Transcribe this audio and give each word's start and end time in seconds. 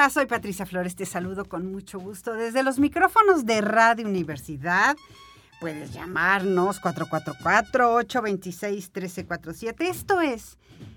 Estás? 0.00 0.14
Soy 0.14 0.24
Patricia 0.26 0.64
Flores, 0.64 0.96
te 0.96 1.04
saludo 1.04 1.44
con 1.44 1.70
mucho 1.70 1.98
gusto 2.00 2.32
desde 2.32 2.62
los 2.62 2.78
micrófonos 2.78 3.44
de 3.44 3.60
Radio 3.60 4.08
Universidad. 4.08 4.96
Puedes 5.60 5.92
llamarnos 5.92 6.80
444-826-1347. 6.80 9.74
Esto 9.80 10.22
es 10.22 10.56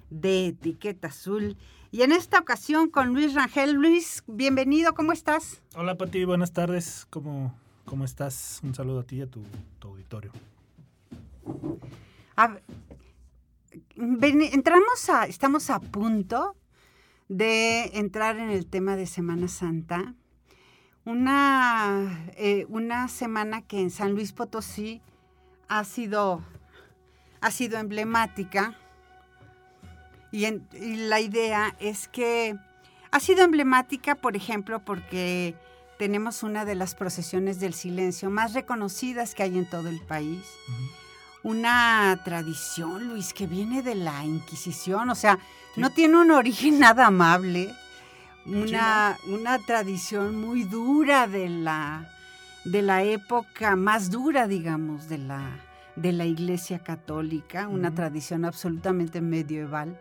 de 0.09 0.47
Etiqueta 0.47 1.09
Azul. 1.09 1.57
Y 1.91 2.03
en 2.03 2.13
esta 2.13 2.39
ocasión 2.39 2.89
con 2.89 3.09
Luis 3.13 3.33
Rangel. 3.33 3.73
Luis, 3.73 4.23
bienvenido, 4.25 4.93
¿cómo 4.93 5.11
estás? 5.11 5.61
Hola 5.75 5.97
Pati, 5.97 6.23
buenas 6.23 6.53
tardes. 6.53 7.05
¿Cómo, 7.09 7.53
cómo 7.83 8.05
estás? 8.05 8.61
Un 8.63 8.73
saludo 8.73 9.01
a 9.01 9.03
ti 9.03 9.17
y 9.17 9.21
a 9.23 9.27
tu, 9.27 9.41
tu 9.79 9.89
auditorio. 9.89 10.31
A- 12.37 12.57
entramos 13.97 15.09
a, 15.09 15.25
estamos 15.25 15.69
a 15.69 15.81
punto 15.81 16.55
de 17.37 17.85
entrar 17.97 18.37
en 18.37 18.49
el 18.51 18.67
tema 18.67 18.95
de 18.95 19.07
Semana 19.07 19.47
Santa. 19.47 20.13
Una, 21.03 22.25
eh, 22.37 22.65
una 22.69 23.07
semana 23.07 23.61
que 23.63 23.79
en 23.81 23.89
San 23.89 24.11
Luis 24.13 24.31
Potosí 24.33 25.01
ha 25.67 25.83
sido, 25.83 26.43
ha 27.41 27.49
sido 27.49 27.79
emblemática. 27.79 28.77
Y, 30.31 30.45
en- 30.45 30.67
y 30.73 30.95
la 30.95 31.19
idea 31.19 31.75
es 31.79 32.07
que 32.07 32.55
ha 33.11 33.19
sido 33.19 33.43
emblemática, 33.43 34.15
por 34.15 34.35
ejemplo, 34.35 34.85
porque 34.85 35.55
tenemos 35.97 36.43
una 36.43 36.65
de 36.65 36.75
las 36.75 36.93
procesiones 36.95 37.59
del 37.59 37.73
silencio 37.73 38.29
más 38.29 38.53
reconocidas 38.53 39.33
que 39.35 39.43
hay 39.43 39.57
en 39.57 39.65
todo 39.69 39.89
el 39.89 40.01
país 40.01 40.43
una 41.43 42.19
tradición, 42.23 43.09
Luis, 43.09 43.33
que 43.33 43.47
viene 43.47 43.81
de 43.83 43.95
la 43.95 44.23
Inquisición, 44.25 45.09
o 45.09 45.15
sea, 45.15 45.37
Sí. 45.75 45.81
no 45.81 45.89
tiene 45.89 46.17
un 46.17 46.31
origen 46.31 46.79
nada 46.79 47.07
amable, 47.07 47.73
una, 48.45 49.17
una 49.27 49.57
tradición 49.59 50.39
muy 50.39 50.63
dura 50.63 51.27
de 51.27 51.49
la, 51.49 52.07
de 52.65 52.81
la 52.81 53.03
época 53.03 53.75
más 53.75 54.09
dura, 54.11 54.47
digamos, 54.47 55.09
de 55.09 55.17
la, 55.17 55.41
de 55.95 56.11
la 56.11 56.25
Iglesia 56.25 56.79
Católica, 56.79 57.67
una 57.67 57.93
tradición 57.95 58.45
absolutamente 58.45 59.19
medieval. 59.21 59.97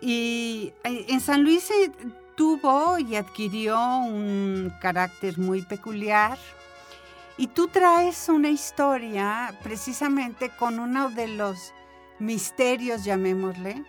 Y 0.00 0.72
eh, 0.84 1.06
en 1.08 1.20
San 1.20 1.42
Luis 1.42 1.64
se 1.64 1.90
tuvo 2.36 2.98
y 2.98 3.16
adquirió 3.16 3.78
un 3.98 4.72
carácter 4.80 5.38
muy 5.38 5.62
peculiar. 5.62 6.38
Y 7.38 7.48
tú 7.48 7.68
traes 7.68 8.28
una 8.28 8.48
historia 8.50 9.58
precisamente 9.62 10.50
con 10.58 10.78
uno 10.78 11.10
de 11.10 11.28
los 11.28 11.72
misterios, 12.18 13.04
llamémosle. 13.04 13.84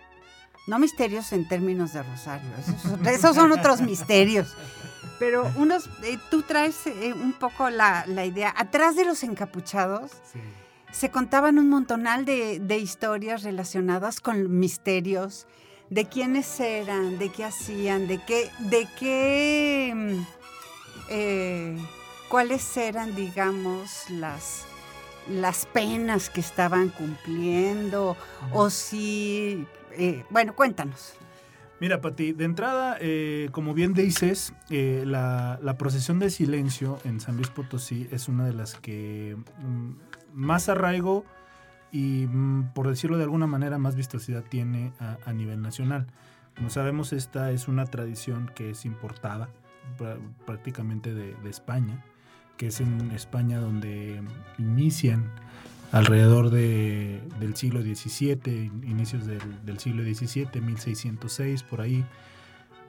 No 0.66 0.78
misterios 0.78 1.30
en 1.32 1.46
términos 1.46 1.92
de 1.92 2.02
Rosario, 2.02 2.48
esos, 2.58 3.06
esos 3.06 3.36
son 3.36 3.52
otros 3.52 3.82
misterios. 3.82 4.56
Pero 5.18 5.50
unos, 5.56 5.88
eh, 6.02 6.18
tú 6.30 6.42
traes 6.42 6.86
eh, 6.86 7.12
un 7.12 7.34
poco 7.34 7.68
la, 7.70 8.04
la 8.06 8.24
idea. 8.24 8.52
Atrás 8.56 8.96
de 8.96 9.04
los 9.04 9.22
encapuchados 9.24 10.10
Sí. 10.32 10.40
se 10.90 11.10
contaban 11.10 11.58
un 11.58 11.68
montonal 11.68 12.24
de, 12.24 12.58
de 12.60 12.78
historias 12.78 13.42
relacionadas 13.42 14.20
con 14.20 14.58
misterios, 14.58 15.46
de 15.90 16.06
quiénes 16.06 16.58
eran, 16.60 17.18
de 17.18 17.28
qué 17.30 17.44
hacían, 17.44 18.08
de 18.08 18.18
qué, 18.24 18.50
de 18.60 18.88
qué, 18.98 19.92
mm, 19.94 20.26
eh, 21.10 21.76
cuáles 22.34 22.76
eran, 22.76 23.14
digamos, 23.14 24.10
las, 24.10 24.66
las 25.30 25.66
penas 25.66 26.30
que 26.30 26.40
estaban 26.40 26.88
cumpliendo, 26.88 28.16
o 28.50 28.70
si, 28.70 29.64
eh, 29.92 30.24
bueno, 30.30 30.52
cuéntanos. 30.56 31.14
Mira, 31.78 32.00
Pati, 32.00 32.32
de 32.32 32.44
entrada, 32.44 32.96
eh, 33.00 33.50
como 33.52 33.72
bien 33.72 33.92
dices, 33.94 34.52
eh, 34.68 35.04
la, 35.06 35.60
la 35.62 35.78
procesión 35.78 36.18
del 36.18 36.32
silencio 36.32 36.98
en 37.04 37.20
San 37.20 37.36
Luis 37.36 37.50
Potosí 37.50 38.08
es 38.10 38.26
una 38.26 38.44
de 38.44 38.52
las 38.52 38.74
que 38.74 39.36
mm, 39.62 39.90
más 40.32 40.68
arraigo 40.68 41.24
y, 41.92 42.26
mm, 42.26 42.72
por 42.74 42.88
decirlo 42.88 43.16
de 43.16 43.22
alguna 43.22 43.46
manera, 43.46 43.78
más 43.78 43.94
vistosidad 43.94 44.42
tiene 44.42 44.92
a, 44.98 45.18
a 45.24 45.32
nivel 45.32 45.62
nacional. 45.62 46.08
Como 46.56 46.68
sabemos, 46.68 47.12
esta 47.12 47.52
es 47.52 47.68
una 47.68 47.84
tradición 47.84 48.50
que 48.56 48.70
es 48.70 48.84
importada 48.84 49.50
prá- 49.96 50.18
prácticamente 50.44 51.14
de, 51.14 51.36
de 51.36 51.48
España, 51.50 52.04
que 52.56 52.68
es 52.68 52.80
en 52.80 53.10
España 53.12 53.58
donde 53.58 54.22
inician 54.58 55.30
alrededor 55.92 56.50
de- 56.50 57.20
del 57.40 57.54
siglo 57.56 57.82
XVII, 57.82 58.70
inicios 58.84 59.26
del, 59.26 59.40
del 59.64 59.78
siglo 59.78 60.02
XVII, 60.02 60.60
1606, 60.60 61.62
por 61.62 61.80
ahí. 61.80 62.04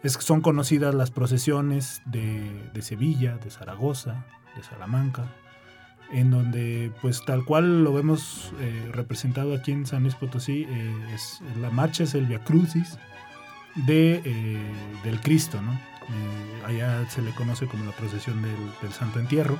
Es, 0.04 0.14
son 0.14 0.42
conocidas 0.42 0.94
las 0.96 1.12
procesiones 1.12 2.02
de, 2.06 2.42
de 2.74 2.82
Sevilla, 2.82 3.38
de 3.38 3.50
Zaragoza, 3.50 4.26
de 4.56 4.64
Salamanca, 4.64 5.26
en 6.12 6.30
donde 6.32 6.92
pues 7.02 7.24
tal 7.26 7.44
cual 7.46 7.84
lo 7.84 7.92
vemos 7.94 8.54
eh, 8.60 8.90
representado 8.92 9.56
aquí 9.56 9.72
en 9.72 9.86
San 9.88 10.04
Luis 10.04 10.16
Potosí, 10.16 10.66
eh, 10.70 10.94
es, 11.14 11.42
la 11.60 11.70
marcha 11.72 12.04
es 12.04 12.14
el 12.14 12.26
Via 12.28 12.44
Crucis 12.44 12.98
de, 13.76 14.22
eh, 14.24 14.62
del 15.04 15.20
Cristo, 15.22 15.60
allá 16.66 17.08
se 17.10 17.22
le 17.22 17.32
conoce 17.32 17.68
como 17.68 17.86
la 17.86 17.92
procesión 17.92 18.42
del, 18.42 18.94
Santo 18.94 19.20
Entierro. 19.20 19.58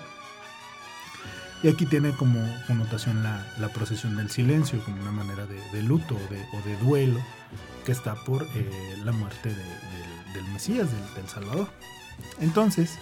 Y 1.64 1.68
aquí 1.70 1.86
tiene 1.86 2.12
como 2.12 2.40
connotación 2.68 3.24
la, 3.24 3.46
la 3.58 3.70
procesión 3.70 4.16
del 4.18 4.30
silencio, 4.30 4.84
como 4.84 5.02
una 5.02 5.12
manera 5.12 5.46
de, 5.46 5.82
luto 5.82 6.16
o 6.16 6.62
de, 6.68 6.78
duelo 6.78 7.20
que 7.86 7.92
está 7.92 8.16
por 8.16 8.44
eh, 8.56 8.98
la 9.04 9.12
muerte 9.12 9.50
de- 9.50 10.34
del, 10.34 10.44
Mesías, 10.52 10.88
del, 11.16 11.28
Salvador. 11.28 11.70
Entonces, 12.40 12.98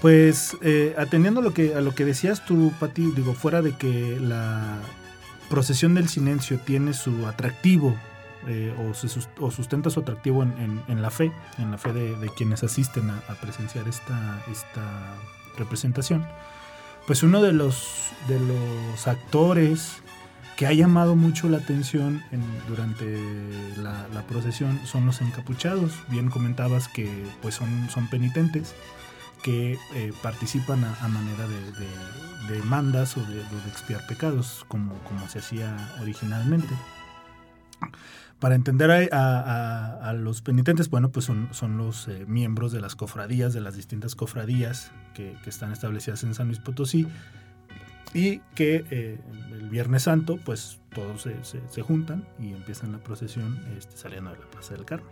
pues 0.00 0.56
eh, 0.62 0.94
atendiendo 0.98 1.40
lo, 1.40 1.54
que, 1.54 1.74
a 1.74 1.80
lo 1.80 1.94
que 1.94 2.04
decías 2.04 2.44
tú, 2.44 2.72
Pati, 2.80 3.12
digo, 3.12 3.34
fuera 3.34 3.62
de 3.62 3.76
que 3.76 4.18
la 4.20 4.78
procesión 5.48 5.94
del 5.94 6.08
silencio 6.08 6.58
tiene 6.58 6.92
su 6.92 7.26
atractivo 7.26 7.96
eh, 8.48 8.74
o, 9.40 9.50
sustenta 9.50 9.90
su 9.90 10.00
atractivo 10.00 10.42
en, 10.42 11.02
la 11.02 11.10
fe, 11.10 11.32
en 11.58 11.70
la 11.70 11.78
fe 11.78 11.92
de, 11.92 12.28
quienes 12.36 12.62
asisten 12.62 13.10
a, 13.10 13.20
presenciar 13.40 13.86
esta, 13.88 14.40
representación, 15.56 16.26
pues 17.06 17.22
uno 17.22 17.40
de 17.40 17.52
los, 17.52 18.10
actores 19.06 19.98
que 20.56 20.66
ha 20.66 20.72
llamado 20.72 21.16
mucho 21.16 21.48
la 21.48 21.58
atención 21.58 22.22
en- 22.32 22.42
durante 22.68 23.04
la, 23.82 24.22
procesión 24.28 24.80
son 24.84 25.06
los 25.06 25.20
encapuchados. 25.20 25.92
Bien 26.08 26.28
comentabas 26.30 26.88
que 26.88 27.08
pues 27.42 27.54
son, 27.54 27.88
penitentes 28.10 28.74
que 29.42 29.78
eh, 29.94 30.12
participan 30.22 30.84
a, 30.84 31.08
manera 31.08 31.46
de, 31.46 31.72
de- 31.72 32.54
de 32.56 32.62
mandas 32.62 33.16
o 33.16 33.20
de, 33.24 33.40
expiar 33.68 34.06
pecados, 34.06 34.64
como 34.68 34.94
se 35.28 35.38
hacía 35.38 35.76
originalmente. 36.00 36.74
Para 38.44 38.56
entender 38.56 38.90
a, 39.10 40.10
a- 40.10 40.12
los 40.12 40.42
penitentes, 40.42 40.90
bueno, 40.90 41.08
pues 41.10 41.24
son, 41.24 41.48
son 41.52 41.78
los 41.78 42.08
eh, 42.08 42.26
miembros 42.28 42.72
de 42.72 42.80
las 42.82 42.94
cofradías, 42.94 43.54
de 43.54 43.62
las 43.62 43.74
distintas 43.74 44.14
cofradías 44.14 44.92
que, 45.14 45.34
están 45.46 45.72
establecidas 45.72 46.24
en 46.24 46.34
San 46.34 46.48
Luis 46.48 46.58
Potosí 46.58 47.06
y 48.12 48.40
que 48.54 48.84
eh, 48.90 49.18
el 49.50 49.70
Viernes 49.70 50.02
Santo, 50.02 50.38
pues 50.44 50.78
todos 50.94 51.22
se, 51.22 51.36
se- 51.42 51.80
juntan 51.80 52.26
y 52.38 52.50
empiezan 52.52 52.92
la 52.92 52.98
procesión 52.98 53.58
este, 53.78 53.96
saliendo 53.96 54.30
de 54.32 54.36
la 54.38 54.44
Plaza 54.50 54.74
del 54.74 54.84
Carmen. 54.84 55.08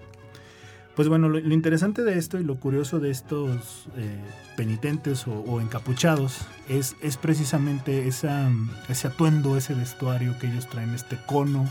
Pues 0.94 1.08
bueno, 1.08 1.30
lo, 1.30 1.38
interesante 1.38 2.02
de 2.02 2.18
esto 2.18 2.38
y 2.38 2.44
lo 2.44 2.56
curioso 2.56 3.00
de 3.00 3.10
estos 3.10 3.88
eh, 3.96 4.14
penitentes 4.58 5.26
o, 5.26 5.32
o 5.32 5.62
encapuchados 5.62 6.42
es, 6.68 6.96
es 7.00 7.16
precisamente 7.16 8.06
esa, 8.08 8.50
ese 8.90 9.06
atuendo, 9.08 9.56
ese 9.56 9.72
vestuario 9.72 10.38
que 10.38 10.48
ellos 10.48 10.68
traen, 10.68 10.90
este 10.90 11.16
cono 11.26 11.66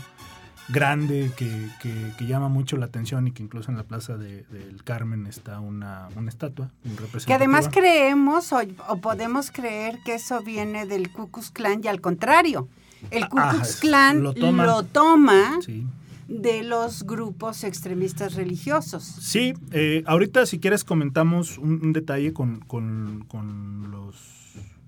grande 0.72 1.30
que, 1.36 1.68
que- 1.80 2.12
que 2.16 2.26
llama 2.26 2.48
mucho 2.48 2.76
la 2.76 2.86
atención 2.86 3.28
y 3.28 3.32
que 3.32 3.42
incluso 3.42 3.70
en 3.70 3.76
la 3.76 3.84
Plaza 3.84 4.16
de- 4.16 4.44
del 4.44 4.82
Carmen 4.84 5.26
está 5.26 5.60
una, 5.60 6.08
una 6.16 6.28
estatua. 6.30 6.70
un 6.84 6.96
Que 7.26 7.34
además 7.34 7.68
creemos 7.70 8.52
o, 8.52 8.60
o 8.88 8.96
podemos 9.00 9.50
creer 9.50 9.98
que 10.04 10.14
eso 10.14 10.42
viene 10.42 10.86
del 10.86 11.10
Ku 11.12 11.30
Klux 11.30 11.50
Klan 11.50 11.80
y 11.84 11.88
al 11.88 12.00
contrario, 12.00 12.68
El 13.10 13.28
Ku 13.28 13.38
Ah, 13.38 13.50
Klux 13.52 13.76
Klan 13.80 14.22
lo 14.22 14.32
lo 14.32 14.34
toma. 14.34 14.82
toma, 14.92 15.58
Sí. 15.64 15.86
de 16.28 16.62
los 16.62 17.02
grupos 17.04 17.64
extremistas 17.64 18.34
religiosos. 18.34 19.02
Sí, 19.04 19.54
eh, 19.72 20.02
ahorita 20.06 20.46
si 20.46 20.58
quieres 20.60 20.84
comentamos 20.84 21.58
un, 21.58 21.80
un 21.84 21.92
detalle 21.92 22.32
con, 22.32 22.60
con- 22.60 23.24
con 23.28 23.90
los 23.90 24.16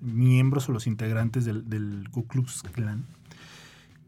miembros 0.00 0.68
o 0.68 0.72
los 0.72 0.86
integrantes 0.86 1.44
del, 1.44 1.68
del 1.68 2.08
Ku 2.10 2.26
Klux 2.26 2.62
Klan 2.72 3.04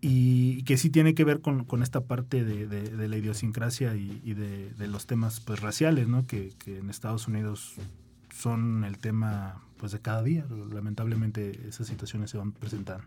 y 0.01 0.63
que 0.65 0.77
sí 0.77 0.91
tiene 0.91 1.15
que 1.15 1.25
ver 1.25 1.41
con, 1.41 1.65
con 1.65 1.83
esta 1.83 2.03
parte 2.03 2.45
de, 2.45 2.67
de- 2.67 2.91
de 2.97 3.09
la 3.09 3.17
idiosincrasia 3.17 3.97
y, 3.97 4.21
y 4.25 4.35
de, 4.35 4.73
de 4.75 4.87
los 4.89 5.07
temas 5.07 5.41
pues 5.41 5.61
raciales, 5.61 6.07
¿no? 6.09 6.27
Que, 6.27 6.53
que 6.59 6.79
en 6.79 6.91
Estados 6.91 7.27
Unidos 7.29 7.75
son 8.35 8.85
el 8.85 8.99
tema 8.99 9.63
pues 9.79 9.93
de 9.93 10.01
cada 10.01 10.23
día. 10.23 10.45
Lamentablemente 10.73 11.59
esas 11.69 11.87
situaciones 11.87 12.31
se 12.31 12.39
van 12.39 12.53
presentando. 12.53 13.05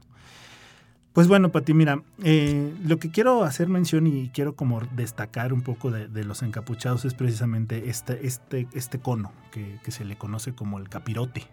Pues 1.13 1.27
bueno, 1.27 1.51
Pati, 1.51 1.73
mira, 1.73 2.03
eh, 2.23 2.71
lo 2.85 2.97
que 2.99 3.09
quiero 3.09 3.43
hacer 3.43 3.67
mención 3.67 4.05
y 4.05 4.29
quiero 4.29 4.55
como 4.55 4.79
destacar 4.95 5.53
un 5.53 5.61
poco 5.63 5.89
de, 5.91 6.07
de 6.07 6.23
los 6.23 6.43
encapuchados 6.43 7.03
es 7.03 7.13
precisamente 7.15 7.89
este, 7.89 8.25
este, 8.27 8.67
este 8.73 8.99
cono 8.99 9.31
que, 9.51 9.79
que 9.83 9.91
se 9.91 10.05
le 10.05 10.17
conoce 10.17 10.53
como 10.53 10.77
el 10.77 10.87
capirote. 10.87 11.43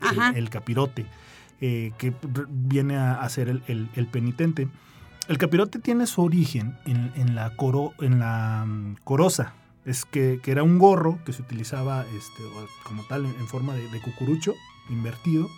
Ajá. 0.00 0.30
El, 0.30 0.36
el 0.36 0.50
capirote, 0.50 1.06
eh, 1.62 1.92
que 1.96 2.12
viene 2.50 2.98
a, 2.98 3.26
ser 3.30 3.48
el, 3.48 4.06
penitente. 4.12 4.68
El 5.26 5.38
capirote 5.38 5.78
tiene 5.78 6.06
su 6.06 6.20
origen 6.20 6.76
en, 6.84 7.34
la, 7.34 7.56
coro, 7.56 7.94
en 8.00 8.18
la 8.18 8.64
mm, 8.66 8.96
coroza. 9.04 9.54
Es 9.86 10.04
que, 10.04 10.38
era 10.44 10.62
un 10.62 10.78
gorro 10.78 11.18
que 11.24 11.32
se 11.32 11.40
utilizaba 11.40 12.04
este, 12.14 12.42
como 12.84 13.04
tal 13.04 13.24
en, 13.24 13.46
forma 13.48 13.72
de, 13.74 14.00
cucurucho 14.02 14.52
invertido 14.90 15.48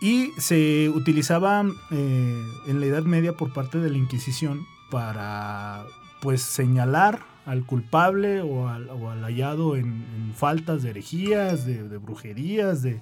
y 0.00 0.32
se 0.38 0.88
utilizaba 0.88 1.64
eh, 1.92 2.42
en 2.66 2.80
la 2.80 2.86
Edad 2.86 3.04
Media 3.04 3.34
por 3.34 3.52
parte 3.52 3.78
de 3.78 3.90
la 3.90 3.98
Inquisición 3.98 4.66
para 4.90 5.84
pues 6.20 6.42
señalar 6.42 7.20
al 7.46 7.64
culpable 7.64 8.40
o 8.40 8.68
al, 8.68 9.22
hallado 9.22 9.76
en, 9.76 10.32
faltas 10.36 10.82
de 10.82 10.90
herejías, 10.90 11.64
de, 11.64 11.98
brujerías, 11.98 12.82
de 12.82 13.00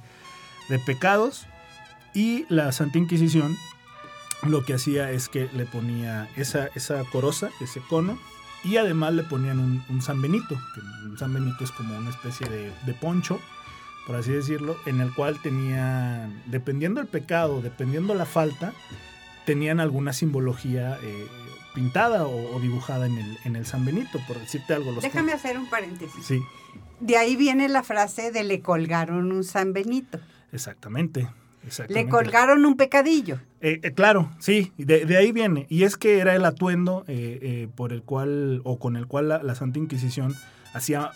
pecados. 0.84 1.46
Y 2.14 2.46
la 2.48 2.72
Santa 2.72 2.98
Inquisición 2.98 3.56
lo 4.46 4.64
que 4.64 4.74
hacía 4.74 5.10
es 5.10 5.28
que 5.28 5.48
le 5.52 5.66
ponía 5.66 6.28
esa, 6.36 6.68
esa 6.74 7.04
coroza, 7.04 7.50
ese 7.60 7.80
cono, 7.80 8.18
y 8.64 8.76
además 8.76 9.12
le 9.14 9.22
ponían 9.22 9.58
un, 9.58 9.84
un 9.88 10.02
San 10.02 10.20
Benito, 10.22 10.58
que 10.74 10.80
un 11.06 11.18
San 11.18 11.32
Benito 11.32 11.62
es 11.64 11.70
como 11.70 11.96
una 11.96 12.10
especie 12.10 12.48
de, 12.48 12.72
de 12.86 12.94
poncho, 12.94 13.38
por 14.06 14.16
así 14.16 14.32
decirlo, 14.32 14.76
en 14.86 15.00
el 15.00 15.12
cual 15.14 15.40
tenían, 15.42 16.42
dependiendo 16.46 17.00
el 17.00 17.06
pecado, 17.06 17.60
dependiendo 17.62 18.14
la 18.14 18.26
falta, 18.26 18.72
tenían 19.44 19.78
alguna 19.78 20.12
simbología 20.12 20.98
eh, 21.02 21.26
pintada 21.74 22.26
o, 22.26 22.56
o 22.56 22.60
dibujada 22.60 23.06
en 23.06 23.18
el, 23.18 23.38
en 23.44 23.56
el 23.56 23.66
San 23.66 23.84
Benito, 23.84 24.18
por 24.26 24.38
decirte 24.38 24.74
algo. 24.74 24.92
Los 24.92 25.02
Déjame 25.02 25.32
hacer 25.32 25.58
un 25.58 25.68
paréntesis. 25.68 26.24
Sí, 26.24 26.42
De 26.98 27.16
ahí 27.16 27.36
viene 27.36 27.68
la 27.68 27.82
frase 27.82 28.30
de 28.32 28.42
le 28.42 28.60
colgaron 28.60 29.32
un 29.32 29.44
San 29.44 29.72
Benito. 29.72 30.18
exactamente. 30.52 31.28
Le 31.88 32.08
colgaron 32.08 32.64
un 32.64 32.76
pecadillo. 32.76 33.38
Eh, 33.60 33.80
eh, 33.82 33.92
claro, 33.92 34.30
sí, 34.38 34.72
de, 34.78 35.04
de 35.04 35.16
ahí 35.16 35.32
viene. 35.32 35.66
Y 35.68 35.84
es 35.84 35.96
que 35.96 36.18
era 36.18 36.34
el 36.34 36.44
atuendo 36.44 37.04
eh, 37.06 37.68
por 37.76 37.92
el 37.92 38.02
cual, 38.02 38.62
o 38.64 38.78
con 38.78 38.96
el 38.96 39.06
cual 39.06 39.28
la, 39.28 39.42
la 39.42 39.54
Santa 39.54 39.78
Inquisición 39.78 40.34
hacía 40.72 41.10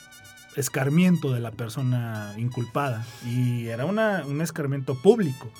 escarmiento 0.57 1.33
de 1.33 1.41
la 1.41 1.51
persona 1.51 2.35
inculpada. 2.37 3.05
Y 3.27 3.67
era 3.69 3.87
una, 3.87 4.25
un 4.27 4.41
escarmiento 4.41 4.95
público, 4.95 5.51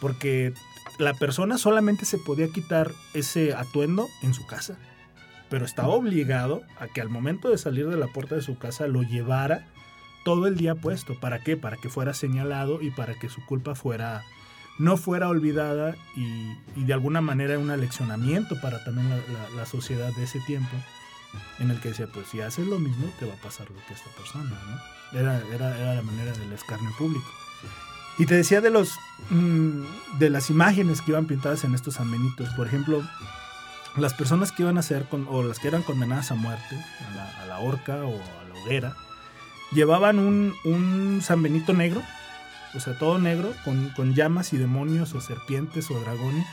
porque 0.00 0.52
la 0.98 1.14
persona 1.14 1.58
solamente 1.58 2.04
se 2.04 2.18
podía 2.18 2.48
quitar 2.48 2.92
ese 3.14 3.54
atuendo 3.54 4.08
en 4.22 4.34
su 4.34 4.46
casa, 4.46 4.76
pero 5.48 5.64
estaba 5.64 5.88
obligado 5.88 6.62
a 6.78 6.88
que 6.88 7.00
al 7.00 7.08
momento 7.08 7.48
de 7.48 7.58
salir 7.58 7.88
de 7.88 7.96
la 7.96 8.08
puerta 8.08 8.34
de 8.34 8.42
su 8.42 8.58
casa 8.58 8.86
lo 8.86 9.02
llevara 9.02 9.66
todo 10.24 10.46
el 10.46 10.56
día 10.56 10.74
puesto. 10.74 11.18
¿Para 11.18 11.40
qué? 11.40 11.56
Para 11.56 11.76
que 11.76 11.88
fuera 11.88 12.14
señalado 12.14 12.80
y 12.82 12.90
para 12.90 13.14
que 13.14 13.28
su 13.28 13.44
culpa 13.46 13.74
fuera 13.74 14.24
no 14.78 14.96
fuera 14.96 15.28
olvidada 15.28 15.96
y, 16.16 16.84
de 16.84 16.92
alguna 16.92 17.20
manera 17.20 17.58
un 17.58 17.70
aleccionamiento 17.70 18.60
para 18.60 18.84
también 18.84 19.10
la, 19.56 19.66
sociedad 19.66 20.12
de 20.14 20.24
ese 20.24 20.40
tiempo 20.40 20.74
en 21.58 21.70
el 21.70 21.80
que 21.80 21.88
decía, 21.88 22.06
pues 22.06 22.28
si 22.28 22.40
haces 22.40 22.66
lo 22.66 22.78
mismo 22.78 23.10
te 23.18 23.26
va 23.26 23.34
a 23.34 23.38
pasar 23.38 23.68
lo 23.70 23.76
que 23.86 23.94
esta 23.94 24.10
persona. 24.10 24.56
Era, 25.12 25.42
era, 25.52 25.94
la 25.94 26.02
manera 26.02 26.32
del 26.32 26.52
escarnio 26.52 26.90
público. 26.96 27.26
Y 28.18 28.26
te 28.26 28.34
decía 28.34 28.60
de 28.60 28.70
los 28.70 28.92
mm, 29.30 30.18
de 30.18 30.30
las 30.30 30.50
imágenes 30.50 31.02
que 31.02 31.10
iban 31.10 31.26
pintadas 31.26 31.64
en 31.64 31.74
estos 31.74 31.94
sanbenitos, 31.94 32.48
por 32.50 32.66
ejemplo, 32.66 33.02
las 33.96 34.14
personas 34.14 34.52
que 34.52 34.62
iban 34.62 34.78
a 34.78 34.82
ser 34.82 35.04
con, 35.08 35.26
o 35.28 35.42
las 35.42 35.58
que 35.58 35.68
eran 35.68 35.82
condenadas 35.82 36.30
a 36.30 36.34
muerte, 36.34 36.76
a 37.40 37.46
la 37.46 37.58
horca 37.58 38.04
o 38.04 38.14
a 38.14 38.48
la 38.48 38.60
hoguera, 38.62 38.96
llevaban 39.72 40.18
un, 40.18 40.54
un 40.64 41.20
San 41.22 41.42
Benito 41.42 41.72
negro, 41.72 42.02
o 42.74 42.80
sea, 42.80 42.98
todo 42.98 43.18
negro, 43.18 43.52
con, 43.64 43.90
con 43.90 44.14
llamas 44.14 44.52
y 44.52 44.58
demonios 44.58 45.14
o 45.14 45.20
serpientes 45.20 45.90
o 45.90 46.00
dragones. 46.00 46.46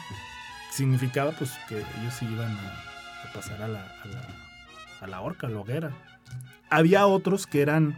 Significaba 0.71 1.31
pues 1.31 1.51
que 1.69 1.77
ellos 1.77 2.21
iban 2.21 2.51
a, 2.51 3.29
a 3.29 3.33
pasar 3.33 3.61
a 3.61 3.67
la, 3.67 3.81
a, 3.81 4.07
la, 4.07 4.27
a 5.01 5.07
la 5.07 5.21
horca, 5.21 5.47
a 5.47 5.49
la 5.49 5.59
hoguera. 5.59 5.91
Había 6.69 7.05
otros 7.05 7.47
que 7.47 7.61
eran 7.61 7.97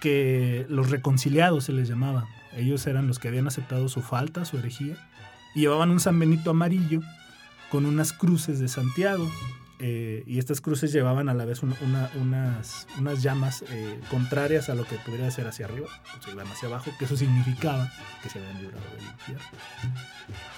que 0.00 0.66
los 0.68 0.90
reconciliados 0.90 1.64
se 1.64 1.72
les 1.72 1.88
llamaba. 1.88 2.26
Ellos 2.56 2.86
eran 2.86 3.08
los 3.08 3.18
que 3.18 3.28
habían 3.28 3.46
aceptado 3.46 3.88
su 3.88 4.02
falta, 4.02 4.44
su 4.44 4.58
herejía, 4.58 4.96
y 5.54 5.60
llevaban 5.60 5.90
un 5.90 6.00
San 6.00 6.18
Benito 6.18 6.50
amarillo 6.50 7.00
con 7.70 7.84
unas 7.84 8.12
cruces 8.12 8.58
de 8.60 8.68
Santiago. 8.68 9.28
Eh, 9.80 10.24
y 10.26 10.38
estas 10.38 10.60
cruces 10.60 10.92
llevaban 10.92 11.28
a 11.28 11.34
la 11.34 11.44
vez 11.44 11.62
una- 11.62 11.76
una- 11.82 12.10
unas, 12.20 12.86
unas 12.98 13.22
llamas 13.22 13.62
eh, 13.70 14.00
contrarias 14.10 14.68
a 14.68 14.74
lo 14.74 14.84
que 14.84 14.96
pudiera 14.96 15.30
ser 15.30 15.46
hacia 15.46 15.66
arriba, 15.66 15.86
pues 16.12 16.32
iban 16.32 16.46
hacia 16.48 16.68
abajo, 16.68 16.90
que 16.98 17.04
eso 17.04 17.16
significaba 17.16 17.90
que 18.22 18.28
se 18.28 18.38
habían 18.38 18.60
librado 18.60 18.84
del 18.96 19.04
infierno 19.04 19.44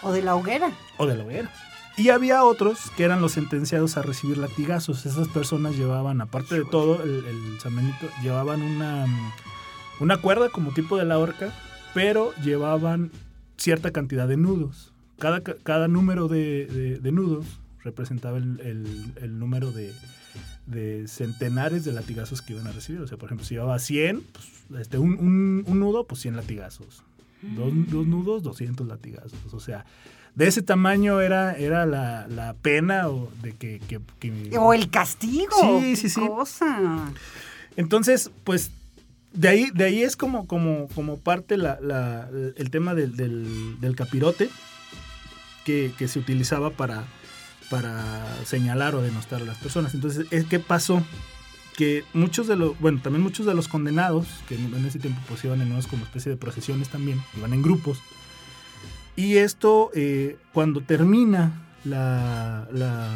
O 0.03 0.13
de 0.13 0.23
la 0.23 0.35
hoguera. 0.35 0.71
o 0.97 1.07
de 1.07 1.17
la 1.17 1.25
hoguera. 1.25 1.51
Y 1.97 2.09
había 2.09 2.45
otros 2.45 2.79
que 2.97 3.05
eran 3.05 3.21
los 3.21 3.33
sentenciados 3.33 3.97
a 3.99 4.03
recibir 4.03 4.39
latigazos. 4.39 5.05
Esas 5.05 5.29
personas 5.29 5.77
llevaban, 5.77 6.21
aparte 6.23 6.55
de 6.55 6.65
todo, 6.65 7.03
el, 7.03 7.25
el 7.27 7.61
San 7.61 7.77
Benito, 7.77 8.09
llevaban 8.23 8.63
una, 8.63 9.05
una 9.99 10.17
cuerda 10.17 10.49
como 10.49 10.73
tipo 10.73 10.97
de 10.97 11.05
la 11.05 11.19
horca, 11.19 11.53
pero 11.93 12.33
llevaban 12.43 13.11
cierta 13.59 13.91
cantidad 13.91 14.27
de 14.29 14.39
nudos. 14.39 14.95
Cada, 15.19 15.43
ca- 15.43 15.57
cada 15.62 15.89
número 15.89 16.29
de, 16.29 16.65
de- 16.67 16.99
de 17.00 17.12
nudos 17.12 17.45
representaba 17.83 18.39
el, 18.39 18.61
el- 18.61 19.13
el 19.23 19.39
número 19.39 19.73
de, 19.73 19.93
de 20.67 21.07
centenares 21.09 21.85
de 21.85 21.93
latigazos 21.93 22.43
que 22.43 22.53
iban 22.55 22.67
a 22.67 22.73
recibir. 22.73 23.01
O 23.01 23.07
sea, 23.09 23.17
por 23.19 23.29
ejemplo, 23.29 23.47
si 23.47 23.55
llevaba 23.55 23.79
100, 23.79 24.23
pues, 24.33 24.81
este, 24.81 24.99
un, 24.99 25.15
un- 25.19 25.65
un 25.67 25.81
nudo, 25.81 26.07
pues 26.07 26.21
100 26.23 26.37
latigazos. 26.37 27.03
Dos, 27.43 27.73
dos 27.91 28.07
nudos, 28.07 28.43
200 28.43 28.87
latigazos. 28.87 29.55
O 29.55 29.61
sea, 29.61 29.87
de 30.35 30.47
ese 30.47 30.61
tamaño 30.63 31.21
era, 31.23 31.55
era 31.55 31.87
la, 31.87 32.29
la 32.29 32.53
pena 32.55 33.09
o 33.09 33.31
de 33.43 33.53
que... 33.57 33.81
que- 33.89 34.01
que- 34.21 34.57
O 34.59 34.75
el 34.75 34.91
castigo. 34.91 35.81
Sí, 35.81 35.97
sí, 35.97 36.09
sí. 36.11 36.21
cosa. 36.21 37.11
Entonces, 37.77 38.31
pues, 38.45 38.71
de 39.33 39.49
ahí, 39.49 39.71
de 39.75 39.85
ahí 39.85 40.03
es 40.03 40.17
como, 40.17 40.47
como, 40.47 40.89
como 40.95 41.17
parte 41.19 41.57
la, 41.57 41.79
la- 41.81 42.29
el 42.57 42.71
tema 42.71 42.95
del, 42.95 43.17
del- 43.17 43.81
del 43.81 43.97
capirote 43.97 44.51
que, 45.65 45.93
que 45.99 46.09
se 46.09 46.19
utilizaba 46.19 46.71
para, 46.71 47.05
para 47.71 48.27
señalar 48.45 48.95
o 48.95 49.00
denostar 49.03 49.41
a 49.41 49.45
las 49.45 49.57
personas. 49.59 49.95
Entonces, 49.95 50.27
es 50.31 50.45
¿qué 50.45 50.59
pasó? 50.59 51.03
Que 51.77 52.05
muchos 52.12 52.47
de 52.49 52.57
los, 52.57 52.79
bueno, 52.81 53.00
también 53.03 53.23
muchos 53.23 53.47
de 53.47 53.55
los 53.55 53.69
condenados, 53.69 54.27
que 54.49 54.57
en 54.57 54.85
ese 54.85 54.99
tiempo 54.99 55.21
pues 55.29 55.43
iban 55.45 55.61
en 55.62 55.73
unas 55.73 55.87
como 55.87 56.05
especie 56.05 56.31
de 56.31 56.37
procesiones 56.37 56.89
también, 56.89 57.23
iban 57.39 57.53
en 57.55 57.62
grupos. 57.62 57.99
Y 59.17 59.37
esto, 59.37 59.91
eh, 59.95 60.37
cuando 60.53 60.81
termina 60.81 61.53
la, 61.85 62.67
la- 62.73 63.15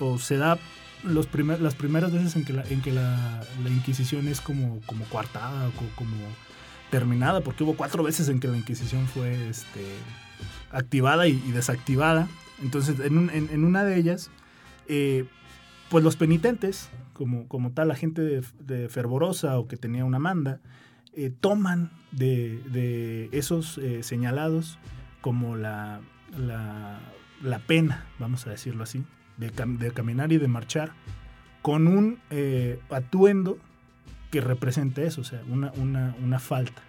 o 0.00 0.18
se 0.18 0.36
da 0.36 0.58
los 1.04 1.26
primer, 1.26 1.60
las 1.60 1.74
primeras 1.74 2.12
veces 2.12 2.34
en 2.36 2.44
que 2.44 2.52
la, 2.52 2.62
en 2.68 2.82
que 2.82 2.92
la, 2.92 3.42
la 3.62 3.70
Inquisición 3.70 4.28
es 4.28 4.40
como, 4.40 4.80
como 4.86 5.04
coartada 5.06 5.68
o 5.68 5.72
co- 5.72 5.88
como 5.96 6.16
terminada, 6.90 7.40
porque 7.40 7.64
hubo 7.64 7.74
cuatro 7.74 8.02
veces 8.02 8.28
en 8.28 8.38
que 8.40 8.48
la 8.48 8.56
Inquisición 8.56 9.06
fue 9.08 9.48
este, 9.48 9.84
activada 10.70 11.26
y, 11.28 11.32
y 11.46 11.52
desactivada. 11.52 12.28
Entonces, 12.62 13.00
en, 13.00 13.18
un- 13.18 13.30
en- 13.30 13.48
una 13.64 13.84
de 13.84 13.96
ellas, 13.98 14.30
eh, 14.88 15.24
pues 15.90 16.02
los 16.04 16.16
penitentes, 16.16 16.88
como, 17.12 17.46
tal, 17.72 17.88
la 17.88 17.94
gente 17.94 18.22
de, 18.22 18.42
fervorosa 18.88 19.58
o 19.58 19.66
que 19.68 19.76
tenía 19.76 20.04
una 20.04 20.18
manda, 20.18 20.60
eh, 21.14 21.30
toman 21.40 21.90
de, 22.12 22.60
esos 23.32 23.78
eh, 23.78 24.02
señalados 24.02 24.78
como 25.20 25.56
la, 25.56 26.00
pena, 27.66 28.06
vamos 28.18 28.46
a 28.46 28.50
decirlo 28.50 28.84
así, 28.84 29.04
de, 29.36 29.52
cam- 29.52 29.78
de 29.78 29.90
caminar 29.90 30.32
y 30.32 30.38
de 30.38 30.48
marchar 30.48 30.92
con 31.60 31.86
un 31.86 32.18
atuendo 32.90 33.58
que 34.30 34.40
represente 34.40 35.06
eso, 35.06 35.20
o 35.20 35.24
sea, 35.24 35.42
una 35.48 36.38
falta 36.38 36.82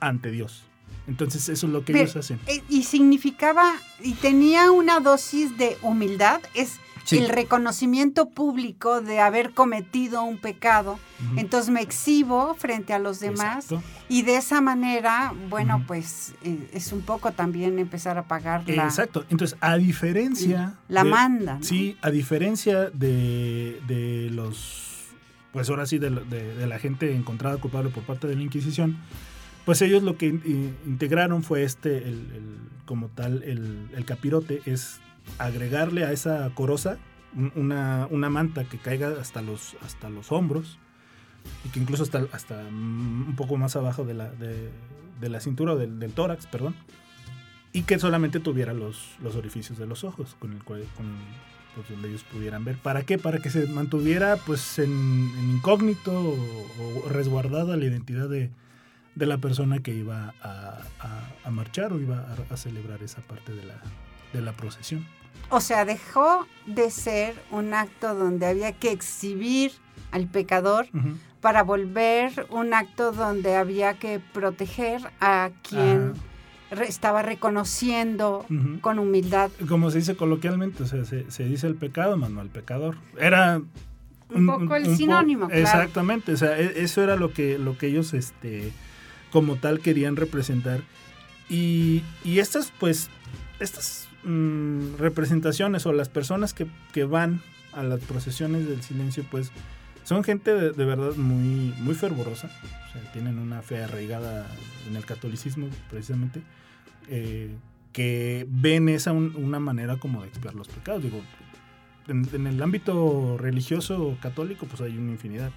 ante 0.00 0.30
Dios. 0.32 0.64
Entonces 1.06 1.48
eso 1.48 1.66
es 1.66 1.72
lo 1.72 1.84
que 1.84 1.92
ellos 1.92 2.16
hacen. 2.16 2.40
Eh, 2.46 2.62
y 2.68 2.84
significaba, 2.84 3.74
y 4.02 4.12
tenía 4.14 4.70
una 4.70 5.00
dosis 5.00 5.56
de 5.58 5.76
humildad, 5.82 6.40
es 6.54 6.78
el 7.10 7.28
reconocimiento 7.28 8.30
público 8.30 9.00
de 9.00 9.20
haber 9.20 9.52
cometido 9.52 10.22
un 10.22 10.38
pecado. 10.38 10.98
Entonces 11.36 11.70
me 11.70 11.80
exhibo 11.80 12.54
frente 12.54 12.92
a 12.92 12.98
los 12.98 13.20
demás 13.20 13.68
y 14.08 14.22
de 14.22 14.36
esa 14.36 14.60
manera, 14.60 15.32
bueno, 15.48 15.84
pues 15.86 16.34
eh, 16.42 16.68
es 16.72 16.92
un 16.92 17.02
poco 17.02 17.32
también 17.32 17.78
empezar 17.78 18.18
a 18.18 18.24
pagar 18.24 18.68
la... 18.68 18.84
Exacto. 18.84 19.24
Entonces, 19.30 19.56
a 19.60 19.76
diferencia... 19.76 20.74
La 20.88 21.04
manda. 21.04 21.58
Sí, 21.62 21.96
a 22.02 22.10
diferencia 22.10 22.90
de, 22.90 23.80
de, 23.86 24.30
los... 24.30 25.08
Pues 25.52 25.70
ahora 25.70 25.86
sí, 25.86 25.98
de, 25.98 26.10
de, 26.10 26.66
la 26.66 26.78
gente 26.78 27.14
encontrada 27.14 27.56
culpable 27.58 27.90
por 27.90 28.02
parte 28.02 28.26
de 28.26 28.36
la 28.36 28.42
Inquisición, 28.42 28.98
pues 29.64 29.82
ellos 29.82 30.02
lo 30.02 30.16
que 30.16 30.26
integraron 30.26 31.42
fue 31.42 31.62
este, 31.62 31.98
el, 31.98 32.26
como 32.84 33.08
tal, 33.08 33.42
el, 33.42 34.04
capirote, 34.04 34.60
es 34.66 35.00
agregarle 35.38 36.04
a 36.04 36.12
esa 36.12 36.50
coroza 36.54 36.98
una, 37.54 38.06
una, 38.10 38.28
manta 38.28 38.64
que 38.64 38.78
caiga 38.78 39.14
hasta 39.20 39.40
los, 39.40 39.76
hasta 39.82 40.10
los 40.10 40.32
hombros 40.32 40.78
y 41.64 41.70
que 41.70 41.80
incluso 41.80 42.02
hasta, 42.02 42.26
hasta 42.32 42.58
un 42.58 43.34
poco 43.36 43.56
más 43.56 43.76
abajo 43.76 44.04
de 44.04 44.14
la, 44.14 44.30
de, 44.30 45.28
la 45.28 45.40
cintura 45.40 45.76
del, 45.76 46.12
tórax, 46.12 46.46
perdón, 46.46 46.74
y 47.72 47.82
que 47.82 47.98
solamente 47.98 48.40
tuviera 48.40 48.74
los, 48.74 49.16
los 49.22 49.36
orificios 49.36 49.78
de 49.78 49.86
los 49.86 50.04
ojos 50.04 50.36
con 50.38 50.52
el 50.52 50.62
cual, 50.62 50.84
con, 50.96 51.06
pues, 51.74 51.88
donde 51.88 52.08
ellos 52.08 52.24
pudieran 52.24 52.64
ver. 52.64 52.76
¿Para 52.76 53.02
qué? 53.02 53.18
Para 53.18 53.38
que 53.38 53.50
se 53.50 53.66
mantuviera 53.66 54.36
pues 54.36 54.78
en, 54.78 55.30
incógnito 55.54 56.12
o, 56.12 57.08
resguardada 57.08 57.76
la 57.76 57.84
identidad 57.84 58.28
de, 58.28 58.50
de, 59.14 59.26
la 59.26 59.38
persona 59.38 59.80
que 59.80 59.94
iba 59.94 60.34
a, 60.42 60.78
a, 61.44 61.50
marchar 61.50 61.92
o 61.92 62.00
iba 62.00 62.26
a, 62.50 62.56
celebrar 62.56 63.02
esa 63.02 63.20
parte 63.22 63.52
de 63.52 63.64
la, 63.64 63.80
de 64.32 64.40
la 64.40 64.52
procesión. 64.52 65.06
O 65.50 65.60
sea, 65.60 65.84
dejó 65.84 66.46
de 66.66 66.90
ser 66.90 67.34
un 67.50 67.74
acto 67.74 68.14
donde 68.14 68.46
había 68.46 68.72
que 68.72 68.90
exhibir 68.90 69.72
al 70.10 70.26
pecador 70.26 70.86
para 71.40 71.62
volver 71.62 72.46
un 72.50 72.72
acto 72.72 73.12
donde 73.12 73.56
había 73.56 73.94
que 73.94 74.20
proteger 74.32 75.02
a 75.20 75.50
quien 75.62 76.14
estaba 76.80 77.22
reconociendo 77.22 78.46
con 78.80 78.98
humildad. 78.98 79.50
Como 79.68 79.90
se 79.90 79.98
dice 79.98 80.16
coloquialmente, 80.16 80.84
o 80.84 80.86
sea, 80.86 81.04
se, 81.04 81.44
dice 81.44 81.66
el 81.66 81.74
pecado, 81.74 82.16
más 82.16 82.30
no 82.30 82.40
el 82.40 82.48
pecador. 82.48 82.96
Era 83.18 83.60
un, 84.30 84.46
poco 84.46 84.76
el 84.76 84.96
sinónimo. 84.96 85.48
Exactamente, 85.50 86.32
o 86.32 86.36
sea, 86.36 86.58
e, 86.58 86.82
eso 86.82 87.02
era 87.02 87.16
lo 87.16 87.32
que, 87.32 87.58
lo 87.58 87.76
que 87.76 87.88
ellos 87.88 88.14
este, 88.14 88.72
como 89.32 89.56
tal 89.56 89.80
querían 89.80 90.16
representar. 90.16 90.80
Y, 91.48 92.02
y 92.24 92.38
estas, 92.38 92.72
pues, 92.78 93.08
estas 93.58 94.08
Mm, 94.24 94.98
representaciones 94.98 95.84
o 95.84 95.92
las 95.92 96.08
personas 96.08 96.54
que, 96.54 96.68
que, 96.92 97.02
van 97.02 97.42
a 97.72 97.82
las 97.82 97.98
procesiones 98.00 98.68
del 98.68 98.80
silencio, 98.80 99.24
pues 99.28 99.50
son 100.04 100.22
gente 100.22 100.54
de, 100.54 100.84
verdad 100.84 101.16
muy, 101.16 101.74
muy 101.78 101.94
fervorosa, 101.96 102.46
o 102.46 102.92
sea, 102.92 103.12
tienen 103.12 103.40
una 103.40 103.62
fe 103.62 103.82
arraigada 103.82 104.46
en 104.88 104.94
el 104.94 105.04
catolicismo 105.04 105.68
precisamente, 105.90 106.40
eh, 107.08 107.50
que 107.92 108.46
ven 108.48 108.88
esa 108.88 109.10
una 109.10 109.58
manera 109.58 109.96
como 109.96 110.22
de 110.22 110.28
expiar 110.28 110.54
los 110.54 110.68
pecados. 110.68 111.02
Digo, 111.02 111.20
en, 112.06 112.28
en, 112.32 112.46
el 112.46 112.62
ámbito 112.62 113.38
religioso 113.38 114.16
católico, 114.22 114.66
pues 114.66 114.82
hay 114.82 114.96
una 114.96 115.10
infinidad. 115.10 115.50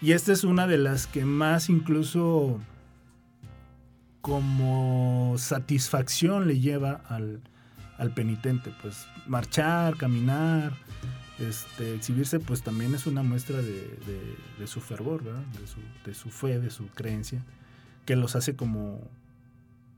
Y 0.00 0.12
esta 0.12 0.32
es 0.32 0.42
una 0.42 0.66
de 0.66 0.78
las 0.78 1.06
que 1.06 1.26
más 1.26 1.68
incluso 1.68 2.60
como 4.26 5.36
satisfacción 5.38 6.48
le 6.48 6.58
lleva 6.58 7.00
al, 7.08 7.40
al 7.96 8.10
penitente, 8.10 8.72
pues 8.82 9.06
marchar, 9.28 9.96
caminar, 9.96 10.72
este, 11.38 11.94
exhibirse, 11.94 12.40
pues 12.40 12.62
también 12.62 12.92
es 12.96 13.06
una 13.06 13.22
muestra 13.22 13.62
de, 13.62 14.66
su 14.66 14.80
fervor, 14.80 15.22
De, 15.22 15.66
su, 15.68 15.78
de 16.04 16.12
su 16.12 16.30
fe, 16.30 16.58
de 16.58 16.70
su 16.70 16.88
creencia, 16.88 17.40
que 18.04 18.16
los 18.16 18.34
hace 18.34 18.56
como, 18.56 19.00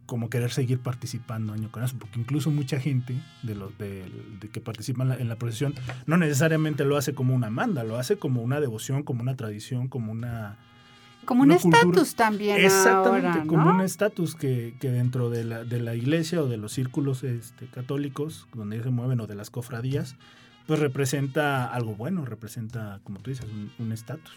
como 0.04 0.28
querer 0.28 0.50
seguir 0.50 0.80
participando 0.80 1.54
año 1.54 1.72
con 1.72 1.82
año, 1.82 1.94
porque 1.98 2.20
incluso 2.20 2.50
mucha 2.50 2.78
gente 2.78 3.14
de 3.42 3.54
los 3.54 3.72
que 3.72 4.60
participa 4.60 5.04
en 5.04 5.08
la, 5.08 5.16
en 5.16 5.28
la, 5.30 5.36
procesión 5.36 5.74
no 6.04 6.18
necesariamente 6.18 6.84
lo 6.84 6.98
hace 6.98 7.14
como 7.14 7.34
una 7.34 7.48
manda, 7.48 7.82
lo 7.82 7.96
hace 7.96 8.18
como 8.18 8.42
una 8.42 8.60
devoción, 8.60 9.04
como 9.04 9.22
una 9.22 9.36
tradición, 9.36 9.88
como 9.88 10.12
una 10.12 10.58
como 11.28 11.42
un 11.42 11.52
estatus 11.52 12.14
también. 12.14 12.64
Exactamente, 12.64 13.46
como 13.46 13.68
un 13.68 13.82
estatus 13.82 14.34
que, 14.34 14.74
dentro 14.80 15.28
de 15.28 15.44
la, 15.44 15.62
de 15.62 15.78
la 15.78 15.94
iglesia 15.94 16.40
o 16.40 16.46
de 16.46 16.56
los 16.56 16.72
círculos 16.72 17.22
este, 17.22 17.66
católicos, 17.66 18.48
donde 18.54 18.82
se 18.82 18.88
mueven 18.88 19.20
o 19.20 19.26
de 19.26 19.34
las 19.34 19.50
cofradías, 19.50 20.16
pues 20.66 20.80
representa 20.80 21.66
algo 21.66 21.94
bueno, 21.94 22.24
representa, 22.24 23.00
como 23.04 23.18
tú 23.20 23.28
dices, 23.28 23.46
un 23.78 23.92
estatus. 23.92 24.34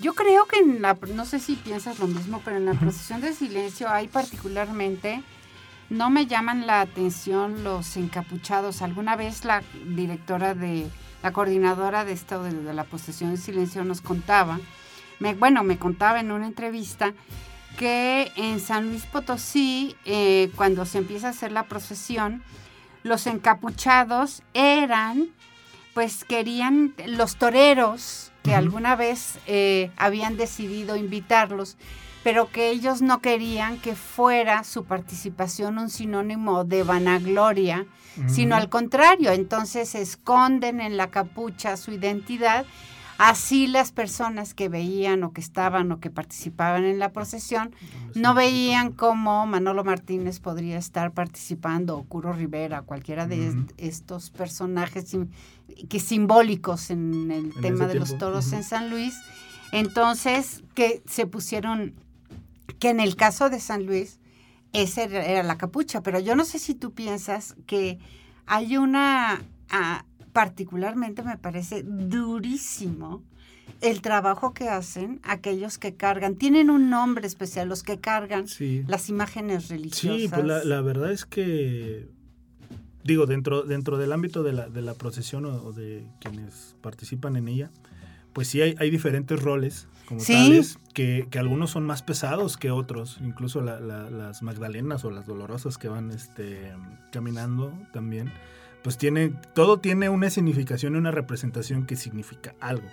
Yo 0.00 0.12
creo 0.14 0.44
que 0.44 0.58
en 0.58 0.82
la, 0.82 0.98
no 1.14 1.24
sé 1.24 1.38
si 1.38 1.56
piensas 1.56 1.98
lo 1.98 2.06
mismo, 2.06 2.42
pero 2.44 2.58
en 2.58 2.66
la 2.66 2.74
procesión 2.74 3.22
de 3.22 3.32
silencio 3.32 3.88
hay 3.88 4.06
particularmente, 4.06 5.22
no 5.88 6.10
me 6.10 6.26
llaman 6.26 6.66
la 6.66 6.82
atención 6.82 7.64
los 7.64 7.96
encapuchados. 7.96 8.82
Alguna 8.82 9.16
vez 9.16 9.46
la 9.46 9.62
directora 9.96 10.54
de, 10.54 10.86
la 11.22 11.32
coordinadora 11.32 12.04
de 12.04 12.12
esto 12.12 12.42
de, 12.42 12.52
de 12.52 12.74
la 12.74 12.84
procesión 12.84 13.30
de 13.30 13.38
silencio 13.38 13.82
nos 13.82 14.02
contaba 14.02 14.58
bueno, 15.38 15.62
me 15.64 15.78
contaba 15.78 16.20
en 16.20 16.32
una 16.32 16.46
entrevista 16.46 17.12
que 17.78 18.32
en 18.36 18.60
San 18.60 18.88
Luis 18.88 19.06
Potosí, 19.06 19.96
eh, 20.04 20.50
cuando 20.56 20.84
se 20.84 20.98
empieza 20.98 21.28
a 21.28 21.30
hacer 21.30 21.52
la 21.52 21.64
procesión, 21.64 22.42
los 23.02 23.26
encapuchados 23.26 24.42
eran, 24.54 25.28
pues 25.94 26.24
querían 26.24 26.94
los 27.06 27.36
toreros 27.36 28.32
que 28.42 28.54
alguna 28.54 28.96
vez 28.96 29.38
eh, 29.46 29.90
habían 29.96 30.36
decidido 30.36 30.96
invitarlos, 30.96 31.76
pero 32.22 32.50
que 32.50 32.70
ellos 32.70 33.02
no 33.02 33.20
querían 33.20 33.78
que 33.78 33.94
fuera 33.94 34.64
su 34.64 34.84
participación 34.84 35.78
un 35.78 35.90
sinónimo 35.90 36.64
de 36.64 36.82
vanagloria, 36.82 37.86
sino 38.26 38.56
al 38.56 38.68
contrario, 38.68 39.30
entonces 39.30 39.94
esconden 39.94 40.80
en 40.80 40.98
la 40.98 41.10
capucha 41.10 41.78
su 41.78 41.92
identidad 41.92 42.66
Así 43.22 43.66
las 43.66 43.92
personas 43.92 44.54
que 44.54 44.70
veían 44.70 45.24
o 45.24 45.34
que 45.34 45.42
estaban 45.42 45.92
o 45.92 46.00
que 46.00 46.08
participaban 46.08 46.84
en 46.84 46.98
la 46.98 47.12
procesión 47.12 47.74
no 48.14 48.32
veían 48.32 48.92
cómo 48.92 49.44
Manolo 49.44 49.84
Martínez 49.84 50.40
podría 50.40 50.78
estar 50.78 51.12
participando 51.12 51.98
o 51.98 52.04
Curo 52.04 52.32
Rivera, 52.32 52.80
cualquiera 52.80 53.26
de 53.26 53.54
estos 53.76 54.30
personajes 54.30 55.14
que 55.90 56.00
simbólicos 56.00 56.88
en 56.88 57.30
el 57.30 57.52
tema 57.60 57.86
de 57.86 57.96
los 57.96 58.16
toros 58.16 58.54
en 58.54 58.64
San 58.64 58.88
Luis. 58.88 59.14
Entonces, 59.70 60.64
que 60.72 61.02
se 61.04 61.26
pusieron, 61.26 61.92
que 62.78 62.88
en 62.88 63.00
el 63.00 63.16
caso 63.16 63.50
de 63.50 63.60
San 63.60 63.84
Luis, 63.84 64.18
esa 64.72 65.02
era 65.02 65.42
la 65.42 65.58
capucha, 65.58 66.02
pero 66.02 66.20
yo 66.20 66.36
no 66.36 66.46
sé 66.46 66.58
si 66.58 66.74
tú 66.74 66.94
piensas 66.94 67.54
que 67.66 67.98
hay 68.46 68.78
una... 68.78 69.42
Ah, 69.68 70.06
particularmente 70.32 71.22
me 71.22 71.36
parece 71.36 71.82
durísimo 71.82 73.22
el 73.80 74.02
trabajo 74.02 74.52
que 74.52 74.68
hacen 74.68 75.20
aquellos 75.22 75.78
que 75.78 75.94
cargan. 75.94 76.36
Tienen 76.36 76.70
un 76.70 76.90
nombre 76.90 77.26
especial, 77.26 77.68
los 77.68 77.82
que 77.82 77.98
cargan 77.98 78.46
las 78.86 79.08
imágenes 79.08 79.68
religiosas. 79.68 80.20
Sí, 80.20 80.28
pues 80.28 80.64
la, 80.64 80.80
verdad 80.82 81.12
es 81.12 81.24
que, 81.24 82.08
digo, 83.04 83.26
dentro, 83.26 83.62
dentro 83.62 83.96
del 83.96 84.12
ámbito 84.12 84.42
de 84.42 84.52
la, 84.52 84.68
de 84.68 84.82
la 84.82 84.94
procesión 84.94 85.46
o, 85.46 85.72
de 85.72 86.06
quienes 86.20 86.76
participan 86.80 87.36
en 87.36 87.48
ella, 87.48 87.70
pues 88.32 88.48
sí 88.48 88.60
hay, 88.60 88.74
hay 88.78 88.90
diferentes 88.90 89.40
roles 89.40 89.88
como 90.06 90.22
tales, 90.22 90.78
que, 90.92 91.28
que, 91.30 91.38
algunos 91.38 91.70
son 91.70 91.84
más 91.84 92.02
pesados 92.02 92.56
que 92.56 92.72
otros, 92.72 93.18
incluso 93.22 93.60
las 93.60 94.42
magdalenas 94.42 95.04
o 95.04 95.10
las 95.10 95.24
dolorosas 95.24 95.78
que 95.78 95.88
van 95.88 96.10
este, 96.10 96.72
caminando 97.12 97.72
también 97.92 98.32
pues 98.82 98.98
tiene, 98.98 99.32
todo 99.54 99.78
tiene 99.78 100.08
una 100.08 100.30
significación 100.30 100.94
y 100.94 100.98
una 100.98 101.10
representación 101.10 101.86
que 101.86 101.96
significa 101.96 102.54
algo. 102.60 102.88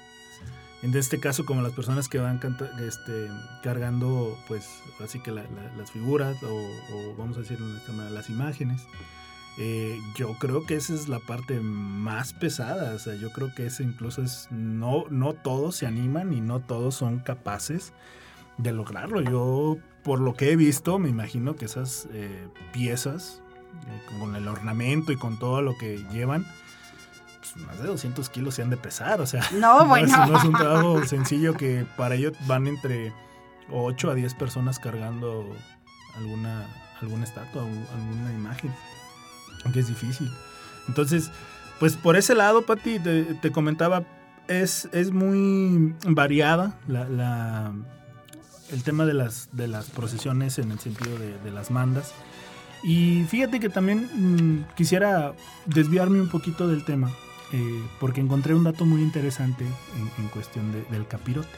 En 0.84 0.96
este 0.96 1.20
caso, 1.20 1.46
como 1.46 1.62
las 1.62 1.74
personas 1.74 2.08
que 2.08 2.20
van 2.20 2.39
este, 2.79 3.29
cargando, 3.63 4.38
pues, 4.48 4.67
así 5.03 5.20
que 5.20 5.32
las 5.32 5.91
figuras, 5.91 6.38
o, 6.44 7.15
vamos 7.17 7.38
a 7.38 7.39
decir 7.41 7.60
las 7.60 8.29
imágenes, 8.29 8.84
eh, 9.58 10.00
yo 10.15 10.36
creo 10.38 10.67
que 10.67 10.75
esa 10.75 10.94
es 10.94 11.08
la 11.08 11.20
parte 11.20 11.60
más 11.60 12.34
pesada. 12.34 12.94
O 12.94 13.00
sea, 13.00 13.15
yo 13.15 13.32
creo 13.32 13.53
que 13.56 13.65
ese 13.65 13.84
incluso 13.84 14.22
es, 14.22 14.48
no, 14.51 15.06
no 15.10 15.34
todos 15.34 15.75
se 15.75 15.88
animan 15.88 16.32
y 16.32 16.41
no 16.41 16.60
todos 16.60 16.94
son 16.94 17.20
capaces 17.20 17.91
de 18.60 18.72
lograrlo. 18.72 19.22
Yo, 19.22 19.77
por 20.03 20.20
lo 20.20 20.36
que 20.36 20.51
he 20.51 20.56
visto, 20.56 21.00
me 21.00 21.10
imagino 21.10 21.56
que 21.56 21.65
esas 21.65 22.08
eh, 22.12 22.48
piezas 22.72 23.41
eh, 23.88 24.19
con 24.19 24.36
el 24.36 24.47
ornamento 24.47 25.12
y 25.12 25.17
con 25.17 25.38
todo 25.38 25.62
lo 25.62 25.77
que 25.77 26.03
llevan, 26.12 26.45
pues 27.39 27.57
más 27.65 27.79
de 27.79 27.88
200 27.88 28.29
kilos 28.29 28.55
se 28.55 28.62
han 28.62 28.69
de 28.69 28.77
pesar, 28.77 29.21
o 29.21 29.25
sea, 29.25 29.43
no, 29.53 29.86
bueno. 29.88 30.27
no, 30.27 30.38
es, 30.38 30.43
un 30.43 30.53
trabajo 30.53 31.05
sencillo 31.05 31.53
que 31.55 31.86
para 31.95 32.15
ello 32.15 32.31
van 32.47 32.67
entre 32.67 33.13
8 33.71 34.12
a 34.12 34.15
10 34.15 34.33
personas 34.36 34.79
cargando 34.79 35.45
alguna, 36.15 36.67
alguna 37.01 37.24
estatua, 37.24 37.63
alguna 37.63 38.33
imagen, 38.33 38.74
que 39.74 39.79
es 39.79 39.88
difícil. 39.88 40.31
Entonces, 40.88 41.31
pues 41.79 41.95
por 41.95 42.15
ese 42.15 42.33
lado, 42.33 42.65
Pati, 42.65 43.00
te, 43.00 43.51
comentaba, 43.51 44.03
es, 44.47 44.89
es 44.93 45.12
muy 45.12 45.95
variada 46.05 46.79
la, 46.88 47.74
el 48.71 48.83
tema 48.83 49.05
de 49.05 49.13
las, 49.13 49.50
de 49.51 49.67
las 49.67 49.89
procesiones 49.89 50.57
en 50.59 50.71
el 50.71 50.79
sentido 50.79 51.17
de, 51.17 51.51
las 51.51 51.71
mandas. 51.71 52.13
Y 52.84 53.24
fíjate 53.25 53.60
que 53.60 53.69
también 53.69 54.10
mm, 54.13 54.75
quisiera 54.75 55.34
desviarme 55.65 56.22
un 56.22 56.29
poquito 56.29 56.67
del 56.67 56.86
tema, 56.86 57.12
eh, 57.51 57.84
porque 58.00 58.22
encontré 58.22 58.53
un 58.53 58.63
dato 58.63 58.86
muy 58.86 59.01
interesante 59.01 59.65
en, 60.17 60.27
cuestión 60.29 60.72
del 60.72 61.07
capirote. 61.07 61.50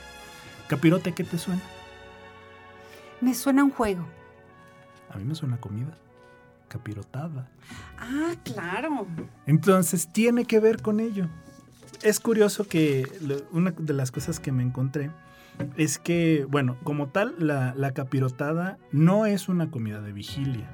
¿Capirote 0.68 1.14
qué 1.14 1.24
te 1.24 1.38
suena? 1.38 1.62
Me 3.22 3.34
suena 3.34 3.64
un 3.64 3.72
juego. 3.72 4.06
A 5.10 5.18
mí 5.18 5.26
me 5.26 5.36
suena 5.36 5.58
comida. 5.58 5.98
Capirotada. 6.68 7.50
Ah, 7.98 8.36
claro. 8.44 9.08
Entonces 9.48 10.08
tiene 10.14 10.46
que 10.46 10.60
ver 10.60 10.82
con 10.82 11.00
ello. 11.00 11.28
Es 12.04 12.20
curioso 12.20 12.68
que 12.68 13.08
una 13.52 13.72
de 13.72 13.94
las 13.94 14.12
cosas 14.12 14.40
que 14.40 14.52
me 14.52 14.64
encontré 14.64 15.12
es 15.76 15.98
que, 15.98 16.46
bueno, 16.48 16.78
como 16.84 17.10
tal, 17.10 17.36
la, 17.40 17.74
la 17.76 17.92
capirotada 17.92 18.78
no 18.92 19.26
es 19.26 19.50
una 19.50 19.70
comida 19.72 20.00
de 20.02 20.14
vigilia. 20.14 20.70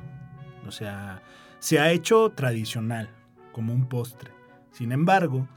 O 0.67 0.71
sea, 0.71 1.21
se 1.59 1.79
ha 1.79 1.91
hecho 1.91 2.31
tradicional, 2.31 3.09
como 3.51 3.73
un 3.73 3.87
postre. 3.87 4.31
Sin 4.71 4.91
embargo, 4.91 5.47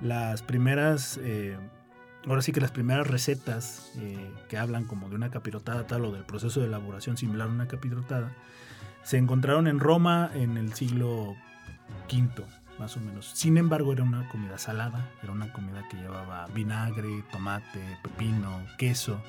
las 0.00 0.42
primeras 0.42 1.18
eh, 1.22 1.56
ahora 2.26 2.42
sí 2.42 2.52
que 2.52 2.60
las 2.60 2.70
primeras 2.70 3.06
recetas 3.06 3.92
eh, 3.96 4.30
que 4.48 4.58
hablan 4.58 4.84
como 4.84 5.08
de 5.08 5.16
una 5.16 5.30
capirotada 5.30 5.86
tal 5.86 6.04
o 6.04 6.12
del 6.12 6.24
proceso 6.24 6.60
de 6.60 6.66
elaboración 6.66 7.16
similar 7.16 7.48
a 7.48 7.50
una 7.50 7.68
capirotada, 7.68 8.32
se 9.02 9.18
encontraron 9.18 9.66
en 9.66 9.80
Roma 9.80 10.30
en 10.34 10.56
el 10.56 10.74
siglo 10.74 11.34
V, 12.10 12.44
más 12.78 12.96
o 12.96 13.00
menos. 13.00 13.26
Sin 13.34 13.56
embargo, 13.56 13.92
era 13.92 14.04
una 14.04 14.28
comida 14.28 14.58
salada, 14.58 15.10
era 15.22 15.32
una 15.32 15.52
comida 15.52 15.86
que 15.88 15.96
llevaba 15.96 16.46
vinagre, 16.48 17.24
tomate, 17.32 17.80
pepino, 18.02 18.64
queso, 18.78 19.20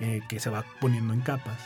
eh, 0.00 0.22
que 0.28 0.40
se 0.40 0.50
va 0.50 0.64
poniendo 0.80 1.12
en 1.12 1.20
capas. 1.20 1.58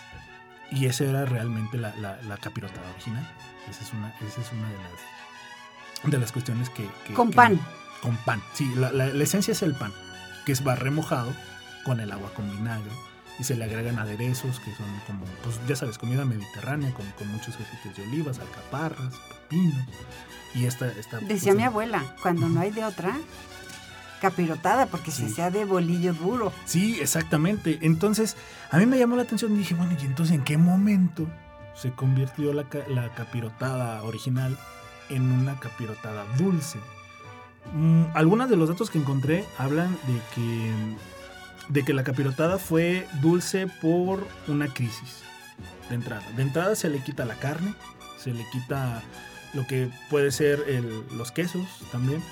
Y 0.71 0.87
esa 0.87 1.05
era 1.05 1.25
realmente 1.25 1.79
la, 1.79 1.93
capirotada 2.41 2.91
original. 2.91 3.27
Esa 3.69 3.83
es 3.83 3.93
una, 3.93 4.15
esa 4.27 4.41
es 4.41 4.53
una 4.53 4.69
de, 4.69 4.77
las, 4.77 6.11
de 6.11 6.19
las 6.19 6.33
cuestiones 6.33 6.71
que... 6.71 6.87
con 7.15 7.31
pan. 7.31 7.61
Con 8.03 8.17
pan, 8.19 8.41
sí, 8.55 8.73
la 8.77 9.07
esencia 9.07 9.51
es 9.51 9.63
el 9.63 9.75
pan 9.75 9.93
que 10.49 10.53
es 10.53 10.67
va 10.67 10.75
remojado 10.77 11.31
con 11.85 12.01
el 12.01 12.11
agua 12.11 12.33
con 12.33 12.51
vinagre 12.51 12.91
y 13.39 13.45
se 13.45 13.55
le 13.55 13.65
agregan 13.65 13.99
aderezos 13.99 14.59
que 14.61 14.75
son 14.75 14.87
como, 15.07 15.27
pues 15.45 15.61
ya 15.69 15.77
sabes, 15.77 15.99
comida 15.99 16.25
mediterránea 16.25 16.91
con, 16.95 17.05
con 17.19 17.29
muchos 17.29 17.55
aceites 17.55 17.95
de 17.95 18.03
olivas, 18.05 18.39
alcaparras, 18.39 19.13
pepinos. 19.29 19.87
Y 20.55 20.65
esta, 20.65 20.89
esta 20.89 21.19
Decía 21.19 21.53
mi 21.53 21.65
abuela, 21.65 22.03
cuando 22.23 22.49
no 22.49 22.61
hay 22.61 22.71
de 22.71 22.83
otra, 22.83 23.15
capirotada, 24.19 24.87
porque 24.87 25.11
si 25.11 25.29
sea 25.29 25.51
de 25.51 25.65
bolillo 25.65 26.13
duro. 26.13 26.53
Sí, 26.65 26.99
exactamente. 27.01 27.79
Entonces, 27.83 28.37
a 28.71 28.79
mí 28.79 28.87
me 28.87 28.99
llamó 28.99 29.17
la 29.17 29.23
atención 29.23 29.55
y 29.55 29.59
dije, 29.59 29.75
bueno, 29.75 29.97
¿y 30.01 30.05
entonces 30.05 30.35
en 30.35 30.45
qué 30.45 30.57
momento 30.57 31.27
se 31.75 31.93
convirtió 31.93 32.53
la, 32.53 32.67
la 32.89 33.15
capirotada 33.15 34.03
original 34.03 34.57
en 35.09 35.31
una 35.31 35.59
capirotada 35.59 36.25
dulce? 36.37 36.79
Mm, 37.75 38.05
algunos 38.15 38.49
de 38.49 38.57
los 38.57 38.69
datos 38.69 38.91
que 38.91 38.99
encontré 38.99 39.45
hablan 39.59 39.93
de 40.07 40.21
que, 40.35 40.73
de 41.69 41.85
que 41.85 41.93
la 41.93 42.05
capirotada 42.05 42.59
fue 42.59 43.07
dulce 43.21 43.67
por 43.81 44.27
una 44.47 44.69
crisis 44.69 45.23
de 45.89 45.97
entrada. 45.97 46.25
De 46.37 46.43
entrada 46.43 46.75
se 46.75 46.89
le 46.89 47.03
quita 47.03 47.25
la 47.25 47.35
carne, 47.35 47.75
se 48.19 48.33
le 48.33 48.45
quita 48.51 49.03
lo 49.55 49.67
que 49.67 49.91
puede 50.11 50.31
ser 50.31 50.65
los 51.17 51.33
quesos 51.33 51.67
también, 51.91 52.23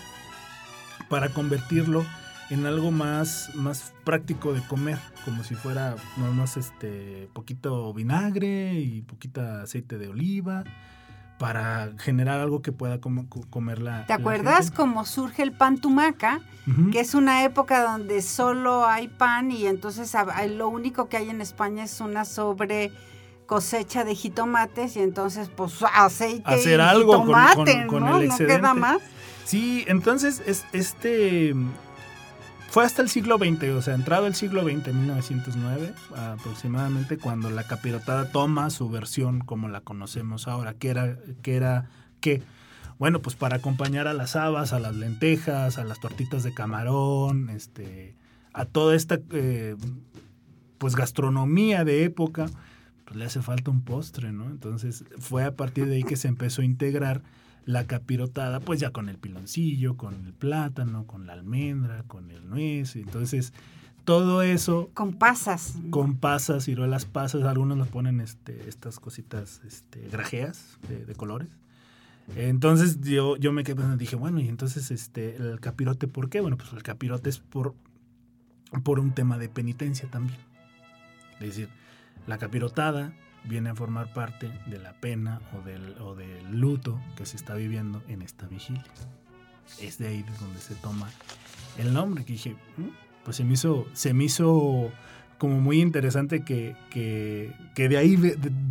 para 1.09 1.31
convertirlo 1.31 2.05
en 2.51 2.66
algo 2.66 2.90
más, 2.92 3.51
más 3.55 3.92
práctico 4.05 4.53
de 4.53 4.62
comer, 4.62 4.99
como 5.25 5.42
si 5.42 5.55
fuera 5.55 5.97
nada 6.16 6.33
más 6.33 6.57
este 6.57 7.29
poquito 7.33 7.92
vinagre 7.92 8.75
y 8.75 9.03
poquito 9.03 9.40
aceite 9.40 9.99
de 9.99 10.09
oliva 10.09 10.64
para 11.38 11.90
generar 11.99 12.40
algo 12.40 12.62
que 12.62 12.73
pueda 12.73 12.99
comer 13.51 13.81
la. 13.81 14.07
¿Te 14.07 14.12
acuerdas 14.12 14.71
cómo 14.71 15.05
surge 15.05 15.42
el 15.42 15.53
pan 15.53 15.79
tumaca? 15.79 16.40
Que 16.90 16.99
es 16.99 17.14
una 17.14 17.45
época 17.45 17.81
donde 17.81 18.23
solo 18.23 18.87
hay 18.87 19.07
pan 19.07 19.53
y 19.53 19.66
entonces 19.66 20.12
lo 20.51 20.69
único 20.69 21.09
que 21.09 21.16
hay 21.16 21.31
en 21.31 21.40
España 21.40 21.85
es 21.85 22.01
una 22.01 22.25
sobre 22.25 22.90
cosecha 23.47 24.03
de 24.03 24.16
jitomates 24.16 24.97
y 24.97 25.01
entonces 25.01 25.49
pues 25.49 25.75
aceite 25.95 26.42
Hacer 26.45 26.81
y 26.81 26.83
algo 26.83 27.21
jitomate, 27.21 27.87
con, 27.87 28.05
¿no? 28.05 28.19
el 28.19 28.27
No 28.27 28.37
queda 28.37 28.75
más. 28.75 28.99
Sí, 29.47 29.85
entonces 29.87 30.43
es, 30.45 30.67
este 30.73 31.55
fue 32.69 32.85
hasta 32.85 33.01
el 33.01 33.09
siglo 33.09 33.39
XX, 33.39 33.63
o 33.77 33.81
sea, 33.81 33.95
entrado 33.95 34.27
el 34.27 34.35
siglo 34.35 34.65
XX, 34.65 34.93
1909 34.93 35.95
aproximadamente, 36.17 37.17
cuando 37.17 37.49
la 37.49 37.63
capirotada 37.63 38.33
toma 38.33 38.71
su 38.71 38.91
versión 38.91 39.39
como 39.39 39.69
la 39.69 39.81
conocemos 39.81 40.49
ahora, 40.49 40.75
que 40.75 40.89
era 40.89 41.17
que 41.43 41.55
era 41.55 41.89
que 42.21 42.43
bueno, 42.99 43.23
pues 43.23 43.37
para 43.37 43.57
acompañar 43.57 44.09
a 44.09 44.15
las 44.15 44.35
habas, 44.35 44.73
a 44.73 44.81
las 44.81 44.97
lentejas, 44.97 45.79
a 45.79 45.85
las 45.85 46.01
tortitas 46.01 46.43
de 46.43 46.53
camarón, 46.53 47.51
este, 47.51 48.17
a 48.53 48.65
toda 48.65 48.97
esta 48.97 49.21
eh, 49.31 49.77
pues 50.79 50.97
gastronomía 50.97 51.85
de 51.85 52.03
época, 52.05 52.47
pues 53.05 53.17
le 53.17 53.27
hace 53.27 53.43
falta 53.43 53.71
un 53.71 53.83
postre, 53.83 54.33
¿no? 54.33 54.47
Entonces 54.47 55.05
fue 55.19 55.45
a 55.45 55.55
partir 55.55 55.87
de 55.87 55.97
ahí 55.97 56.03
que 56.03 56.17
se 56.17 56.27
empezó 56.27 56.63
a 56.63 56.65
integrar 56.65 57.23
la 57.67 57.87
capirotada, 57.87 58.61
pues 58.61 58.81
ya 58.81 58.91
con 58.93 59.09
el 59.09 59.19
piloncillo, 59.19 59.97
con 59.97 60.15
el 60.25 60.33
plátano, 60.33 61.07
con 61.07 61.27
la 61.27 61.35
almendra, 61.35 62.05
con 62.05 62.31
el 62.31 62.49
nuez. 62.49 62.95
Entonces, 62.95 63.53
todo 64.05 64.43
eso. 64.43 64.89
Con 64.95 65.15
pasas. 65.15 65.75
Con 65.91 66.17
pasas, 66.17 66.65
ciruelas 66.65 67.05
pasas. 67.05 67.43
Algunos 67.43 67.77
nos 67.77 67.89
ponen 67.89 68.21
este, 68.21 68.69
estas 68.69 69.01
cositas 69.01 69.61
este, 69.67 70.09
grajeas 70.09 70.79
de, 70.89 71.15
colores. 71.17 71.49
Entonces 72.37 73.01
yo, 73.01 73.37
yo 73.37 73.53
me 73.53 73.63
quedé 73.65 73.77
pensando, 73.77 73.97
dije, 73.99 74.17
bueno, 74.17 74.41
y 74.41 74.49
entonces 74.49 74.91
este, 74.91 75.37
el 75.37 75.61
capirote, 75.61 76.09
¿por 76.09 76.29
qué? 76.29 76.41
Bueno, 76.41 76.57
pues 76.57 76.73
el 76.73 76.83
capirote 76.83 77.31
es 77.31 77.39
por, 77.39 77.75
por 78.85 79.01
un 79.01 79.13
tema 79.13 79.39
de 79.39 79.49
penitencia 79.49 80.09
también. 80.09 80.39
Es 81.41 81.49
decir, 81.49 81.69
la 82.27 82.39
capirotada 82.39 83.13
viene 83.47 83.71
a 83.71 83.75
formar 83.75 84.13
parte 84.13 84.51
de 84.67 84.79
la 84.79 84.93
pena 84.95 85.41
o 85.57 85.63
del, 85.63 85.97
o 86.01 86.15
del 86.15 86.59
luto 86.59 87.01
que 87.17 87.27
se 87.27 87.37
está 87.37 87.55
viviendo 87.55 88.03
en 88.09 88.23
esta 88.23 88.47
vigilia. 88.47 88.85
Es 89.81 89.99
de 89.99 90.09
ahí 90.09 90.23
de 90.23 90.33
donde 90.39 90.61
se 90.61 90.75
toma 90.77 91.11
el 91.79 91.93
nombre, 91.93 92.25
que 92.25 92.35
dije, 92.35 92.57
mm", 92.77 92.89
pues 93.25 93.37
se 93.37 93.45
me 93.45 93.55
hizo, 93.55 93.87
se 93.93 94.15
me 94.15 94.25
hizo 94.25 94.93
como 95.39 95.61
muy 95.61 95.81
interesante 95.81 96.45
que, 96.45 96.77
que, 96.91 97.89
de 97.89 97.97
ahí 97.99 98.17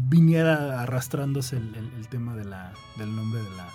viniera 0.10 0.82
arrastrándose 0.82 1.58
el, 1.58 2.08
tema 2.10 2.36
de 2.36 2.46
la, 2.46 2.74
del 2.98 3.16
nombre 3.16 3.42
de 3.42 3.50
la, 3.52 3.68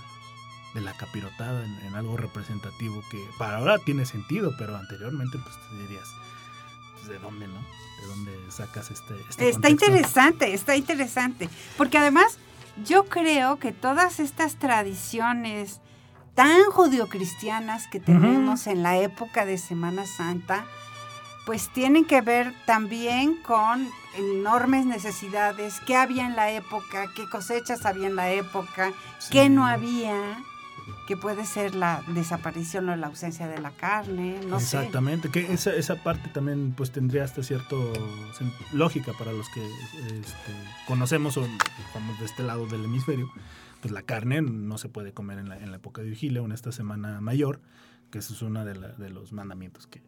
de 0.75 0.81
la 0.81 0.93
capirotada 0.95 1.65
en, 1.65 1.95
algo 1.95 2.17
representativo 2.17 3.03
que 3.11 3.19
para 3.39 3.59
ahora 3.59 3.79
tiene 3.79 4.07
sentido, 4.07 4.55
pero 4.59 4.77
anteriormente 4.77 5.39
pues 5.43 5.55
te 5.69 5.83
dirías, 5.83 6.09
pues, 7.01 7.09
¿de 7.09 7.19
dónde 7.19 7.47
no? 7.47 7.61
de 8.01 8.07
dónde 8.07 8.33
sacas 8.51 8.91
este, 8.91 9.15
este 9.29 9.49
Está 9.51 9.69
interesante, 9.69 10.55
está 10.55 10.77
interesante. 10.77 11.49
Porque 11.77 11.99
además 11.99 12.39
yo 12.85 13.05
creo 13.05 13.59
que 13.59 13.73
todas 13.73 14.21
estas 14.21 14.57
tradiciones 14.57 15.81
tan 16.35 16.63
judio-cristianas 16.71 17.89
que 17.89 18.01
tenemos 18.01 18.67
en 18.67 18.83
la 18.83 18.99
época 18.99 19.45
de 19.45 19.59
Semana 19.59 20.07
Santa, 20.07 20.65
pues 21.45 21.69
tienen 21.69 22.05
que 22.05 22.21
ver 22.21 22.55
también 22.65 23.37
con 23.43 23.89
enormes 24.17 24.87
necesidades, 24.87 25.81
qué 25.87 25.97
había 25.97 26.27
en 26.27 26.37
la 26.37 26.51
época, 26.51 27.09
qué 27.15 27.29
cosechas 27.29 27.85
había 27.85 28.07
en 28.07 28.17
la 28.17 28.31
época, 28.31 28.93
qué 29.31 29.51
no 29.51 29.67
había 29.67 30.43
que 31.07 31.17
puede 31.17 31.45
ser 31.45 31.75
la 31.75 32.03
desaparición 32.09 32.89
o 32.89 32.97
la 32.97 33.09
ausencia 33.09 33.49
de 33.49 33.59
la 33.59 33.71
carne, 33.71 34.41
no 34.47 34.59
Exactamente, 34.59 35.31
que 35.31 35.53
esa, 35.53 35.75
esa 35.75 35.97
parte 35.97 36.29
también 36.29 36.73
pues 36.77 36.93
tendría 36.93 37.25
hasta 37.25 37.43
cierto 37.43 37.93
lógica 38.73 39.13
para 39.19 39.33
los 39.33 39.49
que 39.49 39.65
este, 39.65 40.53
conocemos 40.87 41.37
o 41.37 41.47
estamos 41.87 42.19
de 42.19 42.27
este 42.27 42.43
lado 42.43 42.67
del 42.67 42.85
hemisferio, 42.85 43.31
pues 43.81 43.93
la 43.93 44.03
carne 44.03 44.43
no 44.43 44.79
se 44.79 44.89
puede 44.89 45.13
comer 45.13 45.39
en 45.39 45.49
la, 45.49 45.59
en 45.59 45.71
la 45.71 45.79
época 45.79 46.03
de 46.03 46.11
vigilia 46.11 46.43
o 46.43 46.45
en 46.45 46.53
esta 46.53 46.71
semana 46.71 47.21
mayor, 47.21 47.61
que 48.11 48.19
eso 48.19 48.35
es 48.35 48.43
uno 48.43 48.65
de, 48.65 48.75
de 48.75 49.11
los 49.11 49.33
mandamientos 49.33 49.87
que... 49.87 50.03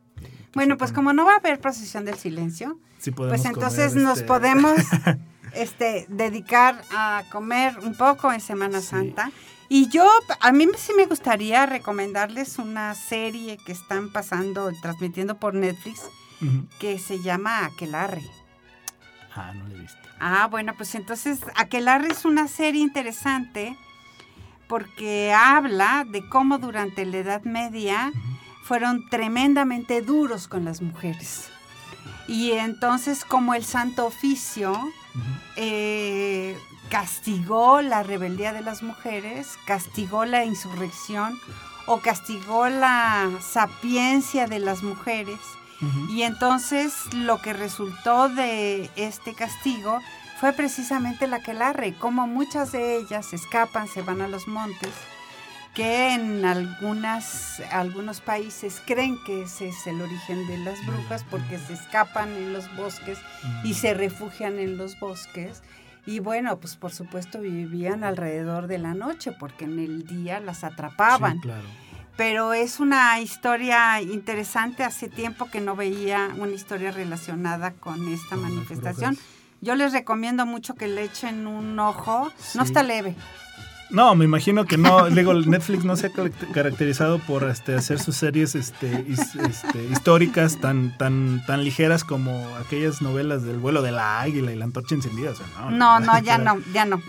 bueno, 0.55 0.77
pues 0.77 0.93
como 0.93 1.13
no 1.13 1.25
va 1.25 1.35
a 1.35 1.37
haber 1.37 1.61
procesión 1.61 2.05
del 2.05 2.17
silencio, 2.17 2.79
pues 3.17 3.45
entonces 3.45 3.95
nos 3.95 4.19
este 4.19 4.27
podemos 4.27 4.77
este, 5.55 6.07
dedicar 6.09 6.83
a 6.91 7.25
comer 7.31 7.79
un 7.81 7.95
poco 7.95 8.33
en 8.33 8.41
Semana 8.41 8.81
Santa 8.81 9.33
y 9.69 9.89
yo, 9.89 10.09
a 10.41 10.53
mí 10.53 10.67
sí 10.77 10.93
me 10.97 11.07
gustaría 11.07 11.67
recomendarles 11.67 12.59
una 12.59 12.95
serie 12.95 13.57
que 13.57 13.73
están 13.73 14.11
pasando, 14.13 14.71
transmitiendo 14.83 15.39
por 15.39 15.55
Netflix, 15.55 16.03
que 16.79 16.99
se 16.99 17.23
llama 17.23 17.65
Aquelarre. 17.65 18.23
Ah, 19.35 19.53
no 19.55 19.67
la 19.69 19.75
he 19.75 19.81
visto. 19.81 19.99
Ah, 20.21 20.47
bueno, 20.51 20.75
pues 20.77 20.95
entonces 20.95 21.41
Aquelarre 21.57 22.09
es 22.09 22.25
una 22.25 22.49
serie 22.49 22.83
interesante 22.83 23.77
porque 24.69 25.33
habla 25.33 26.05
de 26.09 26.29
cómo 26.29 26.59
durante 26.59 27.05
la 27.05 27.19
Edad 27.19 27.43
Media 27.43 28.13
fueron 28.63 29.09
tremendamente 29.09 30.01
duros 30.03 30.49
con 30.49 30.65
las 30.65 30.81
mujeres. 30.81 31.51
Y 32.29 32.53
entonces 32.53 33.25
como 33.25 33.55
el 33.55 33.65
Santo 33.65 34.07
Oficio 34.07 34.79
eh, 35.57 36.57
castigó 36.93 37.81
la 37.81 38.03
rebeldía 38.03 38.53
de 38.53 38.61
las 38.61 38.83
mujeres, 38.83 39.59
castigó 39.65 40.27
la 40.27 40.45
insurrección 40.45 41.41
o 41.87 42.01
castigó 42.01 42.69
la 42.69 43.31
sapiencia 43.41 44.47
de 44.47 44.59
las 44.59 44.83
mujeres. 44.83 45.39
Y 46.11 46.23
entonces 46.23 46.93
lo 47.13 47.41
que 47.41 47.55
resultó 47.55 48.29
de 48.29 48.91
este 48.95 49.33
castigo 49.33 50.01
fue 50.39 50.53
precisamente 50.53 51.27
la 51.27 51.43
que 51.43 51.55
larre, 51.55 51.95
como 51.95 52.27
muchas 52.27 52.73
de 52.73 52.99
ellas 52.99 53.33
escapan, 53.33 53.89
se 53.89 54.03
van 54.03 54.21
a 54.21 54.29
los 54.29 54.47
montes, 54.47 54.93
que 55.75 56.13
en 56.13 56.45
algunas, 56.45 57.61
algunos 57.73 58.21
países 58.21 58.83
creen 58.85 59.19
que 59.25 59.43
ese 59.43 59.71
es 59.71 59.87
el 59.87 60.01
origen 60.03 60.47
de 60.47 60.59
las 60.59 60.85
brujas 60.87 61.25
porque 61.31 61.59
se 61.59 61.73
escapan 61.73 62.29
en 62.29 62.53
los 62.53 62.73
bosques 62.77 63.19
y 63.65 63.75
se 63.75 63.95
refugian 63.95 64.59
en 64.59 64.77
los 64.77 65.01
bosques. 65.01 65.63
Y 66.05 66.19
bueno, 66.19 66.59
pues 66.59 66.77
por 66.77 66.93
supuesto 66.93 67.41
vivían 67.41 68.05
alrededor 68.05 68.67
de 68.67 68.79
la 68.79 68.95
noche 68.95 69.33
porque 69.33 69.65
en 69.65 69.79
el 69.79 70.07
día 70.07 70.41
las 70.41 70.65
atrapaban. 70.65 71.39
claro 71.41 71.83
pero 72.17 72.53
es 72.53 72.79
una 72.81 73.19
historia 73.21 74.01
interesante. 74.01 74.85
Hace 74.85 75.09
tiempo 75.09 75.47
que 75.51 75.61
no 75.61 75.77
veía 75.77 76.31
una 76.39 76.53
historia 76.53 76.91
relacionada 76.91 77.73
con 77.73 78.09
esta 78.09 78.37
manifestación. 78.37 79.19
Yo 79.61 79.75
les 79.77 79.93
recomiendo 79.93 80.45
mucho 80.45 80.75
que 80.75 80.89
le 80.89 81.05
echen 81.05 81.47
un 81.47 81.79
ojo. 81.79 82.31
No 82.55 82.63
está 82.63 82.83
leve. 82.83 83.17
No, 83.93 84.15
me 84.15 84.25
imagino 84.25 84.65
que 84.65 84.79
no. 84.79 85.09
Digo, 85.11 85.35
Netflix 85.35 85.85
no 85.85 85.97
se 85.97 86.07
ha 86.07 86.11
caracterizado 86.53 87.19
por 87.19 87.45
este, 87.45 87.75
hacer 87.75 88.01
sus 88.01 88.17
series 88.17 88.55
este, 88.55 89.07
este, 89.11 89.85
históricas 89.91 90.59
tan, 90.59 90.97
tan, 90.97 91.45
tan 91.47 91.63
ligeras 91.63 92.03
como 92.03 92.47
aquellas 92.57 93.03
novelas 93.03 93.43
del 93.43 93.59
vuelo 93.59 93.83
de 93.83 93.93
la 93.93 94.21
águila 94.21 94.53
y 94.53 94.57
la 94.57 94.65
antorcha 94.65 94.95
encendida. 94.95 95.33
no, 95.71 96.01
no, 96.01 96.19
ya 96.21 96.39
no, 96.39 96.59
ya 96.73 96.87
no. 96.87 97.01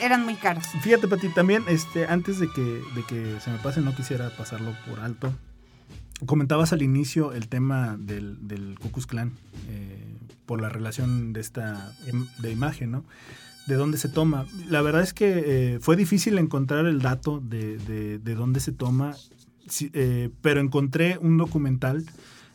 Eran 0.00 0.24
muy 0.24 0.34
caras. 0.34 0.68
Fíjate, 0.82 1.06
Pati, 1.06 1.28
también 1.28 1.64
este, 1.68 2.06
antes 2.06 2.38
de 2.38 2.48
que, 2.50 2.62
de 2.62 3.02
que 3.06 3.38
se 3.40 3.50
me 3.50 3.58
pase, 3.58 3.80
no 3.80 3.94
quisiera 3.94 4.30
pasarlo 4.30 4.74
por 4.88 5.00
alto. 5.00 5.32
Comentabas 6.24 6.72
al 6.72 6.82
inicio 6.82 7.32
el 7.32 7.48
tema 7.48 7.96
del, 7.98 8.46
del 8.46 8.78
Ku 8.78 8.90
Klux 8.90 9.06
Klan 9.06 9.32
eh, 9.68 10.16
por 10.46 10.60
la 10.60 10.68
relación 10.68 11.32
de 11.32 11.40
esta 11.40 11.92
de 12.38 12.52
imagen, 12.52 12.92
¿no? 12.92 13.04
De 13.66 13.74
dónde 13.74 13.98
se 13.98 14.08
toma. 14.08 14.46
La 14.68 14.82
verdad 14.82 15.02
es 15.02 15.14
que 15.14 15.74
eh, 15.74 15.78
fue 15.80 15.96
difícil 15.96 16.38
encontrar 16.38 16.86
el 16.86 17.00
dato 17.00 17.40
de, 17.40 17.78
de, 18.18 18.34
dónde 18.34 18.60
se 18.60 18.72
toma, 18.72 19.14
eh, 19.92 20.30
pero 20.40 20.60
encontré 20.60 21.18
un 21.18 21.36
documental 21.36 22.04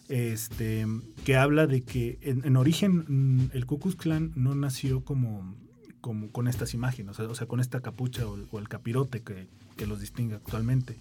este, 0.09 0.85
que 1.25 1.35
habla 1.35 1.67
de 1.67 1.83
que 1.83 2.17
en, 2.21 2.55
origen 2.55 3.05
mm, 3.07 3.51
el 3.53 3.65
Ku 3.65 3.79
Klux 3.79 3.95
Klan 3.95 4.31
no 4.35 4.55
nació 4.55 5.03
como, 5.03 5.55
como 6.01 6.31
con 6.31 6.47
estas 6.47 6.73
imágenes, 6.73 7.19
o 7.19 7.35
sea, 7.35 7.47
con 7.47 7.59
esta 7.59 7.81
capucha 7.81 8.25
o, 8.27 8.59
el 8.59 8.69
capirote 8.69 9.21
que, 9.21 9.47
que, 9.75 9.85
los 9.85 9.99
distingue 9.99 10.35
actualmente. 10.35 10.99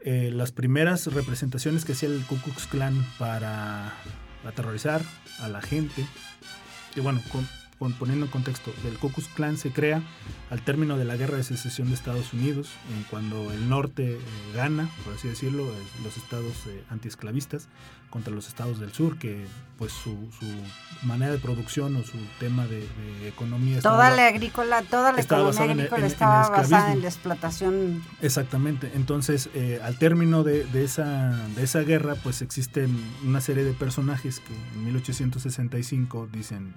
Eh, 0.00 0.30
las 0.32 0.52
primeras 0.52 1.06
representaciones 1.06 1.84
que 1.84 1.92
hacía 1.92 2.08
el 2.08 2.22
Ku 2.26 2.36
Klux 2.36 2.66
Klan 2.66 2.94
para 3.18 3.92
aterrorizar 4.44 5.02
a 5.40 5.48
la 5.48 5.62
gente, 5.62 6.04
y 6.94 7.00
bueno, 7.00 7.20
con, 7.32 7.48
poniendo 7.92 8.26
en 8.26 8.32
contexto, 8.32 8.72
el 8.86 8.98
Ku 8.98 9.10
Klux 9.10 9.28
Klan 9.28 9.56
se 9.56 9.70
crea 9.70 10.02
al 10.50 10.62
término 10.62 10.96
de 10.96 11.04
la 11.04 11.16
guerra 11.16 11.36
de 11.36 11.44
secesión 11.44 11.88
de 11.88 11.94
Estados 11.94 12.32
Unidos, 12.32 12.70
en 12.96 13.04
cuando 13.04 13.52
el 13.52 13.68
norte 13.68 14.14
eh, 14.14 14.20
gana, 14.54 14.88
por 15.04 15.14
así 15.14 15.28
decirlo, 15.28 15.66
los 16.02 16.16
estados 16.16 16.66
eh, 16.66 16.82
antiesclavistas 16.90 17.68
contra 18.14 18.32
los 18.32 18.46
estados 18.46 18.78
del 18.78 18.92
sur, 18.92 19.18
que 19.18 19.44
pues 19.76 19.90
su, 19.90 20.16
manera 21.02 21.32
de 21.32 21.38
producción 21.38 21.96
o 21.96 22.04
su 22.04 22.16
tema 22.38 22.64
de, 22.66 22.86
economía 23.26 23.80
toda 23.80 24.10
la 24.10 24.28
agrícola, 24.28 24.82
toda 24.82 25.10
la 25.10 25.20
economía 25.20 25.62
agrícola 25.62 26.06
estaba 26.06 26.48
basada 26.48 26.92
en 26.92 27.02
la 27.02 27.08
explotación. 27.08 28.04
Exactamente. 28.22 28.92
Entonces, 28.94 29.50
eh, 29.54 29.80
al 29.82 29.98
término 29.98 30.44
de, 30.44 30.64
esa, 30.74 31.36
de 31.56 31.64
esa 31.64 31.80
guerra, 31.80 32.14
pues 32.22 32.40
existen 32.40 32.96
una 33.24 33.40
serie 33.40 33.64
de 33.64 33.72
personajes 33.72 34.38
que 34.38 34.54
en 34.54 34.84
1865 34.84 36.28
dicen 36.32 36.72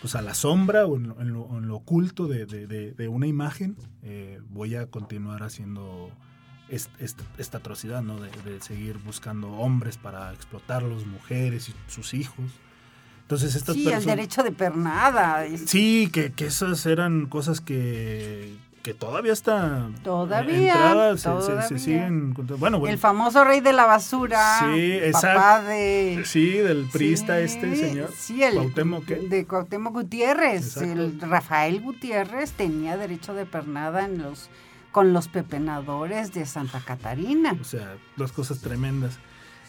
pues, 0.00 0.14
a 0.14 0.22
la 0.22 0.34
sombra 0.34 0.86
o 0.86 0.96
en 0.96 1.32
lo, 1.32 1.76
oculto 1.76 2.26
de, 2.26 3.08
una 3.08 3.26
imagen, 3.26 3.76
eh, 4.02 4.40
voy 4.50 4.74
a 4.74 4.86
continuar 4.86 5.42
haciendo 5.42 6.10
esta, 6.68 7.58
atrocidad, 7.58 8.02
¿no? 8.02 8.18
De, 8.20 8.60
seguir 8.60 8.98
buscando 8.98 9.50
hombres 9.52 9.96
para 9.96 10.32
explotarlos, 10.32 11.06
mujeres 11.06 11.68
y 11.68 11.74
sus 11.90 12.14
hijos. 12.14 12.46
Entonces 13.22 13.54
estas 13.54 13.74
sí, 13.74 13.88
el 13.88 14.04
derecho 14.04 14.42
de 14.42 14.52
pernada. 14.52 15.44
Sí, 15.66 16.08
que, 16.10 16.32
que 16.32 16.46
esas 16.46 16.86
eran 16.86 17.26
cosas 17.26 17.60
que, 17.60 18.56
que 18.82 18.94
todavía 18.94 19.32
está 19.32 19.88
todavía, 20.02 21.16
se, 21.16 21.78
siguen 21.78 22.34
bueno, 22.58 22.86
el 22.86 22.98
famoso 22.98 23.44
rey 23.44 23.60
de 23.60 23.72
la 23.72 23.86
basura 23.86 24.72
sí 24.74 25.00
papá 25.12 25.62
de 25.62 26.22
sí 26.24 26.50
del 26.52 26.86
priista 26.92 27.40
este 27.40 27.76
señor 27.76 28.10
sí 28.16 28.42
el 28.42 28.54
Cuauhtémoc, 28.54 29.04
de 29.06 29.46
Cuauhtémoc 29.46 29.92
Gutiérrez 29.92 30.76
el 30.78 31.20
Rafael 31.20 31.80
Gutiérrez 31.80 32.52
tenía 32.52 32.96
derecho 32.96 33.34
de 33.34 33.46
pernada 33.46 34.04
en 34.04 34.22
los 34.22 34.50
con 34.92 35.12
los 35.12 35.28
pepenadores 35.28 36.32
de 36.32 36.46
Santa 36.46 36.80
Catarina. 36.80 37.56
O 37.60 37.64
sea 37.64 37.96
dos 38.16 38.32
cosas 38.32 38.60
tremendas. 38.60 39.18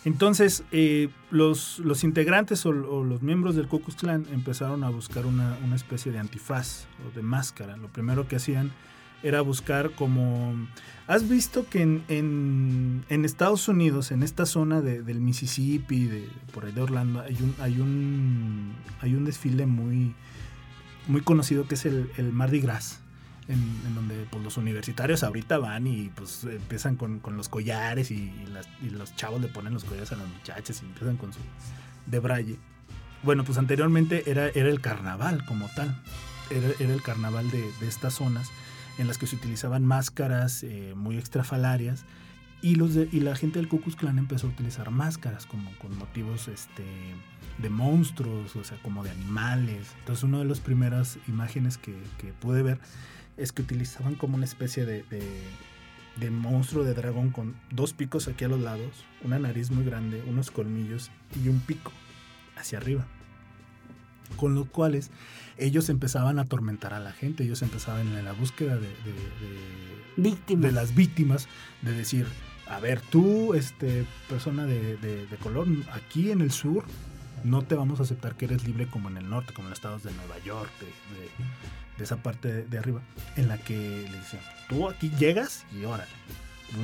Entonces, 0.05 0.63
eh, 0.71 1.09
los, 1.29 1.79
los, 1.79 2.05
integrantes 2.05 2.65
o, 2.65 2.71
los 2.71 3.21
miembros 3.21 3.55
del 3.55 3.67
Ku 3.67 3.81
Klux 3.81 3.97
Klan 3.97 4.25
empezaron 4.31 4.85
a 4.85 4.89
buscar 4.89 5.25
una, 5.25 5.57
una, 5.63 5.75
especie 5.75 6.11
de 6.11 6.19
antifaz 6.19 6.87
o 7.05 7.13
de 7.15 7.21
máscara. 7.21 7.75
Lo 7.75 7.89
primero 7.89 8.27
que 8.27 8.37
hacían 8.37 8.71
era 9.23 9.41
buscar 9.41 9.91
como... 9.91 10.67
¿Has 11.07 11.27
visto 11.27 11.67
que 11.67 11.81
en, 11.81 13.03
Estados 13.09 13.67
Unidos, 13.67 14.11
en 14.11 14.21
esta 14.21 14.45
zona 14.45 14.79
del 14.81 15.19
Mississippi, 15.19 16.05
de, 16.05 16.29
por 16.53 16.65
ahí 16.65 16.71
de 16.71 16.81
Orlando, 16.81 17.21
hay 17.21 17.35
un, 17.41 17.55
hay 17.59 17.79
un, 17.79 18.75
hay 19.01 19.15
un 19.15 19.25
desfile 19.25 19.65
muy, 19.65 20.13
muy 21.07 21.21
conocido 21.21 21.67
que 21.67 21.73
es 21.73 21.85
el, 21.85 22.11
el 22.17 22.31
Mardi 22.31 22.61
Gras? 22.61 22.99
En, 23.47 23.95
donde 23.95 24.27
pues, 24.29 24.43
los 24.43 24.57
universitarios 24.57 25.23
ahorita 25.23 25.57
van 25.57 25.87
y 25.87 26.09
pues 26.09 26.43
empiezan 26.43 26.95
con, 26.95 27.19
los 27.35 27.49
collares 27.49 28.11
y, 28.11 28.31
los 28.91 29.15
chavos 29.15 29.41
le 29.41 29.47
ponen 29.47 29.73
los 29.73 29.85
collares 29.85 30.11
a 30.11 30.17
las 30.17 30.27
muchachas 30.27 30.83
y 30.83 30.85
empiezan 30.85 31.17
con 31.17 31.33
su 31.33 31.39
de 32.05 32.19
braille. 32.19 32.59
Bueno, 33.23 33.43
pues 33.43 33.57
anteriormente 33.57 34.29
era, 34.29 34.49
era 34.49 34.69
el 34.69 34.81
carnaval 34.81 35.43
como 35.45 35.67
tal, 35.75 35.99
era, 36.51 36.69
era 36.79 36.93
el 36.93 37.01
carnaval 37.01 37.49
de, 37.49 37.63
de 37.79 37.87
estas 37.87 38.13
zonas 38.13 38.51
en 38.99 39.07
las 39.07 39.17
que 39.17 39.25
se 39.25 39.35
utilizaban 39.37 39.85
máscaras 39.85 40.61
eh, 40.63 40.93
muy 40.95 41.17
extrafalarias 41.17 42.05
y, 42.61 42.75
los 42.75 42.95
y 42.95 43.19
la 43.21 43.35
gente 43.35 43.59
del 43.59 43.69
Ku 43.69 43.79
Klux 43.79 43.95
Klan 43.95 44.19
empezó 44.19 44.47
a 44.47 44.49
utilizar 44.49 44.91
máscaras 44.91 45.45
como 45.45 45.71
con 45.77 45.97
motivos 45.97 46.49
este, 46.49 46.83
de 47.57 47.69
monstruos, 47.69 48.55
o 48.57 48.63
sea, 48.63 48.77
como 48.81 49.03
de 49.03 49.11
animales. 49.11 49.95
Entonces 49.99 50.23
una 50.23 50.39
de 50.39 50.45
las 50.45 50.59
primeras 50.59 51.17
imágenes 51.27 51.77
que, 51.77 51.95
pude 52.41 52.61
ver 52.61 52.79
es 53.37 53.53
que 53.53 53.61
utilizaban 53.61 54.15
como 54.15 54.35
una 54.35 54.43
especie 54.43 54.85
de, 54.85 55.05
de, 56.17 56.31
monstruo 56.31 56.83
de 56.83 56.93
dragón 56.93 57.29
con 57.29 57.55
dos 57.71 57.93
picos 57.93 58.27
aquí 58.27 58.43
a 58.43 58.49
los 58.49 58.59
lados, 58.59 59.05
una 59.23 59.39
nariz 59.39 59.71
muy 59.71 59.85
grande, 59.85 60.21
unos 60.27 60.51
colmillos 60.51 61.11
y 61.41 61.47
un 61.47 61.61
pico 61.61 61.93
hacia 62.57 62.77
arriba. 62.77 63.05
Con 64.35 64.53
los 64.53 64.67
cuales 64.67 65.11
ellos 65.59 65.89
empezaban 65.89 66.39
a 66.39 66.43
atormentar 66.43 66.93
a 66.93 66.99
la 66.99 67.11
gente, 67.11 67.43
ellos 67.43 67.61
empezaban 67.61 68.07
en 68.15 68.25
la 68.25 68.31
búsqueda 68.33 68.77
de, 68.77 68.89
de, 70.17 70.71
las 70.71 70.95
víctimas, 70.95 71.47
de 71.81 71.93
decir, 71.93 72.25
a 72.67 72.79
ver, 72.79 73.01
tú, 73.01 73.53
este, 73.53 74.05
persona 74.27 74.65
de, 74.65 75.27
color, 75.41 75.67
aquí 75.91 76.31
en 76.31 76.41
el 76.41 76.51
sur 76.51 76.83
no 77.43 77.61
te 77.61 77.75
vamos 77.75 77.99
a 77.99 78.03
aceptar 78.03 78.35
que 78.35 78.45
eres 78.45 78.65
libre 78.65 78.87
como 78.87 79.09
en 79.09 79.17
el 79.17 79.29
norte, 79.29 79.53
como 79.53 79.67
en 79.67 79.71
los 79.71 79.79
estados 79.79 80.03
de 80.03 80.11
Nueva 80.11 80.37
York, 80.43 80.71
de, 81.97 82.03
esa 82.03 82.17
parte 82.17 82.63
de, 82.63 82.77
arriba, 82.77 83.01
en 83.35 83.49
la 83.49 83.57
que 83.57 83.75
le 84.09 84.17
decían, 84.17 84.41
tú 84.69 84.87
aquí 84.89 85.11
llegas 85.19 85.65
y 85.77 85.83
órale. 85.83 86.11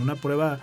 Una 0.02 0.16
prueba, 0.16 0.60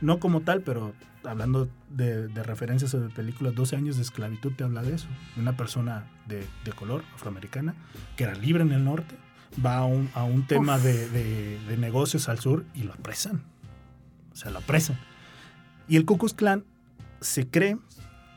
no 0.00 0.18
como 0.18 0.40
tal, 0.40 0.62
pero 0.62 0.92
hablando 1.24 1.68
de, 1.90 2.28
referencias 2.42 2.90
sobre 2.90 3.12
películas, 3.12 3.54
12 3.54 3.76
años 3.76 3.96
de 3.96 4.02
esclavitud 4.02 4.52
te 4.52 4.64
habla 4.64 4.82
de 4.82 4.94
eso. 4.94 5.08
Una 5.36 5.56
persona 5.56 6.06
de, 6.26 6.46
color 6.72 7.02
afroamericana 7.14 7.74
que 8.16 8.24
era 8.24 8.34
libre 8.34 8.62
en 8.62 8.72
el 8.72 8.84
norte, 8.84 9.16
va 9.64 9.78
a 9.78 9.84
un, 9.84 10.10
a 10.14 10.24
un 10.24 10.46
tema 10.46 10.78
de, 10.78 11.58
negocios 11.78 12.28
al 12.28 12.38
sur 12.38 12.64
y 12.74 12.82
lo 12.82 12.92
apresan. 12.92 13.42
O 14.32 14.36
sea, 14.36 14.50
lo 14.50 14.58
apresan. 14.58 14.98
Y 15.88 15.96
el 15.96 16.04
Ku 16.04 16.18
Klux 16.18 16.34
Klan 16.34 16.64
se 17.20 17.48
cree 17.48 17.78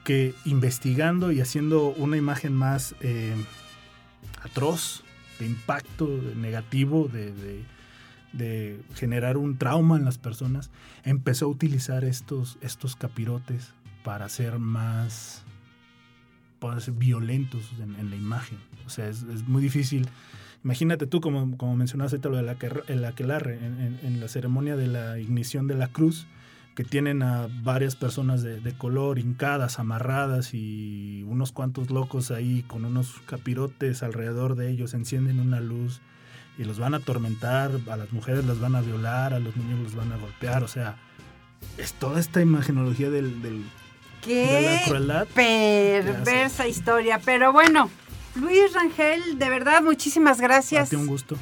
que 0.05 0.33
investigando 0.45 1.31
y 1.31 1.41
haciendo 1.41 1.89
una 1.89 2.17
imagen 2.17 2.53
más 2.53 2.95
eh, 3.01 3.35
atroz, 4.41 5.03
de 5.39 5.45
impacto 5.45 6.07
negativo, 6.35 7.07
de, 7.07 7.63
generar 8.93 9.37
un 9.37 9.57
trauma 9.57 9.97
en 9.97 10.05
las 10.05 10.17
personas, 10.17 10.71
empezó 11.03 11.45
a 11.45 11.49
utilizar 11.49 12.03
estos, 12.03 12.57
estos 12.61 12.95
capirotes 12.95 13.73
para 14.03 14.29
ser 14.29 14.59
más 14.59 15.43
ser 16.79 16.93
violentos 16.93 17.71
en, 17.79 18.09
la 18.09 18.15
imagen. 18.15 18.57
O 18.85 18.89
sea, 18.89 19.07
es, 19.07 19.23
muy 19.47 19.61
difícil. 19.61 20.07
Imagínate 20.63 21.07
tú, 21.07 21.21
como, 21.21 21.57
como 21.57 21.75
mencionaste 21.75 22.19
lo 22.29 22.35
de 22.35 22.43
la, 22.43 22.57
el 22.87 23.05
aquelarre, 23.05 23.55
en, 23.55 24.19
la 24.19 24.27
ceremonia 24.27 24.75
de 24.75 24.87
la 24.87 25.19
ignición 25.19 25.67
de 25.67 25.75
la 25.75 25.87
cruz, 25.87 26.27
que 26.75 26.83
tienen 26.83 27.23
a 27.23 27.47
varias 27.63 27.95
personas 27.95 28.41
de, 28.41 28.73
color 28.77 29.19
hincadas, 29.19 29.79
amarradas 29.79 30.53
y 30.53 31.23
unos 31.27 31.51
cuantos 31.51 31.89
locos 31.89 32.31
ahí 32.31 32.63
con 32.67 32.85
unos 32.85 33.19
capirotes 33.25 34.03
alrededor 34.03 34.55
de 34.55 34.69
ellos, 34.69 34.93
encienden 34.93 35.39
una 35.39 35.59
luz 35.59 36.01
y 36.59 36.65
los 36.65 36.77
van 36.77 36.93
a 36.93 36.97
atormentar, 36.97 37.71
a 37.89 37.95
las 37.95 38.11
mujeres 38.11 38.43
las 38.43 38.59
van 38.59 38.75
a 38.75 38.81
violar, 38.81 39.33
a 39.33 39.39
los 39.39 39.55
niños 39.55 39.79
los 39.79 39.95
van 39.95 40.11
a 40.11 40.17
golpear, 40.17 40.61
o 40.61 40.67
sea, 40.67 40.97
es 41.77 41.93
toda 41.93 42.19
esta 42.19 42.41
imagenología 42.41 43.09
del, 43.09 43.41
del 43.41 43.63
de 44.25 44.61
la 44.61 44.83
crueldad. 44.85 45.27
Perversa 45.33 46.67
historia, 46.67 47.21
pero 47.23 47.53
bueno, 47.53 47.89
Luis 48.35 48.73
Rangel, 48.73 49.39
de 49.39 49.49
verdad, 49.49 49.81
muchísimas 49.81 50.41
gracias. 50.41 50.91
A 50.91 50.97
un 50.97 51.07
gusto. 51.07 51.37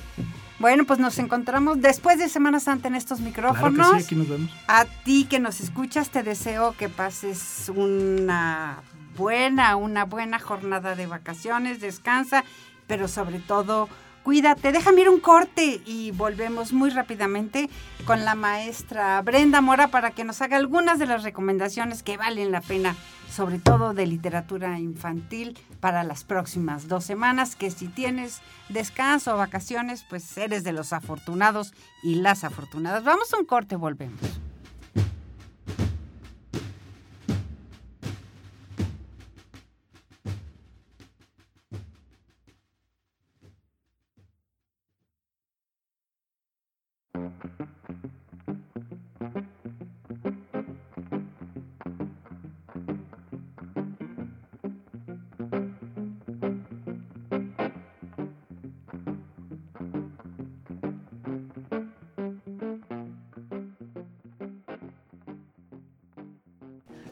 Bueno, 0.60 0.86
pues 0.86 1.00
nos 1.00 1.18
encontramos 1.18 1.82
después 1.82 2.20
de 2.20 2.30
Semana 2.30 2.60
Santa 2.60 2.88
en 2.88 2.94
estos 2.94 3.20
micrófonos. 3.20 3.88
Claro 3.88 3.98
sí, 3.98 4.06
aquí 4.06 4.16
nos 4.16 4.30
vemos. 4.30 4.52
A 4.68 4.86
ti 4.86 5.26
que 5.26 5.40
nos 5.40 5.62
escuchas, 5.62 6.12
te 6.12 6.22
deseo 6.22 6.76
que 6.78 6.90
pases 6.90 7.72
una 7.76 8.84
buena, 9.16 9.76
una 9.78 10.06
buena 10.06 10.38
jornada 10.38 10.94
de 10.94 11.08
vacaciones, 11.08 11.82
descansa, 11.82 12.44
pero 12.86 13.08
sobre 13.08 13.40
todo 13.40 13.90
cuídate. 14.28 14.74
Déjame 14.74 15.04
ir 15.04 15.10
un 15.10 15.22
corte 15.22 15.80
y 15.86 16.12
volvemos 16.12 16.74
muy 16.74 16.90
rápidamente 16.90 17.70
con 18.04 18.26
la 18.26 18.36
maestra 18.36 19.22
Brenda 19.22 19.62
Mora 19.62 19.88
para 19.88 20.12
que 20.12 20.26
nos 20.26 20.42
haga 20.42 20.58
algunas 20.58 21.00
de 21.00 21.06
las 21.06 21.24
recomendaciones 21.24 22.04
que 22.04 22.18
valen 22.18 22.52
la 22.52 22.60
pena, 22.60 22.98
sobre 23.34 23.58
todo 23.58 23.94
de 23.94 24.06
literatura 24.06 24.80
infantil, 24.80 25.58
para 25.80 26.04
las 26.04 26.26
próximas 26.26 26.90
dos 26.90 27.06
semanas, 27.06 27.56
que 27.56 27.72
si 27.72 27.88
tienes 27.88 28.42
descanso 28.68 29.34
o 29.34 29.38
vacaciones, 29.38 30.04
pues 30.10 30.38
eres 30.38 30.66
de 30.66 30.74
los 30.74 30.92
afortunados 30.92 31.74
y 32.04 32.16
las 32.16 32.44
afortunadas. 32.44 33.06
Vamos 33.06 33.34
a 33.34 33.38
un 33.38 33.46
corte, 33.46 33.78
volvemos. 33.78 34.20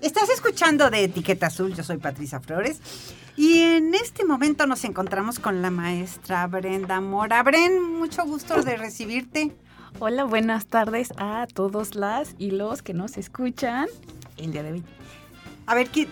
Estás 0.02 0.30
escuchando 0.30 0.90
de 0.90 1.06
Etiqueta 1.06 1.48
Azul, 1.48 1.74
yo 1.74 1.84
soy 1.84 1.98
Patricia 1.98 2.40
Flores 2.40 2.80
y 3.36 3.60
en 3.60 3.94
este 3.96 4.24
momento 4.24 4.68
nos 4.68 4.84
encontramos 4.84 5.40
con 5.40 5.62
la 5.62 5.72
maestra 5.72 6.46
Brenda 6.48 7.02
Mora. 7.02 7.42
Bren, 7.44 7.82
mucho 7.82 8.24
gusto 8.24 8.62
de 8.62 8.78
recibirte. 8.78 9.56
Hola, 10.00 10.26
buenas 10.26 10.66
tardes 10.66 11.14
a 11.16 11.48
todos 11.54 11.96
las 11.96 12.36
y 12.38 12.52
los 12.52 12.82
que 12.82 12.94
nos 12.94 13.16
escuchan 13.16 13.88
el 14.36 14.52
día 14.52 14.62
de 14.62 14.74
hoy. 14.74 14.84
A 15.68 15.74
ver, 15.74 15.88
¿qué, 15.90 16.10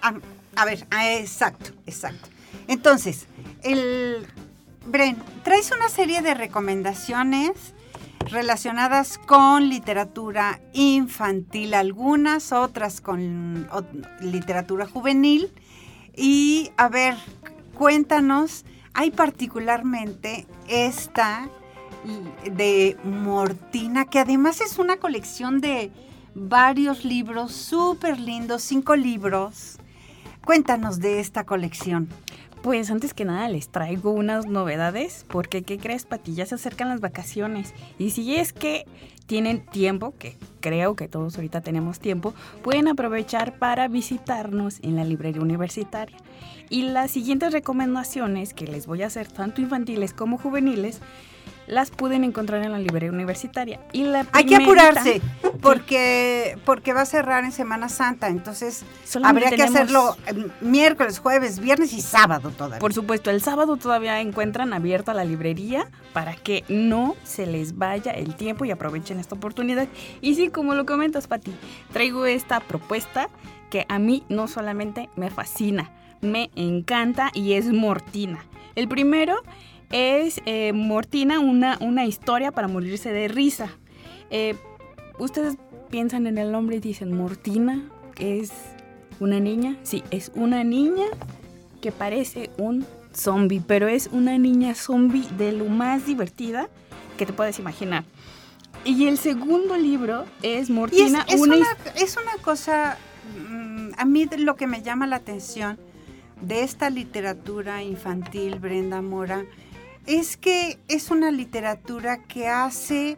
a, 0.00 0.64
ver, 0.64 0.86
ah, 0.92 1.12
exacto, 1.14 1.72
exacto. 1.84 2.28
Entonces, 2.68 3.26
el 3.62 4.24
Bren, 4.86 5.16
traes 5.42 5.72
una 5.72 5.88
serie 5.88 6.22
de 6.22 6.34
recomendaciones 6.34 7.74
relacionadas 8.30 9.18
con 9.18 9.68
literatura 9.68 10.60
infantil, 10.72 11.74
algunas, 11.74 12.52
otras 12.52 13.00
con 13.00 13.66
literatura 14.20 14.86
juvenil. 14.86 15.50
Y 16.16 16.70
a 16.76 16.88
ver, 16.88 17.16
cuéntanos, 17.76 18.64
hay 18.92 19.10
particularmente 19.10 20.46
esta 20.68 21.48
de 22.50 22.96
Mortina, 23.04 24.04
que 24.04 24.18
además 24.18 24.60
es 24.60 24.78
una 24.78 24.96
colección 24.96 25.60
de 25.60 25.90
varios 26.34 27.04
libros 27.04 27.52
súper 27.52 28.18
lindos, 28.18 28.62
cinco 28.62 28.96
libros. 28.96 29.78
Cuéntanos 30.44 31.00
de 31.00 31.20
esta 31.20 31.44
colección. 31.44 32.08
Pues 32.62 32.90
antes 32.90 33.12
que 33.12 33.26
nada 33.26 33.48
les 33.48 33.68
traigo 33.68 34.10
unas 34.10 34.46
novedades, 34.46 35.26
porque 35.28 35.62
¿qué 35.62 35.78
crees, 35.78 36.06
Pati? 36.06 36.34
Ya 36.34 36.46
se 36.46 36.54
acercan 36.54 36.88
las 36.88 37.00
vacaciones. 37.00 37.74
Y 37.98 38.10
si 38.10 38.36
es 38.36 38.52
que 38.52 38.86
tienen 39.26 39.64
tiempo, 39.66 40.14
que 40.18 40.36
creo 40.60 40.96
que 40.96 41.08
todos 41.08 41.36
ahorita 41.36 41.60
tenemos 41.60 42.00
tiempo, 42.00 42.34
pueden 42.62 42.88
aprovechar 42.88 43.58
para 43.58 43.88
visitarnos 43.88 44.78
en 44.82 44.96
la 44.96 45.04
librería 45.04 45.42
universitaria. 45.42 46.16
Y 46.70 46.82
las 46.82 47.10
siguientes 47.10 47.52
recomendaciones 47.52 48.54
que 48.54 48.66
les 48.66 48.86
voy 48.86 49.02
a 49.02 49.08
hacer, 49.08 49.28
tanto 49.28 49.60
infantiles 49.60 50.14
como 50.14 50.38
juveniles, 50.38 51.00
las 51.66 51.90
pueden 51.90 52.24
encontrar 52.24 52.62
en 52.64 52.72
la 52.72 52.78
librería 52.78 53.10
universitaria. 53.10 53.80
Y 53.92 54.04
la 54.04 54.26
Hay 54.32 54.44
que 54.44 54.56
apurarse, 54.56 55.20
porque, 55.60 56.58
porque 56.64 56.92
va 56.92 57.02
a 57.02 57.06
cerrar 57.06 57.44
en 57.44 57.52
Semana 57.52 57.88
Santa, 57.88 58.28
entonces 58.28 58.84
habría 59.22 59.50
que 59.50 59.62
hacerlo 59.62 60.16
miércoles, 60.60 61.18
jueves, 61.18 61.58
viernes 61.58 61.92
y 61.92 62.00
sábado 62.00 62.50
todavía. 62.50 62.78
Por 62.78 62.92
supuesto, 62.92 63.30
el 63.30 63.40
sábado 63.40 63.76
todavía 63.76 64.20
encuentran 64.20 64.72
abierta 64.72 65.14
la 65.14 65.24
librería 65.24 65.88
para 66.12 66.34
que 66.34 66.64
no 66.68 67.16
se 67.24 67.46
les 67.46 67.76
vaya 67.76 68.12
el 68.12 68.36
tiempo 68.36 68.64
y 68.64 68.70
aprovechen 68.70 69.18
esta 69.18 69.34
oportunidad. 69.34 69.88
Y 70.20 70.34
sí, 70.34 70.48
como 70.48 70.74
lo 70.74 70.86
comentas, 70.86 71.26
Pati, 71.26 71.54
traigo 71.92 72.26
esta 72.26 72.60
propuesta 72.60 73.28
que 73.70 73.86
a 73.88 73.98
mí 73.98 74.24
no 74.28 74.46
solamente 74.48 75.08
me 75.16 75.30
fascina, 75.30 75.90
me 76.20 76.50
encanta 76.54 77.30
y 77.34 77.54
es 77.54 77.66
mortina. 77.66 78.44
El 78.74 78.88
primero 78.88 79.42
es 79.94 80.40
eh, 80.44 80.72
Mortina, 80.72 81.40
una, 81.40 81.78
una 81.80 82.04
historia 82.04 82.52
para 82.52 82.68
morirse 82.68 83.12
de 83.12 83.28
risa. 83.28 83.70
Eh, 84.30 84.56
Ustedes 85.18 85.56
piensan 85.90 86.26
en 86.26 86.38
el 86.38 86.50
nombre 86.50 86.76
y 86.76 86.80
dicen, 86.80 87.16
Mortina, 87.16 87.88
¿es 88.18 88.50
una 89.20 89.38
niña? 89.38 89.76
Sí, 89.84 90.02
es 90.10 90.32
una 90.34 90.64
niña 90.64 91.06
que 91.80 91.92
parece 91.92 92.50
un 92.58 92.84
zombie, 93.12 93.62
pero 93.64 93.86
es 93.86 94.08
una 94.10 94.36
niña 94.38 94.74
zombie 94.74 95.28
de 95.38 95.52
lo 95.52 95.66
más 95.66 96.06
divertida 96.06 96.68
que 97.16 97.26
te 97.26 97.32
puedes 97.32 97.60
imaginar. 97.60 98.04
Y 98.84 99.06
el 99.06 99.18
segundo 99.18 99.76
libro 99.76 100.24
es 100.42 100.68
Mortina. 100.68 101.24
Es, 101.28 101.40
una, 101.40 101.56
es 101.94 102.16
una 102.16 102.42
cosa, 102.42 102.98
mm, 103.48 103.90
a 103.96 104.04
mí 104.04 104.28
lo 104.38 104.56
que 104.56 104.66
me 104.66 104.82
llama 104.82 105.06
la 105.06 105.16
atención 105.16 105.78
de 106.40 106.64
esta 106.64 106.90
literatura 106.90 107.84
infantil, 107.84 108.58
Brenda 108.58 109.00
Mora, 109.00 109.44
es 110.06 110.36
que 110.36 110.78
es 110.88 111.10
una 111.10 111.30
literatura 111.30 112.22
que 112.22 112.48
hace, 112.48 113.16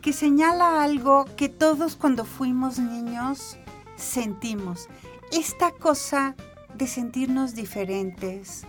que 0.00 0.12
señala 0.12 0.82
algo 0.82 1.26
que 1.36 1.48
todos 1.48 1.96
cuando 1.96 2.24
fuimos 2.24 2.78
niños 2.78 3.58
sentimos. 3.96 4.88
Esta 5.32 5.72
cosa 5.72 6.34
de 6.74 6.86
sentirnos 6.86 7.54
diferentes, 7.54 8.62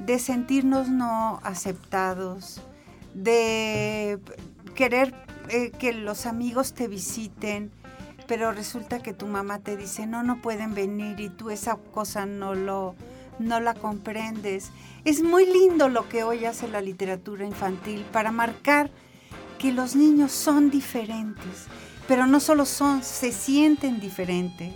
de 0.00 0.18
sentirnos 0.18 0.88
no 0.88 1.40
aceptados, 1.42 2.60
de 3.14 4.18
querer 4.74 5.14
eh, 5.48 5.70
que 5.70 5.92
los 5.92 6.26
amigos 6.26 6.74
te 6.74 6.88
visiten, 6.88 7.70
pero 8.26 8.52
resulta 8.52 9.00
que 9.00 9.12
tu 9.12 9.26
mamá 9.26 9.60
te 9.60 9.76
dice, 9.76 10.06
no, 10.06 10.22
no 10.22 10.42
pueden 10.42 10.74
venir 10.74 11.20
y 11.20 11.28
tú 11.28 11.50
esa 11.50 11.76
cosa 11.76 12.26
no 12.26 12.54
lo 12.54 12.96
no 13.38 13.60
la 13.60 13.74
comprendes. 13.74 14.70
Es 15.04 15.22
muy 15.22 15.46
lindo 15.46 15.88
lo 15.88 16.08
que 16.08 16.24
hoy 16.24 16.44
hace 16.44 16.68
la 16.68 16.80
literatura 16.80 17.44
infantil 17.44 18.04
para 18.12 18.32
marcar 18.32 18.90
que 19.58 19.72
los 19.72 19.96
niños 19.96 20.32
son 20.32 20.70
diferentes, 20.70 21.66
pero 22.08 22.26
no 22.26 22.40
solo 22.40 22.66
son, 22.66 23.02
se 23.02 23.32
sienten 23.32 24.00
diferentes. 24.00 24.74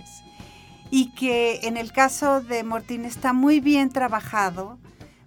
Y 0.90 1.12
que 1.12 1.61
en 1.62 1.77
el 1.77 1.92
caso 1.92 2.40
de 2.40 2.64
Mortín 2.64 3.05
está 3.05 3.33
muy 3.33 3.61
bien 3.61 3.90
trabajado, 3.90 4.79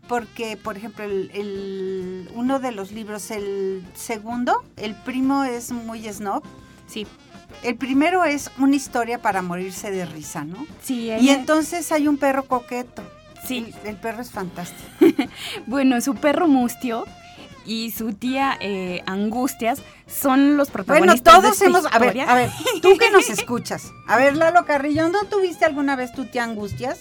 porque, 0.08 0.58
por 0.58 0.76
ejemplo, 0.76 1.06
el, 1.06 2.30
uno 2.36 2.60
de 2.60 2.72
los 2.72 2.92
libros, 2.92 3.32
el 3.32 3.86
segundo, 3.94 4.64
el 4.76 4.96
primo 4.96 5.44
es 5.44 5.72
muy 5.72 6.04
snob. 6.12 6.44
Sí. 6.88 7.08
el 7.64 7.76
primero 7.76 8.24
es 8.24 8.52
una 8.60 8.76
historia 8.76 9.20
para 9.20 9.42
morirse 9.42 9.90
de 9.90 10.06
risa, 10.06 10.44
¿no? 10.44 10.68
Sí, 10.84 11.10
Y 11.20 11.30
entonces 11.30 11.92
hay 11.92 12.08
un 12.08 12.18
perro 12.18 12.44
coqueto. 12.44 13.02
Sí. 13.46 13.74
El, 13.84 13.90
el 13.90 13.96
perro 13.98 14.22
es 14.22 14.32
fantástico. 14.32 14.90
bueno, 15.68 16.00
su 16.02 16.16
perro 16.16 16.48
Mustio 16.48 17.06
y 17.66 17.92
su 17.92 18.14
tía 18.14 18.58
eh, 18.60 19.04
Angustias 19.06 19.82
son 20.08 20.58
los 20.58 20.72
Bueno, 20.72 20.86
protagonistas 20.86 21.36
de 21.36 21.42
todos 21.42 21.54
esta 21.54 21.66
hemos. 21.66 21.86
A 21.94 22.00
ver, 22.00 22.20
a 22.22 22.36
ver, 22.36 22.50
tú 22.82 22.98
que 22.98 23.10
nos 23.12 23.30
escuchas. 23.30 23.92
A 24.08 24.18
ver, 24.18 24.36
Lalo 24.36 24.66
Carrillo, 24.66 25.10
¿no 25.10 25.26
tuviste 25.26 25.66
alguna 25.66 25.96
vez 25.96 26.14
tu 26.14 26.26
tía 26.26 26.44
Angustias? 26.44 27.00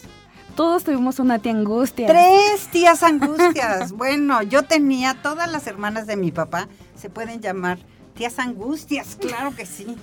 Todos 0.54 0.84
tuvimos 0.84 1.18
una 1.18 1.38
tía 1.38 1.52
Angustia. 1.52 2.06
Tres 2.06 2.68
tías 2.70 3.02
Angustias. 3.02 3.92
Bueno, 3.92 4.42
yo 4.42 4.62
tenía 4.62 5.14
todas 5.22 5.50
las 5.50 5.66
hermanas 5.66 6.06
de 6.06 6.16
mi 6.16 6.30
papá, 6.30 6.68
se 6.94 7.08
pueden 7.08 7.40
llamar 7.40 7.78
tías 8.14 8.38
Angustias, 8.38 9.16
claro 9.20 9.54
que 9.54 9.66
sí. 9.66 9.96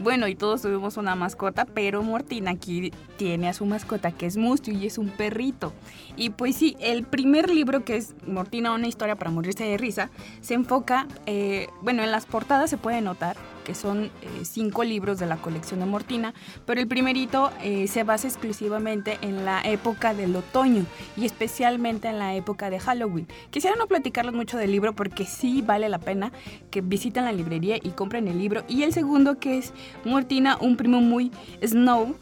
Bueno, 0.00 0.28
y 0.28 0.34
todos 0.34 0.62
tuvimos 0.62 0.96
una 0.96 1.14
mascota, 1.14 1.64
pero 1.64 2.02
Mortina 2.02 2.52
aquí 2.52 2.92
tiene 3.16 3.48
a 3.48 3.52
su 3.52 3.66
mascota 3.66 4.12
que 4.12 4.26
es 4.26 4.36
Mustio 4.36 4.74
y 4.74 4.86
es 4.86 4.98
un 4.98 5.08
perrito. 5.08 5.72
Y 6.16 6.30
pues 6.30 6.56
sí, 6.56 6.76
el 6.80 7.04
primer 7.04 7.50
libro 7.50 7.84
que 7.84 7.96
es 7.96 8.14
Mortina, 8.26 8.72
una 8.72 8.88
historia 8.88 9.16
para 9.16 9.30
morirse 9.30 9.64
de 9.64 9.76
risa, 9.78 10.10
se 10.40 10.54
enfoca, 10.54 11.06
eh, 11.26 11.68
bueno, 11.82 12.02
en 12.02 12.10
las 12.10 12.26
portadas 12.26 12.70
se 12.70 12.76
puede 12.76 13.00
notar 13.00 13.36
que 13.64 13.74
son 13.74 14.04
eh, 14.04 14.10
cinco 14.42 14.84
libros 14.84 15.18
de 15.18 15.26
la 15.26 15.36
colección 15.36 15.80
de 15.80 15.86
Mortina, 15.86 16.34
pero 16.66 16.80
el 16.80 16.86
primerito 16.86 17.50
eh, 17.62 17.88
se 17.88 18.04
basa 18.04 18.28
exclusivamente 18.28 19.18
en 19.22 19.44
la 19.44 19.62
época 19.62 20.14
del 20.14 20.36
otoño 20.36 20.84
y 21.16 21.24
especialmente 21.24 22.08
en 22.08 22.18
la 22.18 22.34
época 22.34 22.70
de 22.70 22.78
Halloween. 22.78 23.26
Quisiera 23.50 23.76
no 23.76 23.86
platicarles 23.86 24.34
mucho 24.34 24.58
del 24.58 24.70
libro 24.70 24.94
porque 24.94 25.24
sí 25.24 25.62
vale 25.62 25.88
la 25.88 25.98
pena 25.98 26.32
que 26.70 26.80
visiten 26.80 27.24
la 27.24 27.32
librería 27.32 27.76
y 27.76 27.90
compren 27.90 28.28
el 28.28 28.38
libro. 28.38 28.64
Y 28.68 28.82
el 28.82 28.92
segundo 28.92 29.38
que 29.38 29.58
es 29.58 29.72
Mortina, 30.04 30.56
un 30.60 30.76
primo 30.76 31.00
muy 31.00 31.32
Snow. 31.64 32.16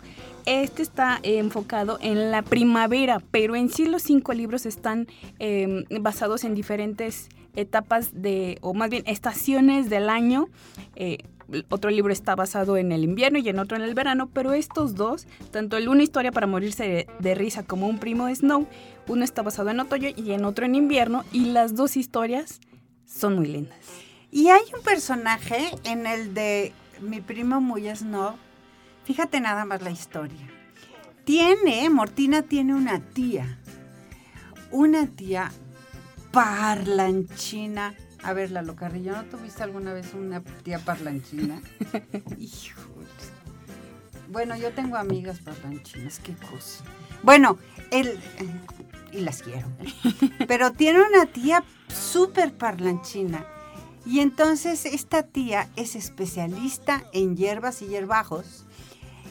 Este 0.44 0.82
está 0.82 1.20
eh, 1.22 1.38
enfocado 1.38 1.98
en 2.00 2.32
la 2.32 2.42
primavera, 2.42 3.22
pero 3.30 3.54
en 3.54 3.68
sí 3.68 3.86
los 3.86 4.02
cinco 4.02 4.32
libros 4.32 4.66
están 4.66 5.06
eh, 5.38 5.84
basados 6.00 6.42
en 6.42 6.54
diferentes 6.54 7.28
etapas 7.54 8.10
de, 8.12 8.58
o 8.60 8.74
más 8.74 8.90
bien 8.90 9.02
estaciones 9.06 9.90
del 9.90 10.08
año. 10.08 10.48
Eh, 10.96 11.18
otro 11.68 11.90
libro 11.90 12.12
está 12.12 12.34
basado 12.34 12.76
en 12.76 12.92
el 12.92 13.04
invierno 13.04 13.38
y 13.38 13.48
en 13.48 13.58
otro 13.58 13.76
en 13.76 13.82
el 13.82 13.94
verano, 13.94 14.30
pero 14.32 14.52
estos 14.52 14.94
dos, 14.94 15.26
tanto 15.50 15.76
el 15.76 15.88
una 15.88 16.02
historia 16.02 16.32
para 16.32 16.46
morirse 16.46 16.84
de, 16.84 17.06
de 17.18 17.34
risa 17.34 17.62
como 17.62 17.88
un 17.88 17.98
primo 17.98 18.26
de 18.26 18.34
Snow, 18.34 18.66
uno 19.06 19.24
está 19.24 19.42
basado 19.42 19.68
en 19.70 19.80
otoño 19.80 20.08
y 20.16 20.32
en 20.32 20.44
otro 20.44 20.64
en 20.64 20.74
invierno, 20.74 21.24
y 21.32 21.46
las 21.46 21.74
dos 21.74 21.96
historias 21.96 22.60
son 23.04 23.36
muy 23.36 23.48
lindas. 23.48 23.78
Y 24.30 24.48
hay 24.48 24.62
un 24.74 24.82
personaje 24.82 25.68
en 25.84 26.06
el 26.06 26.32
de 26.32 26.72
mi 27.02 27.20
primo 27.20 27.60
muy 27.60 27.94
snob. 27.94 28.34
Fíjate 29.04 29.40
nada 29.40 29.66
más 29.66 29.82
la 29.82 29.90
historia. 29.90 30.48
Tiene, 31.24 31.90
Mortina 31.90 32.42
tiene 32.42 32.74
una 32.74 33.00
tía. 33.00 33.58
Una 34.70 35.06
tía 35.06 35.52
parlanchina. 36.32 37.94
A 38.22 38.32
ver, 38.32 38.50
Lalo 38.50 38.74
Carrillo, 38.76 39.12
¿no 39.12 39.24
tuviste 39.24 39.62
alguna 39.62 39.92
vez 39.92 40.14
una 40.14 40.40
tía 40.40 40.78
parlanchina? 40.78 41.60
Híjole. 42.38 42.92
Bueno, 44.28 44.56
yo 44.56 44.72
tengo 44.72 44.96
amigas 44.96 45.40
parlanchinas, 45.40 46.18
qué 46.20 46.34
cosa. 46.34 46.84
Bueno, 47.22 47.58
él, 47.90 48.18
y 49.12 49.20
las 49.20 49.42
quiero, 49.42 49.68
pero 50.48 50.72
tiene 50.72 51.02
una 51.02 51.26
tía 51.26 51.64
súper 51.88 52.54
parlanchina. 52.54 53.44
Y 54.06 54.20
entonces 54.20 54.86
esta 54.86 55.22
tía 55.22 55.68
es 55.76 55.94
especialista 55.94 57.04
en 57.12 57.36
hierbas 57.36 57.82
y 57.82 57.86
hierbajos. 57.86 58.64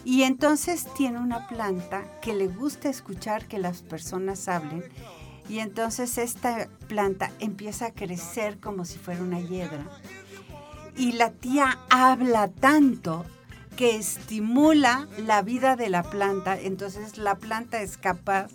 Y 0.05 0.23
entonces 0.23 0.87
tiene 0.95 1.19
una 1.19 1.47
planta 1.47 2.03
que 2.21 2.33
le 2.33 2.47
gusta 2.47 2.89
escuchar 2.89 3.47
que 3.47 3.59
las 3.59 3.81
personas 3.81 4.47
hablen. 4.47 4.83
Y 5.51 5.59
entonces 5.59 6.17
esta 6.17 6.69
planta 6.87 7.29
empieza 7.39 7.87
a 7.87 7.91
crecer 7.91 8.57
como 8.61 8.85
si 8.85 8.97
fuera 8.97 9.21
una 9.21 9.41
hiedra. 9.41 9.85
Y 10.95 11.11
la 11.11 11.31
tía 11.31 11.77
habla 11.89 12.47
tanto 12.47 13.25
que 13.75 13.97
estimula 13.97 15.09
la 15.17 15.41
vida 15.41 15.75
de 15.75 15.89
la 15.89 16.03
planta. 16.03 16.57
Entonces 16.57 17.17
la 17.17 17.35
planta 17.35 17.81
es 17.81 17.97
capaz 17.97 18.47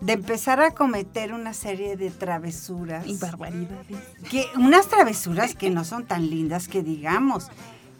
de 0.00 0.14
empezar 0.14 0.60
a 0.60 0.72
cometer 0.72 1.32
una 1.32 1.52
serie 1.52 1.96
de 1.96 2.10
travesuras. 2.10 3.06
Y 3.06 3.16
barbaridades. 3.16 3.98
Que, 4.28 4.46
unas 4.56 4.88
travesuras 4.88 5.54
que 5.54 5.70
no 5.70 5.84
son 5.84 6.04
tan 6.04 6.30
lindas 6.30 6.66
que 6.66 6.82
digamos. 6.82 7.46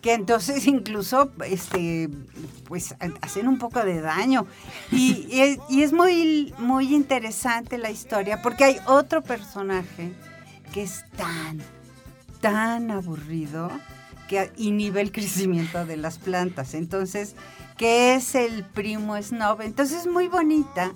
Que 0.01 0.15
entonces 0.15 0.67
incluso 0.67 1.31
este, 1.47 2.09
pues, 2.65 2.95
hacen 3.21 3.49
un 3.49 3.59
poco 3.59 3.83
de 3.85 4.01
daño. 4.01 4.47
Y, 4.91 5.59
es 5.71 5.93
muy, 5.93 6.55
muy 6.59 6.95
interesante 6.95 7.79
la 7.79 7.91
historia 7.91 8.43
porque 8.43 8.65
hay 8.65 8.77
otro 8.87 9.23
personaje 9.23 10.13
que 10.73 10.83
es 10.83 11.05
tan, 11.17 11.61
tan 12.41 12.91
aburrido 12.91 13.71
que 14.29 14.53
inhibe 14.57 15.01
el 15.01 15.13
crecimiento 15.13 15.85
de 15.85 15.97
las 15.97 16.19
plantas. 16.19 16.75
Entonces, 16.75 17.35
que 17.77 18.15
es 18.15 18.35
el 18.35 18.65
primo 18.65 19.21
snob. 19.21 19.63
Entonces 19.63 20.01
es 20.01 20.07
muy 20.07 20.29
bonita 20.29 20.93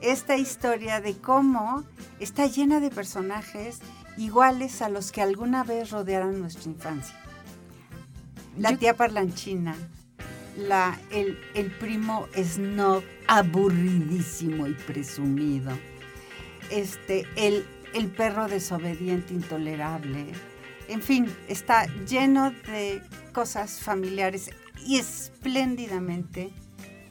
esta 0.00 0.36
historia 0.36 1.00
de 1.00 1.16
cómo 1.16 1.84
está 2.20 2.46
llena 2.46 2.80
de 2.80 2.90
personajes 2.90 3.80
iguales 4.16 4.82
a 4.82 4.88
los 4.88 5.12
que 5.12 5.22
alguna 5.22 5.64
vez 5.64 5.90
rodearon 5.90 6.40
nuestra 6.40 6.70
infancia. 6.70 7.21
La 8.58 8.72
Yo- 8.72 8.78
tía 8.78 8.94
parlanchina, 8.94 9.74
la, 10.56 10.98
el, 11.10 11.38
el 11.54 11.70
primo 11.70 12.28
snob 12.36 13.02
aburridísimo 13.26 14.66
y 14.66 14.74
presumido, 14.74 15.70
este, 16.70 17.26
el, 17.36 17.64
el 17.94 18.08
perro 18.08 18.48
desobediente 18.48 19.32
intolerable, 19.34 20.26
en 20.88 21.00
fin, 21.00 21.26
está 21.48 21.86
lleno 22.06 22.50
de 22.66 23.02
cosas 23.32 23.80
familiares 23.80 24.50
y 24.84 24.98
espléndidamente 24.98 26.50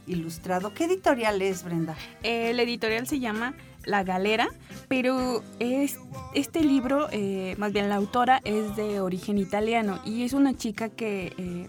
ilustrado. 0.06 0.74
¿Qué 0.74 0.86
editorial 0.86 1.42
es, 1.42 1.64
Brenda? 1.64 1.96
El 2.22 2.60
editorial 2.60 3.08
se 3.08 3.20
llama 3.20 3.54
La 3.86 4.04
Galera, 4.04 4.50
pero 4.92 5.42
es, 5.60 6.00
este 6.34 6.60
libro, 6.66 7.08
eh, 7.14 7.56
más 7.58 7.72
bien 7.72 7.88
la 7.88 7.96
autora, 7.96 8.42
es 8.44 8.76
de 8.76 9.00
origen 9.00 9.38
italiano 9.38 10.02
y 10.04 10.24
es 10.24 10.34
una 10.34 10.58
chica 10.58 10.90
que 10.90 11.34
eh, 11.38 11.68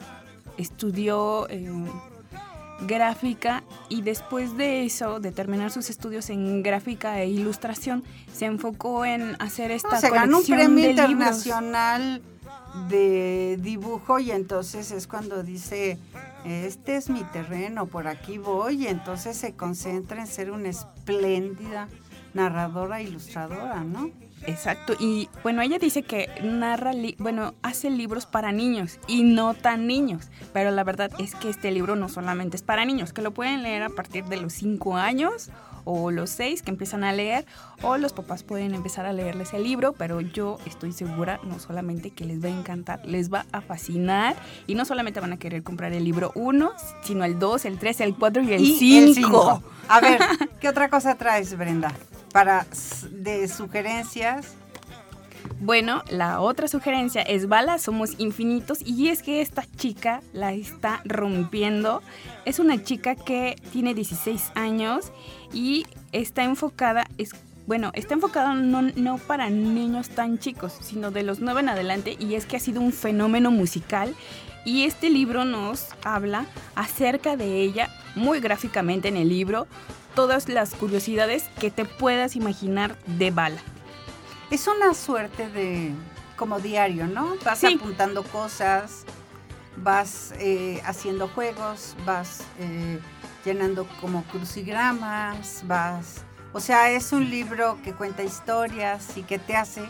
estudió 0.59 1.49
eh, 1.49 1.71
gráfica 2.81 3.63
y 3.89 4.03
después 4.03 4.57
de 4.57 4.85
eso, 4.85 5.21
de 5.21 5.31
terminar 5.31 5.71
sus 5.71 5.89
estudios 5.89 6.31
en 6.31 6.65
gráfica 6.65 7.21
e 7.21 7.29
ilustración, 7.29 8.03
se 8.35 8.47
enfocó 8.47 9.05
en 9.05 9.37
hacer 9.41 9.71
esta 9.71 9.91
No, 9.91 10.01
se 10.01 10.11
ganó 10.11 10.39
un 10.39 10.45
premio 10.45 10.67
de 10.67 10.89
libros. 10.89 11.47
internacional 11.47 12.23
de 12.89 13.57
dibujo 13.61 14.19
y 14.19 14.33
entonces 14.33 14.91
es 14.91 15.07
cuando 15.07 15.45
dice, 15.45 15.97
este 16.45 16.97
es 16.97 17.09
mi 17.09 17.23
terreno, 17.23 17.87
por 17.87 18.09
aquí 18.09 18.39
voy, 18.39 18.83
y 18.83 18.87
entonces 18.89 19.37
se 19.37 19.55
concentra 19.55 20.21
en 20.21 20.27
ser 20.27 20.51
una 20.51 20.71
espléndida 20.71 21.87
narradora 22.35 23.01
e 23.01 23.05
ilustradora, 23.05 23.83
¿no? 23.85 24.11
Exacto, 24.45 24.95
y 24.99 25.29
bueno, 25.45 25.63
ella 25.63 25.79
dice 25.79 26.03
que 26.03 26.29
narra, 26.43 26.93
li- 26.93 27.15
bueno, 27.21 27.55
hace 27.63 27.91
libros 27.91 28.27
para 28.27 28.51
niños 28.51 28.99
y 29.07 29.23
no 29.23 29.55
tan 29.55 29.87
niños, 29.87 30.31
pero 30.53 30.73
la 30.73 30.83
verdad 30.83 31.13
es 31.19 31.37
que 31.37 31.49
este 31.49 31.71
libro 31.71 31.95
no 31.95 32.09
solamente 32.09 32.57
es 32.57 32.63
para 32.63 32.85
niños, 32.85 33.13
que 33.13 33.23
lo 33.23 33.31
pueden 33.31 33.63
leer 33.63 33.85
a 33.85 33.89
partir 33.91 34.25
de 34.25 34.39
los 34.39 34.53
5 34.55 34.97
años 34.97 35.51
o 35.85 36.11
los 36.11 36.31
6 36.31 36.63
que 36.63 36.71
empiezan 36.73 37.05
a 37.05 37.13
leer, 37.13 37.45
o 37.83 37.97
los 37.99 38.13
papás 38.13 38.43
pueden 38.43 38.75
empezar 38.75 39.07
a 39.07 39.13
leerles 39.13 39.53
el 39.53 39.63
libro, 39.63 39.93
pero 39.93 40.21
yo 40.21 40.59
estoy 40.67 40.91
segura 40.93 41.39
no 41.45 41.61
solamente 41.61 42.11
que 42.11 42.25
les 42.25 42.43
va 42.43 42.49
a 42.49 42.53
encantar, 42.53 43.01
les 43.07 43.33
va 43.33 43.47
a 43.53 43.61
fascinar 43.61 44.35
y 44.67 44.75
no 44.75 44.85
solamente 44.85 45.21
van 45.21 45.33
a 45.33 45.39
querer 45.39 45.63
comprar 45.63 45.93
el 45.93 46.03
libro 46.05 46.33
1, 46.35 46.73
sino 47.05 47.25
el 47.25 47.39
2, 47.39 47.65
el 47.67 47.79
3, 47.79 48.01
el 48.01 48.15
4 48.17 48.43
y 48.43 48.53
el 48.55 48.61
Y 48.63 48.77
5. 48.77 49.15
cinco. 49.15 49.63
A 49.89 50.01
ver, 50.01 50.21
¿qué 50.61 50.69
otra 50.69 50.89
cosa 50.89 51.15
traes, 51.17 51.57
Brenda? 51.57 51.93
Para 52.33 52.67
de 53.11 53.47
sugerencias. 53.49 54.55
Bueno, 55.61 56.03
la 56.09 56.41
otra 56.41 56.67
sugerencia 56.67 57.23
es 57.23 57.49
Bala, 57.49 57.79
somos 57.79 58.19
infinitos 58.19 58.79
y 58.85 59.09
es 59.09 59.23
que 59.23 59.41
esta 59.41 59.65
chica 59.77 60.21
la 60.33 60.53
está 60.53 61.03
rompiendo. 61.05 62.03
Es 62.45 62.59
una 62.59 62.83
chica 62.83 63.15
que 63.15 63.57
tiene 63.73 63.95
16 63.95 64.53
años 64.55 65.13
y 65.53 65.87
está 66.11 66.43
enfocada, 66.43 67.07
es, 67.19 67.31
bueno, 67.67 67.91
está 67.95 68.15
enfocada 68.15 68.55
no, 68.55 68.83
no 68.83 69.19
para 69.19 69.51
niños 69.51 70.09
tan 70.09 70.39
chicos, 70.39 70.77
sino 70.81 71.11
de 71.11 71.23
los 71.23 71.41
9 71.41 71.61
en 71.61 71.69
adelante 71.69 72.17
y 72.19 72.35
es 72.35 72.47
que 72.47 72.57
ha 72.57 72.61
sido 72.61 72.81
un 72.81 72.93
fenómeno 72.93 73.51
musical 73.51 74.15
y 74.65 74.85
este 74.85 75.11
libro 75.11 75.45
nos 75.45 75.89
habla 76.05 76.47
acerca 76.75 77.37
de 77.37 77.61
ella 77.63 77.89
muy 78.15 78.41
gráficamente 78.41 79.09
en 79.09 79.17
el 79.17 79.29
libro, 79.29 79.67
todas 80.15 80.49
las 80.49 80.75
curiosidades 80.75 81.45
que 81.61 81.71
te 81.71 81.85
puedas 81.85 82.37
imaginar 82.37 82.97
de 83.07 83.31
Bala. 83.31 83.61
Es 84.51 84.67
una 84.67 84.93
suerte 84.95 85.49
de 85.49 85.93
como 86.37 86.59
diario, 86.61 87.07
¿no? 87.07 87.35
Vas 87.45 87.61
Sí. 87.61 87.75
apuntando 87.79 88.23
cosas. 88.25 89.05
vas 89.77 90.35
eh, 90.39 90.83
haciendo 90.85 91.29
juegos, 91.29 91.97
vas 92.05 92.43
eh, 92.59 92.99
llenando 93.43 93.87
como 94.03 94.23
crucigramas, 94.25 95.63
vas... 95.67 96.25
O 96.53 96.61
sea, 96.61 96.91
es 96.91 97.11
un 97.13 97.31
libro 97.31 97.79
que 97.83 97.95
cuenta 97.95 98.23
historias 98.23 99.17
y 99.17 99.23
que 99.23 99.39
te 99.39 99.57
hace 99.57 99.83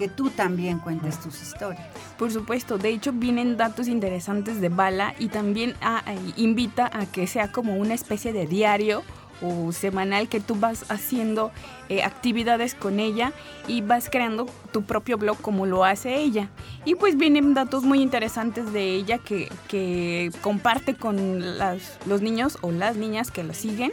que 0.00 0.08
tú 0.08 0.30
también 0.30 0.78
cuentes 0.78 1.20
tus 1.20 1.42
historias. 1.42 1.86
Por 2.16 2.32
supuesto, 2.32 2.78
de 2.78 2.88
hecho 2.88 3.12
vienen 3.12 3.58
datos 3.58 3.86
interesantes 3.86 4.58
de 4.58 4.70
Bala 4.70 5.14
y 5.18 5.28
también 5.28 5.74
ah, 5.82 6.02
invita 6.38 6.90
a 6.90 7.04
que 7.04 7.26
sea 7.26 7.52
como 7.52 7.76
una 7.76 7.92
especie 7.92 8.32
de 8.32 8.46
diario 8.46 9.02
o 9.42 9.72
semanal 9.72 10.30
que 10.30 10.40
tú 10.40 10.54
vas 10.54 10.90
haciendo 10.90 11.52
eh, 11.90 12.02
actividades 12.02 12.74
con 12.74 12.98
ella 12.98 13.34
y 13.68 13.82
vas 13.82 14.08
creando 14.08 14.46
tu 14.72 14.84
propio 14.84 15.18
blog 15.18 15.38
como 15.42 15.66
lo 15.66 15.84
hace 15.84 16.16
ella. 16.16 16.48
Y 16.86 16.94
pues 16.94 17.18
vienen 17.18 17.52
datos 17.52 17.82
muy 17.82 18.00
interesantes 18.00 18.72
de 18.72 18.94
ella 18.94 19.18
que, 19.18 19.52
que 19.68 20.30
comparte 20.40 20.94
con 20.94 21.58
las, 21.58 21.98
los 22.06 22.22
niños 22.22 22.56
o 22.62 22.72
las 22.72 22.96
niñas 22.96 23.30
que 23.30 23.44
lo 23.44 23.52
siguen 23.52 23.92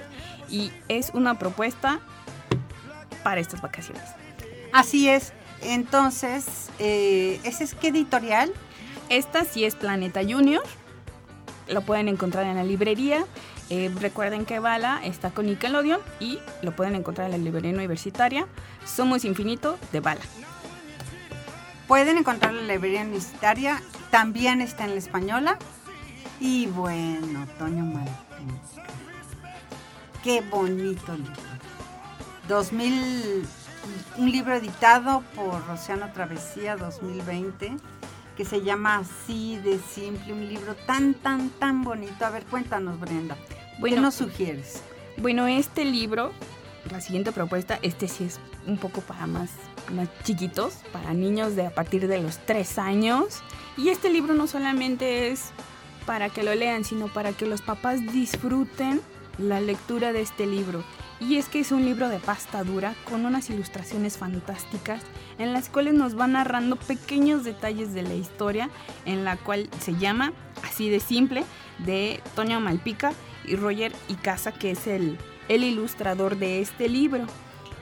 y 0.50 0.72
es 0.88 1.12
una 1.14 1.38
propuesta 1.38 2.00
para 3.24 3.42
estas 3.42 3.62
vacaciones. 3.62 4.06
Así 4.72 5.10
es. 5.10 5.34
Entonces, 5.62 6.70
eh, 6.80 7.40
¿ese 7.44 7.64
es 7.64 7.74
qué 7.74 7.90
editorial? 7.90 8.52
Esta 9.10 9.46
sí 9.46 9.64
es 9.66 9.76
Planeta 9.76 10.22
Junior. 10.22 10.64
Lo 11.68 11.82
pueden 11.82 12.08
encontrar 12.08 12.46
en 12.46 12.56
la 12.56 12.64
librería. 12.64 13.26
Eh, 13.70 13.92
recuerden 14.00 14.46
que 14.46 14.60
Bala 14.60 15.02
está 15.04 15.32
con 15.32 15.46
Nickelodeon 15.46 16.00
y 16.20 16.40
lo 16.62 16.76
pueden 16.76 16.96
encontrar 16.96 17.26
en 17.26 17.32
la 17.32 17.38
librería 17.38 17.72
universitaria. 17.72 18.48
Somos 18.86 19.26
Infinito 19.26 19.78
de 19.92 20.00
Bala. 20.00 20.22
Pueden 21.88 22.18
encontrar 22.18 22.54
la 22.54 22.62
librería 22.62 23.02
universitaria. 23.02 23.82
También 24.12 24.62
está 24.62 24.86
en 24.86 24.92
la 24.92 24.98
española. 24.98 25.58
Y 26.40 26.68
bueno, 26.68 27.48
Toño 27.58 27.84
Malpica. 27.84 28.18
Qué 30.24 30.42
bonito 30.42 31.16
libro. 31.16 31.34
2000, 32.48 33.46
un 34.18 34.32
libro 34.32 34.56
editado 34.56 35.24
por 35.36 35.66
Rociano 35.68 36.12
Travesía 36.14 36.76
2020 36.78 37.78
que 38.38 38.46
se 38.46 38.62
llama 38.62 38.98
Así 38.98 39.58
de 39.58 39.80
Simple, 39.80 40.32
un 40.32 40.48
libro 40.48 40.76
tan, 40.86 41.16
tan, 41.16 41.50
tan 41.50 41.84
bonito. 41.84 42.24
A 42.24 42.30
ver, 42.30 42.44
cuéntanos, 42.46 43.00
Brenda. 43.00 43.36
Bueno, 43.80 43.96
¿Qué 43.96 44.02
nos 44.02 44.14
sugieres? 44.14 44.84
Bueno, 45.18 45.48
este 45.48 45.84
libro, 45.84 46.32
la 46.92 47.02
siguiente 47.02 47.32
propuesta, 47.32 47.80
este 47.82 48.08
sí 48.08 48.26
es 48.26 48.40
un 48.68 48.78
poco 48.78 49.02
para 49.02 49.26
más, 49.26 49.50
más 49.92 50.08
chiquitos, 50.24 50.76
para 50.94 51.14
niños 51.14 51.56
de 51.56 51.66
a 51.66 51.72
partir 51.72 52.08
de 52.08 52.22
los 52.22 52.38
tres 52.46 52.78
años. 52.78 53.42
Y 53.76 53.90
este 53.90 54.10
libro 54.10 54.36
no 54.36 54.46
solamente 54.46 55.32
es 55.32 55.50
para 56.06 56.30
que 56.30 56.44
lo 56.44 56.54
lean, 56.54 56.86
sino 56.86 57.08
para 57.08 57.34
que 57.34 57.48
los 57.48 57.64
papás 57.64 58.02
disfruten 58.14 59.02
la 59.40 59.62
lectura 59.62 60.14
de 60.14 60.22
este 60.22 60.46
libro. 60.46 60.84
Y 61.20 61.38
es 61.38 61.50
que 61.50 61.60
es 61.60 61.72
un 61.72 61.84
libro 61.84 62.10
de 62.10 62.20
pasta 62.20 62.64
dura 62.64 62.94
con 63.10 63.26
unas 63.26 63.50
ilustraciones 63.50 64.18
fantásticas 64.18 65.02
en 65.40 65.52
las 65.52 65.70
cuales 65.70 65.96
nos 65.96 66.18
va 66.18 66.28
narrando 66.28 66.76
pequeños 66.76 67.44
detalles 67.44 67.94
de 67.94 68.04
la 68.04 68.14
historia 68.14 68.70
en 69.06 69.26
la 69.26 69.36
cual 69.36 69.70
se 69.80 69.96
llama 69.96 70.34
así 70.64 70.90
de 70.90 71.00
simple 71.00 71.44
de 71.80 72.22
Toño 72.36 72.60
Malpica 72.60 73.14
y 73.46 73.56
Roger 73.56 73.94
Icaza 74.10 74.52
que 74.52 74.72
es 74.72 74.86
el, 74.86 75.18
el 75.50 75.64
ilustrador 75.64 76.38
de 76.38 76.62
este 76.62 76.88
libro. 76.88 77.26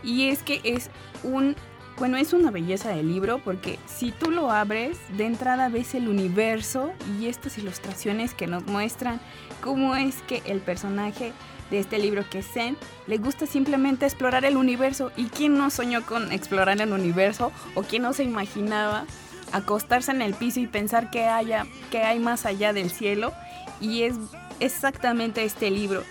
Y 0.01 0.29
es 0.29 0.43
que 0.43 0.61
es 0.63 0.89
un 1.23 1.55
bueno, 1.97 2.17
es 2.17 2.33
una 2.33 2.51
belleza 2.51 2.89
de 2.89 3.03
libro 3.03 3.39
porque 3.39 3.79
si 3.85 4.11
tú 4.11 4.29
lo 4.29 4.51
abres, 4.51 4.97
de 5.15 5.25
entrada 5.25 5.69
ves 5.69 5.95
el 5.95 6.09
universo 6.09 6.91
y 7.17 7.27
estas 7.27 7.57
ilustraciones 7.57 8.33
que 8.33 8.47
nos 8.47 8.65
muestran 8.67 9.21
cómo 9.61 9.95
es 9.95 10.21
que 10.23 10.41
el 10.45 10.59
personaje 10.59 11.31
de 11.69 11.79
este 11.79 11.99
libro 11.99 12.23
que 12.29 12.39
es 12.39 12.47
Zen, 12.47 12.77
le 13.07 13.17
gusta 13.17 13.45
simplemente 13.45 14.05
explorar 14.05 14.45
el 14.45 14.57
universo. 14.57 15.11
¿Y 15.15 15.25
quién 15.25 15.57
no 15.57 15.69
soñó 15.69 16.05
con 16.05 16.31
explorar 16.31 16.79
el 16.79 16.91
universo? 16.91 17.51
¿O 17.73 17.83
quién 17.83 18.03
no 18.03 18.13
se 18.13 18.23
imaginaba 18.23 19.05
acostarse 19.51 20.11
en 20.11 20.21
el 20.21 20.33
piso 20.33 20.59
y 20.59 20.67
pensar 20.67 21.09
que, 21.09 21.25
haya, 21.25 21.65
que 21.91 22.03
hay 22.03 22.19
más 22.19 22.45
allá 22.45 22.73
del 22.73 22.89
cielo? 22.89 23.33
Y 23.79 24.03
es 24.03 24.15
exactamente 24.59 25.43
este 25.43 25.71
libro. 25.71 26.03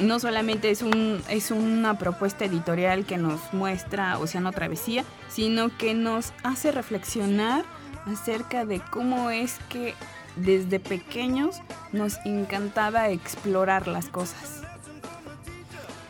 No 0.00 0.20
solamente 0.20 0.70
es, 0.70 0.82
un, 0.82 1.22
es 1.28 1.50
una 1.50 1.98
propuesta 1.98 2.44
editorial 2.44 3.04
que 3.04 3.16
nos 3.16 3.52
muestra 3.52 4.18
Océano 4.18 4.52
Travesía, 4.52 5.04
sino 5.28 5.76
que 5.76 5.94
nos 5.94 6.32
hace 6.44 6.70
reflexionar 6.70 7.64
acerca 8.06 8.64
de 8.64 8.80
cómo 8.80 9.30
es 9.30 9.58
que 9.68 9.94
desde 10.38 10.80
pequeños 10.80 11.60
nos 11.92 12.18
encantaba 12.24 13.08
explorar 13.08 13.88
las 13.88 14.08
cosas. 14.08 14.62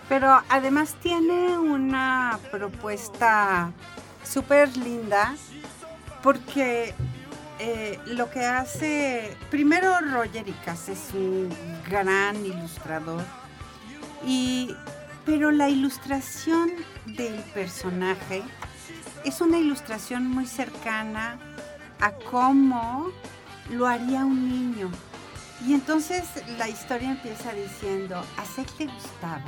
Pero 0.09 0.41
además 0.49 0.95
tiene 1.03 1.59
una 1.59 2.39
propuesta 2.51 3.73
súper 4.25 4.77
linda 4.77 5.35
porque 6.23 6.95
eh, 7.59 7.99
lo 8.07 8.31
que 8.31 8.45
hace, 8.45 9.37
primero 9.51 9.99
Roger 10.01 10.49
Icas 10.49 10.89
es 10.89 11.11
un 11.13 11.49
gran 11.89 12.45
ilustrador, 12.45 13.23
y, 14.25 14.75
pero 15.27 15.51
la 15.51 15.69
ilustración 15.69 16.71
del 17.07 17.35
personaje 17.55 18.43
es 19.25 19.41
una 19.41 19.59
ilustración 19.59 20.27
muy 20.27 20.47
cercana 20.47 21.39
a 22.01 22.13
cómo 22.13 23.11
lo 23.71 23.87
haría 23.87 24.25
un 24.25 24.49
niño. 24.49 24.91
Y 25.67 25.75
entonces 25.75 26.25
la 26.57 26.69
historia 26.69 27.11
empieza 27.11 27.53
diciendo, 27.53 28.17
a 28.17 28.65
que 28.77 28.85
le 28.85 28.93
gustaba 28.93 29.43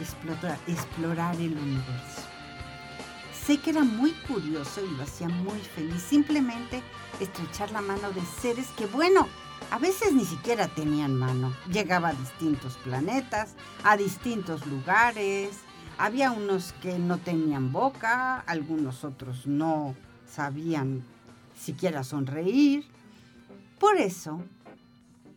explorar, 0.00 0.58
explorar 0.66 1.34
el 1.36 1.56
universo. 1.56 2.22
Sé 3.46 3.58
que 3.58 3.70
era 3.70 3.82
muy 3.82 4.12
curioso 4.26 4.84
y 4.84 4.96
lo 4.96 5.04
hacía 5.04 5.28
muy 5.28 5.58
feliz, 5.60 6.02
simplemente 6.02 6.82
estrechar 7.20 7.70
la 7.70 7.80
mano 7.80 8.10
de 8.10 8.20
seres 8.40 8.66
que, 8.76 8.86
bueno, 8.86 9.26
a 9.70 9.78
veces 9.78 10.12
ni 10.12 10.24
siquiera 10.24 10.68
tenían 10.68 11.14
mano. 11.14 11.54
Llegaba 11.70 12.08
a 12.08 12.14
distintos 12.14 12.76
planetas, 12.78 13.54
a 13.84 13.96
distintos 13.96 14.66
lugares. 14.66 15.50
Había 15.98 16.30
unos 16.30 16.74
que 16.80 16.98
no 16.98 17.18
tenían 17.18 17.72
boca, 17.72 18.40
algunos 18.46 19.04
otros 19.04 19.46
no 19.46 19.94
sabían 20.30 21.02
siquiera 21.58 22.04
sonreír. 22.04 22.86
Por 23.78 23.96
eso, 23.96 24.42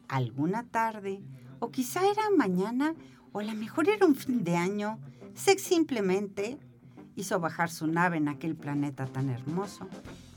alguna 0.07 0.63
tarde, 0.63 1.21
o 1.59 1.69
quizá 1.69 2.01
era 2.09 2.23
mañana, 2.35 2.95
o 3.31 3.39
a 3.39 3.43
lo 3.43 3.53
mejor 3.53 3.87
era 3.87 4.05
un 4.05 4.15
fin 4.15 4.43
de 4.43 4.55
año, 4.55 4.99
Sex 5.35 5.61
simplemente 5.61 6.57
hizo 7.15 7.39
bajar 7.39 7.69
su 7.69 7.87
nave 7.87 8.17
en 8.17 8.27
aquel 8.27 8.55
planeta 8.55 9.05
tan 9.05 9.29
hermoso. 9.29 9.87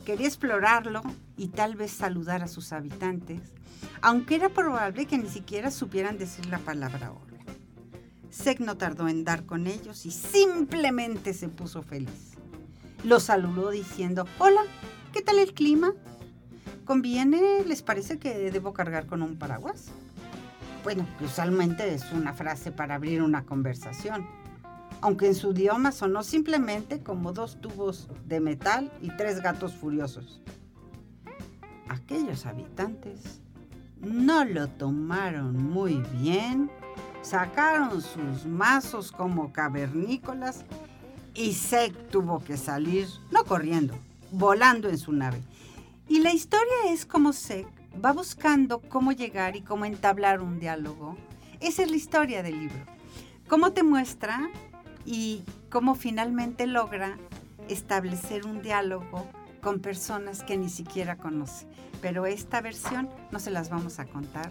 Quería 0.05 0.27
explorarlo 0.27 1.03
y 1.37 1.49
tal 1.49 1.77
vez 1.77 1.93
saludar 1.93 2.43
a 2.43 2.49
sus 2.49 2.73
habitantes, 2.73 3.41
aunque 4.03 4.35
era 4.35 4.51
probable 4.51 5.07
que 5.07 5.19
ni 5.19 5.29
siquiera 5.29 5.71
supieran 5.71 6.19
decir 6.19 6.47
la 6.47 6.59
palabra 6.59 7.11
hola. 7.13 7.43
Sek 8.31 8.61
no 8.61 8.77
tardó 8.77 9.09
en 9.09 9.25
dar 9.25 9.47
con 9.47 9.67
ellos 9.67 10.05
y 10.05 10.11
simplemente 10.11 11.33
se 11.33 11.49
puso 11.49 11.83
feliz. 11.83 12.33
Los 13.03 13.25
saludó 13.25 13.71
diciendo, 13.71 14.27
hola, 14.39 14.63
¿qué 15.13 15.23
tal 15.23 15.39
el 15.39 15.55
clima? 15.55 15.95
¿Conviene? 16.85 17.65
¿Les 17.67 17.83
parece 17.83 18.19
que 18.19 18.51
debo 18.51 18.75
cargar 18.75 19.07
con 19.07 19.23
un 19.23 19.37
paraguas? 19.37 19.87
Bueno, 20.83 21.07
usualmente 21.25 21.95
es 21.95 22.13
una 22.13 22.35
frase 22.35 22.73
para 22.73 22.97
abrir 22.97 23.23
una 23.23 23.47
conversación, 23.47 24.27
aunque 25.01 25.27
en 25.27 25.35
su 25.35 25.53
idioma 25.53 25.93
sonó 25.93 26.23
simplemente 26.23 27.01
como 27.03 27.33
dos 27.33 27.59
tubos 27.59 28.09
de 28.27 28.41
metal 28.41 28.93
y 29.01 29.09
tres 29.17 29.41
gatos 29.41 29.75
furiosos. 29.75 30.43
Aquellos 31.89 32.45
habitantes 32.45 33.41
no 34.03 34.45
lo 34.45 34.69
tomaron 34.69 35.57
muy 35.57 36.03
bien, 36.21 36.71
sacaron 37.23 38.03
sus 38.03 38.45
mazos 38.45 39.11
como 39.11 39.55
cavernícolas 39.55 40.67
y 41.33 41.55
Sek 41.55 42.11
tuvo 42.11 42.45
que 42.45 42.59
salir, 42.59 43.09
no 43.31 43.45
corriendo, 43.45 43.95
volando 44.31 44.91
en 44.91 44.99
su 44.99 45.13
nave. 45.13 45.41
Y 46.09 46.21
la 46.21 46.33
historia 46.33 46.91
es 46.91 47.07
como 47.07 47.33
se 47.33 47.67
va 48.05 48.13
buscando 48.13 48.81
cómo 48.81 49.13
llegar 49.13 49.57
y 49.57 49.63
cómo 49.63 49.85
entablar 49.85 50.41
un 50.41 50.61
diálogo. 50.61 51.17
Esa 51.61 51.83
es 51.83 51.91
la 51.91 51.97
historia 51.97 52.43
del 52.43 52.61
libro. 52.61 52.85
Cómo 53.49 53.73
te 53.73 53.83
muestra 53.83 54.51
y 55.07 55.43
cómo 55.71 55.95
finalmente 55.95 56.67
logra 56.67 57.19
establecer 57.69 58.47
un 58.47 58.61
diálogo 58.63 59.27
con 59.63 59.81
personas 59.81 60.43
que 60.43 60.59
ni 60.59 60.69
siquiera 60.69 61.17
conoce. 61.17 61.67
Pero 62.03 62.27
esta 62.27 62.61
versión 62.61 63.09
no 63.31 63.39
se 63.39 63.51
las 63.51 63.71
vamos 63.71 63.99
a 63.99 64.05
contar 64.05 64.51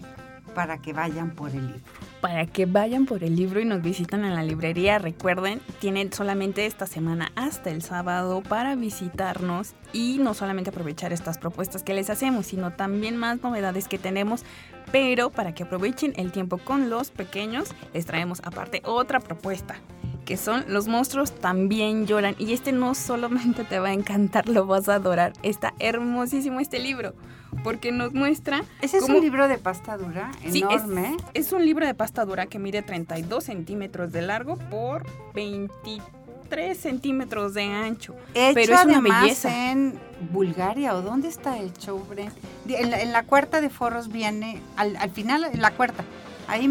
para 0.53 0.81
que 0.81 0.93
vayan 0.93 1.31
por 1.31 1.51
el 1.51 1.67
libro. 1.67 1.81
para 2.21 2.45
que 2.45 2.65
vayan 2.65 3.05
por 3.05 3.23
el 3.23 3.35
libro 3.35 3.59
y 3.59 3.65
nos 3.65 3.81
visiten 3.81 4.23
en 4.23 4.33
la 4.33 4.43
librería. 4.43 4.97
Recuerden, 4.97 5.59
tienen 5.79 6.13
solamente 6.13 6.65
esta 6.65 6.87
semana 6.87 7.33
hasta 7.35 7.69
el 7.69 7.81
sábado 7.81 8.41
para 8.41 8.75
visitarnos 8.75 9.73
y 9.91 10.19
no 10.19 10.33
solamente 10.33 10.69
aprovechar 10.69 11.11
estas 11.11 11.37
propuestas 11.37 11.83
que 11.83 11.93
les 11.93 12.09
hacemos, 12.09 12.45
sino 12.45 12.71
también 12.71 13.17
más 13.17 13.43
novedades 13.43 13.89
que 13.89 13.97
tenemos. 13.97 14.43
Pero 14.91 15.31
para 15.31 15.53
que 15.53 15.63
aprovechen 15.63 16.13
el 16.15 16.31
tiempo 16.31 16.59
con 16.59 16.89
los 16.89 17.11
pequeños, 17.11 17.75
les 17.93 18.05
traemos 18.05 18.39
aparte 18.45 18.81
otra 18.85 19.19
propuesta 19.19 19.75
que 20.23 20.37
son 20.37 20.63
Los 20.67 20.87
monstruos 20.87 21.31
también 21.31 22.07
lloran. 22.07 22.35
Y 22.37 22.53
este 22.53 22.71
no 22.71 22.95
solamente 22.95 23.63
te 23.63 23.79
va 23.79 23.89
a 23.89 23.93
encantar, 23.93 24.47
lo 24.49 24.65
vas 24.65 24.89
a 24.89 24.95
adorar. 24.95 25.33
Está 25.43 25.73
hermosísimo 25.79 26.59
este 26.59 26.79
libro, 26.79 27.13
porque 27.55 27.91
nos 27.91 28.13
muestra... 28.13 28.63
Ese 28.81 28.97
es 28.97 29.03
un 29.03 29.21
libro 29.21 29.47
de 29.47 29.57
pasta 29.57 29.97
dura, 29.97 30.31
enorme. 30.43 31.17
Es, 31.33 31.47
es, 31.47 31.53
un 31.53 31.65
libro 31.65 31.85
de 31.85 31.93
pasta 31.93 32.25
dura 32.25 32.45
que 32.45 32.59
mide 32.59 32.81
32 32.81 33.43
centímetros 33.43 34.11
de 34.11 34.21
largo 34.21 34.57
por 34.57 35.03
23 35.33 36.77
centímetros 36.77 37.53
de 37.53 37.63
ancho. 37.63 38.15
Hecho 38.33 38.53
pero 38.53 38.75
es 38.75 38.85
una 38.85 39.01
belleza. 39.01 39.71
en 39.71 39.99
Bulgaria, 40.31 40.95
¿o 40.95 41.01
dónde 41.01 41.27
está 41.27 41.59
hecho, 41.59 41.99
Bren? 41.99 42.31
En 42.67 43.11
la, 43.11 43.23
cuarta 43.23 43.61
de 43.61 43.69
forros 43.69 44.09
viene, 44.09 44.61
al, 44.77 44.95
al 44.95 45.11
final, 45.11 45.43
en 45.45 45.61
la 45.61 45.71
cuarta, 45.71 46.03
ahí... 46.47 46.67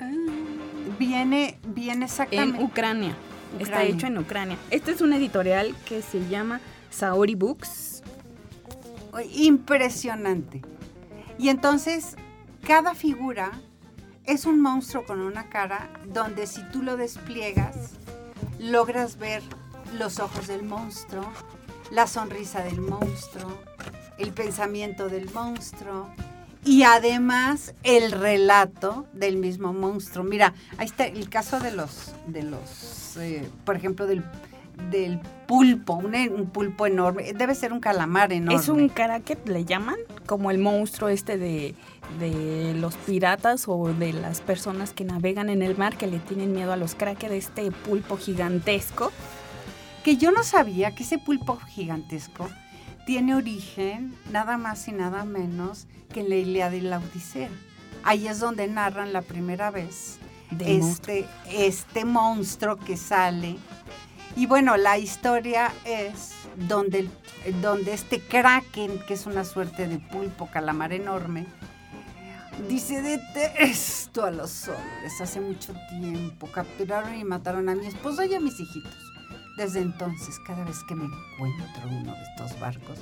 Ah 0.00 0.10
viene, 0.98 1.58
viene 1.66 2.06
exactamente. 2.06 2.58
En 2.58 2.64
Ucrania. 2.64 3.16
Está 3.58 3.84
hecho 3.84 4.06
en 4.06 4.18
Ucrania. 4.18 4.56
Este 4.70 4.90
es 4.90 5.00
una 5.00 5.16
editorial 5.16 5.74
que 5.86 6.02
se 6.02 6.26
llama 6.28 6.60
Saori 6.90 7.34
Books. 7.34 7.93
Impresionante. 9.22 10.62
Y 11.38 11.48
entonces, 11.48 12.16
cada 12.66 12.94
figura 12.94 13.52
es 14.24 14.46
un 14.46 14.60
monstruo 14.60 15.04
con 15.04 15.20
una 15.20 15.48
cara 15.48 15.90
donde 16.06 16.46
si 16.46 16.62
tú 16.70 16.82
lo 16.82 16.96
despliegas, 16.96 17.90
logras 18.58 19.18
ver 19.18 19.42
los 19.98 20.18
ojos 20.18 20.46
del 20.46 20.62
monstruo, 20.62 21.30
la 21.90 22.06
sonrisa 22.06 22.62
del 22.62 22.80
monstruo, 22.80 23.58
el 24.18 24.32
pensamiento 24.32 25.08
del 25.08 25.30
monstruo, 25.32 26.08
y 26.64 26.84
además 26.84 27.74
el 27.82 28.10
relato 28.10 29.06
del 29.12 29.36
mismo 29.36 29.72
monstruo. 29.72 30.24
Mira, 30.24 30.54
ahí 30.78 30.86
está 30.86 31.06
el 31.06 31.28
caso 31.28 31.60
de 31.60 31.70
los, 31.70 32.14
de 32.26 32.42
los, 32.42 33.16
eh, 33.18 33.48
por 33.66 33.76
ejemplo, 33.76 34.06
del, 34.06 34.24
del 34.90 35.20
pulpo, 35.46 35.94
un, 35.94 36.46
pulpo 36.52 36.86
enorme, 36.86 37.32
debe 37.32 37.54
ser 37.54 37.72
un 37.72 37.80
calamar 37.80 38.32
enorme. 38.32 38.60
Es 38.60 38.68
un 38.68 38.88
caraquet, 38.88 39.48
le 39.48 39.64
llaman, 39.64 39.96
como 40.26 40.50
el 40.50 40.58
monstruo 40.58 41.08
este 41.08 41.38
de, 41.38 41.74
de 42.18 42.74
los 42.74 42.96
piratas 42.96 43.64
o 43.68 43.92
de 43.92 44.12
las 44.12 44.40
personas 44.40 44.92
que 44.92 45.04
navegan 45.04 45.48
en 45.48 45.62
el 45.62 45.76
mar 45.76 45.96
que 45.96 46.06
le 46.06 46.18
tienen 46.18 46.52
miedo 46.52 46.72
a 46.72 46.76
los 46.76 46.94
crackers, 46.94 47.30
de 47.30 47.38
este 47.38 47.70
pulpo 47.70 48.16
gigantesco. 48.16 49.12
Que 50.02 50.16
yo 50.16 50.30
no 50.30 50.42
sabía 50.42 50.94
que 50.94 51.02
ese 51.02 51.18
pulpo 51.18 51.56
gigantesco 51.56 52.48
tiene 53.06 53.34
origen 53.34 54.14
nada 54.30 54.56
más 54.58 54.86
y 54.88 54.92
nada 54.92 55.24
menos 55.24 55.86
que 56.12 56.20
en 56.20 56.28
la 56.28 56.36
Ilíada 56.36 56.76
y 56.76 56.80
la 56.80 56.98
Odisea. 56.98 57.50
Ahí 58.02 58.28
es 58.28 58.38
donde 58.38 58.66
narran 58.66 59.12
la 59.12 59.22
primera 59.22 59.70
vez 59.70 60.18
este, 60.60 61.26
este 61.50 62.04
monstruo 62.04 62.76
que 62.76 62.96
sale. 62.96 63.56
Y 64.36 64.46
bueno, 64.46 64.76
la 64.76 64.98
historia 64.98 65.72
es 65.84 66.32
donde, 66.56 67.08
donde 67.62 67.94
este 67.94 68.20
kraken, 68.20 68.98
que 69.06 69.14
es 69.14 69.26
una 69.26 69.44
suerte 69.44 69.86
de 69.86 69.98
pulpo 69.98 70.48
calamar 70.50 70.92
enorme, 70.92 71.46
dice, 72.68 73.00
detesto 73.00 74.24
a 74.24 74.32
los 74.32 74.68
hombres. 74.68 75.20
Hace 75.20 75.40
mucho 75.40 75.72
tiempo 76.00 76.48
capturaron 76.48 77.14
y 77.14 77.24
mataron 77.24 77.68
a 77.68 77.76
mi 77.76 77.86
esposo 77.86 78.24
y 78.24 78.34
a 78.34 78.40
mis 78.40 78.58
hijitos. 78.58 78.96
Desde 79.56 79.80
entonces, 79.80 80.40
cada 80.44 80.64
vez 80.64 80.78
que 80.88 80.96
me 80.96 81.04
encuentro 81.04 81.88
uno 81.88 82.12
de 82.12 82.22
estos 82.22 82.58
barcos, 82.58 82.98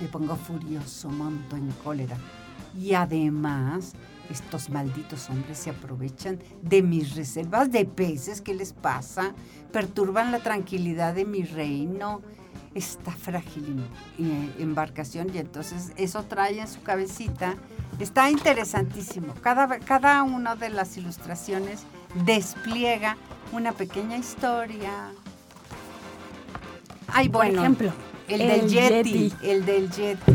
me 0.00 0.08
pongo 0.08 0.34
furioso, 0.34 1.08
monto 1.10 1.56
en 1.56 1.70
cólera. 1.84 2.16
Y 2.76 2.94
además, 2.94 3.92
estos 4.32 4.70
malditos 4.70 5.30
hombres 5.30 5.58
se 5.58 5.70
aprovechan 5.70 6.38
de 6.62 6.82
mis 6.82 7.14
reservas 7.14 7.70
de 7.70 7.84
peces. 7.84 8.40
¿Qué 8.40 8.54
les 8.54 8.72
pasa? 8.72 9.34
Perturban 9.72 10.32
la 10.32 10.40
tranquilidad 10.40 11.14
de 11.14 11.24
mi 11.24 11.42
reino. 11.44 12.20
Esta 12.74 13.12
frágil 13.12 13.84
embarcación 14.58 15.30
y 15.34 15.38
entonces 15.38 15.92
eso 15.96 16.24
trae 16.24 16.58
en 16.58 16.68
su 16.68 16.82
cabecita. 16.82 17.56
Está 18.00 18.30
interesantísimo. 18.30 19.34
Cada, 19.42 19.78
cada 19.78 20.22
una 20.22 20.56
de 20.56 20.70
las 20.70 20.96
ilustraciones 20.96 21.82
despliega 22.24 23.18
una 23.52 23.72
pequeña 23.72 24.16
historia, 24.16 25.12
Ay, 27.14 27.28
Por 27.28 27.44
ejemplo, 27.44 27.92
el, 28.28 28.38
del 28.38 28.68
Yeti, 28.68 29.32
El 29.42 29.66
del 29.66 29.90
Yeti. 29.90 30.32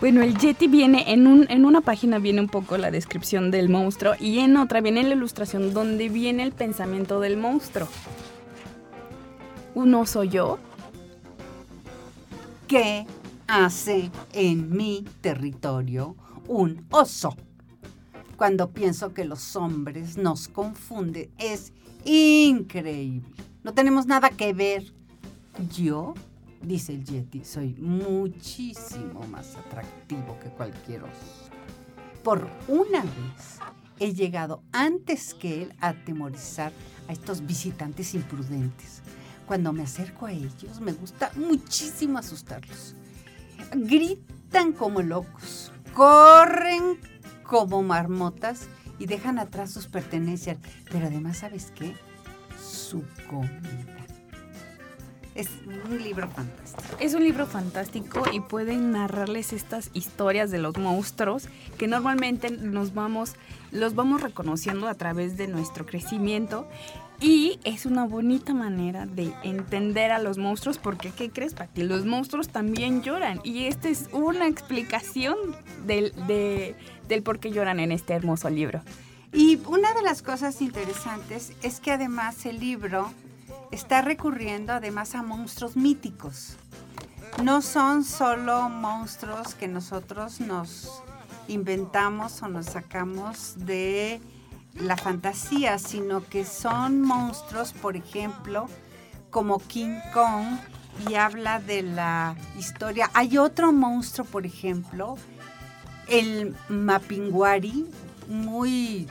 Bueno, 0.00 0.22
el 0.22 0.36
Yeti 0.36 0.66
viene 0.66 1.12
en, 1.12 1.26
un, 1.26 1.46
en 1.48 1.64
una 1.64 1.80
página 1.80 2.18
viene 2.18 2.40
un 2.40 2.48
poco 2.48 2.76
la 2.76 2.90
descripción 2.90 3.50
del 3.50 3.68
monstruo 3.68 4.14
y 4.18 4.40
en 4.40 4.56
otra 4.56 4.80
viene 4.80 5.02
la 5.02 5.14
ilustración 5.14 5.72
donde 5.72 6.08
viene 6.08 6.42
el 6.42 6.52
pensamiento 6.52 7.20
del 7.20 7.36
monstruo. 7.36 7.88
¿Un 9.74 9.94
oso 9.94 10.22
yo? 10.24 10.58
¿Qué 12.68 13.06
hace 13.46 14.10
en 14.32 14.70
mi 14.70 15.04
territorio 15.20 16.16
un 16.48 16.84
oso? 16.90 17.36
Cuando 18.36 18.70
pienso 18.70 19.14
que 19.14 19.24
los 19.24 19.56
hombres 19.56 20.16
nos 20.16 20.48
confunden, 20.48 21.30
es 21.38 21.72
increíble. 22.04 23.28
No 23.62 23.72
tenemos 23.72 24.06
nada 24.06 24.30
que 24.30 24.52
ver 24.52 24.92
yo, 25.74 26.14
dice 26.64 26.94
el 26.94 27.04
Yeti, 27.04 27.44
soy 27.44 27.74
muchísimo 27.78 29.20
más 29.30 29.56
atractivo 29.56 30.38
que 30.40 30.48
cualquier 30.50 31.04
oso. 31.04 31.50
Por 32.22 32.48
una 32.68 33.02
vez 33.02 33.58
he 33.98 34.14
llegado 34.14 34.62
antes 34.72 35.34
que 35.34 35.62
él 35.62 35.74
a 35.80 35.88
atemorizar 35.88 36.72
a 37.08 37.12
estos 37.12 37.44
visitantes 37.46 38.14
imprudentes. 38.14 39.02
Cuando 39.46 39.72
me 39.72 39.82
acerco 39.82 40.26
a 40.26 40.32
ellos 40.32 40.80
me 40.80 40.92
gusta 40.92 41.30
muchísimo 41.36 42.18
asustarlos. 42.18 42.94
Gritan 43.74 44.72
como 44.72 45.02
locos, 45.02 45.72
corren 45.92 46.98
como 47.42 47.82
marmotas 47.82 48.68
y 48.98 49.06
dejan 49.06 49.38
atrás 49.38 49.70
sus 49.70 49.86
pertenencias. 49.86 50.58
Pero 50.90 51.06
además, 51.06 51.38
¿sabes 51.38 51.72
qué? 51.74 51.94
Su 52.60 53.04
comida. 53.28 54.03
Es 55.34 55.48
un 55.66 56.00
libro 56.00 56.28
fantástico. 56.28 56.96
Es 57.00 57.14
un 57.14 57.24
libro 57.24 57.46
fantástico 57.46 58.22
y 58.32 58.38
pueden 58.38 58.92
narrarles 58.92 59.52
estas 59.52 59.90
historias 59.92 60.52
de 60.52 60.58
los 60.58 60.78
monstruos 60.78 61.48
que 61.76 61.88
normalmente 61.88 62.50
nos 62.50 62.94
vamos, 62.94 63.34
los 63.72 63.96
vamos 63.96 64.22
reconociendo 64.22 64.86
a 64.86 64.94
través 64.94 65.36
de 65.36 65.48
nuestro 65.48 65.86
crecimiento 65.86 66.68
y 67.20 67.58
es 67.64 67.84
una 67.84 68.04
bonita 68.04 68.54
manera 68.54 69.06
de 69.06 69.32
entender 69.42 70.12
a 70.12 70.20
los 70.20 70.38
monstruos 70.38 70.78
porque, 70.78 71.10
¿qué 71.10 71.30
crees, 71.30 71.54
Pati? 71.54 71.82
Los 71.82 72.06
monstruos 72.06 72.48
también 72.48 73.02
lloran 73.02 73.40
y 73.42 73.64
esta 73.64 73.88
es 73.88 74.08
una 74.12 74.46
explicación 74.46 75.36
del, 75.84 76.12
del 77.08 77.22
por 77.24 77.40
qué 77.40 77.50
lloran 77.50 77.80
en 77.80 77.90
este 77.90 78.12
hermoso 78.14 78.50
libro. 78.50 78.82
Y 79.32 79.58
una 79.66 79.92
de 79.94 80.02
las 80.02 80.22
cosas 80.22 80.62
interesantes 80.62 81.54
es 81.62 81.80
que 81.80 81.90
además 81.90 82.46
el 82.46 82.60
libro 82.60 83.10
está 83.74 84.02
recurriendo 84.02 84.72
además 84.72 85.14
a 85.14 85.22
monstruos 85.22 85.76
míticos. 85.76 86.56
No 87.42 87.60
son 87.60 88.04
solo 88.04 88.68
monstruos 88.68 89.54
que 89.54 89.66
nosotros 89.66 90.40
nos 90.40 91.02
inventamos 91.48 92.40
o 92.42 92.48
nos 92.48 92.66
sacamos 92.66 93.54
de 93.56 94.20
la 94.74 94.96
fantasía, 94.96 95.78
sino 95.78 96.24
que 96.24 96.44
son 96.44 97.02
monstruos, 97.02 97.72
por 97.72 97.96
ejemplo, 97.96 98.68
como 99.30 99.58
King 99.58 99.98
Kong, 100.12 100.58
y 101.08 101.14
habla 101.14 101.58
de 101.58 101.82
la 101.82 102.36
historia. 102.56 103.10
Hay 103.14 103.36
otro 103.36 103.72
monstruo, 103.72 104.24
por 104.24 104.46
ejemplo, 104.46 105.16
el 106.06 106.54
Mapinguari, 106.68 107.90
muy 108.28 109.08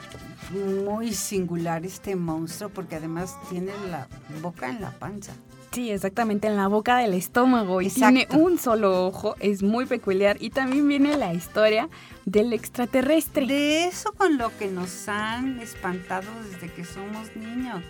muy 0.54 1.12
singular 1.12 1.84
este 1.84 2.16
monstruo 2.16 2.70
porque 2.70 2.96
además 2.96 3.36
tiene 3.50 3.72
la 3.90 4.08
boca 4.40 4.68
en 4.70 4.80
la 4.80 4.90
panza. 4.92 5.32
Sí, 5.72 5.90
exactamente, 5.90 6.46
en 6.46 6.56
la 6.56 6.68
boca 6.68 6.98
del 6.98 7.14
estómago 7.14 7.82
y 7.82 7.90
tiene 7.90 8.28
un 8.30 8.58
solo 8.58 9.06
ojo, 9.06 9.34
es 9.40 9.64
muy 9.64 9.86
peculiar 9.86 10.36
y 10.40 10.50
también 10.50 10.86
viene 10.86 11.16
la 11.16 11.34
historia 11.34 11.88
del 12.26 12.52
extraterrestre. 12.52 13.44
De 13.46 13.86
eso 13.86 14.12
con 14.12 14.38
lo 14.38 14.56
que 14.56 14.68
nos 14.68 15.08
han 15.08 15.58
espantado 15.58 16.28
desde 16.48 16.72
que 16.72 16.84
somos 16.84 17.34
niños, 17.34 17.82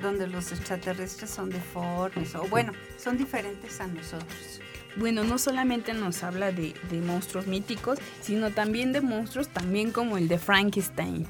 donde 0.00 0.26
los 0.28 0.50
extraterrestres 0.50 1.28
son 1.28 1.50
deformes 1.50 2.34
o 2.34 2.44
bueno, 2.44 2.72
son 2.96 3.18
diferentes 3.18 3.82
a 3.82 3.86
nosotros. 3.86 4.62
Bueno, 4.96 5.22
no 5.24 5.36
solamente 5.36 5.92
nos 5.92 6.22
habla 6.22 6.52
de, 6.52 6.74
de 6.90 7.00
monstruos 7.02 7.46
míticos, 7.46 7.98
sino 8.22 8.50
también 8.50 8.94
de 8.94 9.02
monstruos 9.02 9.48
también 9.48 9.90
como 9.90 10.16
el 10.16 10.26
de 10.26 10.38
Frankenstein 10.38 11.26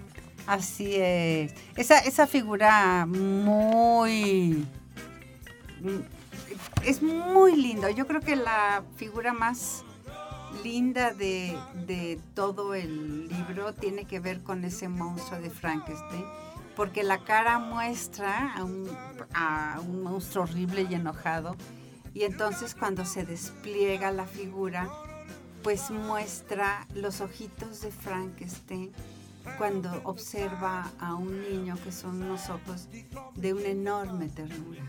Así 0.47 0.95
es. 0.97 1.55
Esa, 1.77 1.99
esa 1.99 2.27
figura 2.27 3.07
muy... 3.07 4.67
Es 6.85 7.03
muy 7.03 7.57
lindo. 7.57 7.89
Yo 7.91 8.07
creo 8.07 8.21
que 8.21 8.37
la 8.37 8.83
figura 8.97 9.33
más 9.33 9.85
linda 10.63 11.13
de, 11.13 11.57
de 11.87 12.19
todo 12.35 12.75
el 12.75 13.29
libro 13.29 13.75
tiene 13.75 14.05
que 14.05 14.21
ver 14.21 14.43
con 14.43 14.65
ese 14.65 14.89
monstruo 14.89 15.41
de 15.41 15.51
Frankenstein 15.51 16.25
porque 16.77 17.03
la 17.03 17.25
cara 17.25 17.59
muestra 17.59 18.53
a 18.55 18.63
un, 18.63 18.87
a 19.35 19.81
un, 19.81 20.03
monstruo 20.03 20.45
horrible 20.45 20.87
y 20.89 20.95
enojado. 20.95 21.57
Y 22.13 22.25
entonces 22.25 22.75
cuando 22.75 23.05
se 23.07 23.25
despliega 23.25 24.13
la 24.13 24.27
figura, 24.27 24.89
pues 25.63 25.91
muestra 25.91 26.87
los 26.95 27.23
ojitos 27.23 27.81
de 27.81 27.91
Frankenstein 27.91 28.93
cuando 29.59 30.01
observa 30.05 30.91
a 30.99 31.15
un 31.15 31.43
niño 31.43 31.77
que 31.83 31.93
son 31.93 32.23
unos 32.23 32.49
ojos 32.51 32.89
de 33.35 33.55
una 33.55 33.69
enorme 33.69 34.29
ternura. 34.29 34.83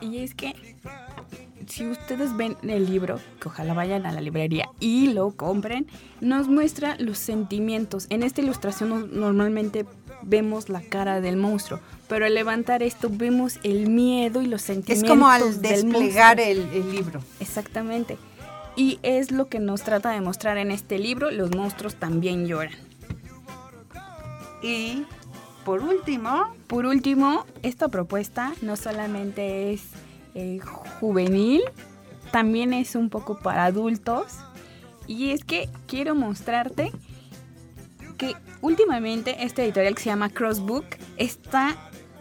Y 0.00 0.18
es 0.18 0.34
que 0.34 0.54
si 1.66 1.86
ustedes 1.86 2.36
ven 2.36 2.56
el 2.62 2.86
libro, 2.86 3.20
que 3.40 3.48
ojalá 3.48 3.74
vayan 3.74 4.06
a 4.06 4.12
la 4.12 4.20
librería 4.20 4.68
y 4.80 5.12
lo 5.12 5.30
compren, 5.32 5.86
nos 6.20 6.48
muestra 6.48 6.96
los 6.98 7.18
sentimientos. 7.18 8.06
En 8.08 8.22
esta 8.22 8.40
ilustración 8.40 9.10
normalmente 9.20 9.86
vemos 10.22 10.68
la 10.68 10.80
cara 10.80 11.20
del 11.20 11.36
monstruo, 11.36 11.80
pero 12.08 12.26
al 12.26 12.34
levantar 12.34 12.82
esto 12.82 13.08
vemos 13.10 13.58
el 13.62 13.88
miedo 13.88 14.42
y 14.42 14.46
los 14.46 14.62
sentimientos. 14.62 15.04
Es 15.04 15.08
como 15.08 15.28
al 15.28 15.60
desplegar 15.60 16.40
el, 16.40 16.60
el 16.72 16.90
libro. 16.92 17.20
Exactamente. 17.38 18.16
Y 18.76 18.98
es 19.02 19.30
lo 19.30 19.48
que 19.48 19.58
nos 19.58 19.82
trata 19.82 20.10
de 20.10 20.20
mostrar 20.20 20.56
en 20.56 20.70
este 20.70 20.98
libro, 20.98 21.30
los 21.30 21.54
monstruos 21.54 21.96
también 21.96 22.46
lloran. 22.46 22.89
Y 24.62 25.04
por 25.64 25.82
último, 25.82 26.54
por 26.66 26.86
último, 26.86 27.44
esta 27.62 27.88
propuesta 27.88 28.52
no 28.62 28.76
solamente 28.76 29.72
es 29.72 29.82
eh, 30.34 30.60
juvenil, 31.00 31.62
también 32.30 32.72
es 32.72 32.94
un 32.94 33.10
poco 33.10 33.38
para 33.38 33.64
adultos. 33.64 34.26
Y 35.06 35.30
es 35.30 35.44
que 35.44 35.68
quiero 35.86 36.14
mostrarte 36.14 36.92
que 38.16 38.34
últimamente 38.60 39.44
este 39.44 39.64
editorial 39.64 39.94
que 39.94 40.02
se 40.02 40.10
llama 40.10 40.28
Crossbook 40.28 40.84
está 41.16 41.76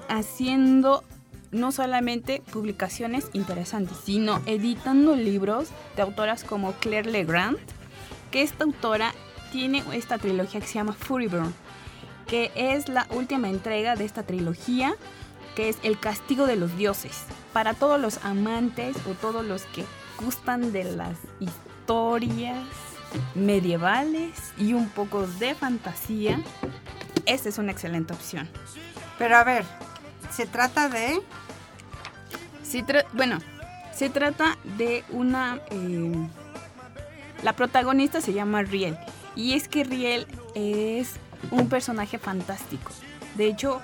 haciendo 0.08 1.04
no 1.52 1.72
solamente 1.72 2.42
publicaciones 2.52 3.30
interesantes, 3.34 3.98
sino 4.04 4.42
editando 4.46 5.16
libros 5.16 5.70
de 5.96 6.02
autoras 6.02 6.44
como 6.44 6.74
Claire 6.74 7.12
Legrand, 7.12 7.58
que 8.32 8.44
esta 8.44 8.64
autora 8.64 9.14
tiene 9.52 9.84
esta 9.94 10.18
trilogía 10.18 10.62
que 10.62 10.68
se 10.68 10.76
llama 10.76 10.94
Furyburn, 10.94 11.54
que 12.30 12.52
es 12.56 12.90
la 12.90 13.08
última 13.10 13.50
entrega 13.50 13.96
de 13.96 14.06
esta 14.06 14.24
trilogía, 14.24 14.94
que 15.56 15.70
es 15.70 15.78
El 15.84 16.00
castigo 16.00 16.46
de 16.46 16.56
los 16.56 16.78
dioses. 16.78 17.24
Para 17.54 17.74
todos 17.74 18.00
los 18.00 18.24
amantes 18.24 18.96
o 19.10 19.16
todos 19.16 19.44
los 19.44 19.64
que 19.64 19.84
gustan 20.22 20.72
de 20.72 20.84
las 20.84 21.18
historias 21.40 22.64
medievales 23.34 24.54
y 24.58 24.74
un 24.74 24.90
poco 24.90 25.26
de 25.26 25.56
fantasía, 25.56 26.40
esta 27.26 27.50
es 27.50 27.58
una 27.58 27.72
excelente 27.72 28.14
opción. 28.14 28.48
Pero 29.18 29.36
a 29.36 29.44
ver, 29.44 29.66
se 30.32 30.46
trata 30.46 30.88
de... 30.88 31.22
bueno, 33.14 33.40
se 33.94 34.10
trata 34.10 34.58
de 34.78 35.04
una... 35.10 35.60
Eh, 35.72 36.30
la 37.42 37.54
protagonista 37.54 38.22
se 38.22 38.34
llama 38.34 38.62
Riel. 38.62 38.98
Y 39.36 39.54
es 39.54 39.68
que 39.68 39.84
Riel 39.84 40.28
es 40.56 41.16
un 41.52 41.70
personaje 41.70 42.18
fantástico. 42.18 42.92
De 43.36 43.48
hecho, 43.48 43.82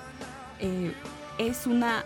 eh, 0.60 0.92
es 1.38 1.66
una 1.66 2.04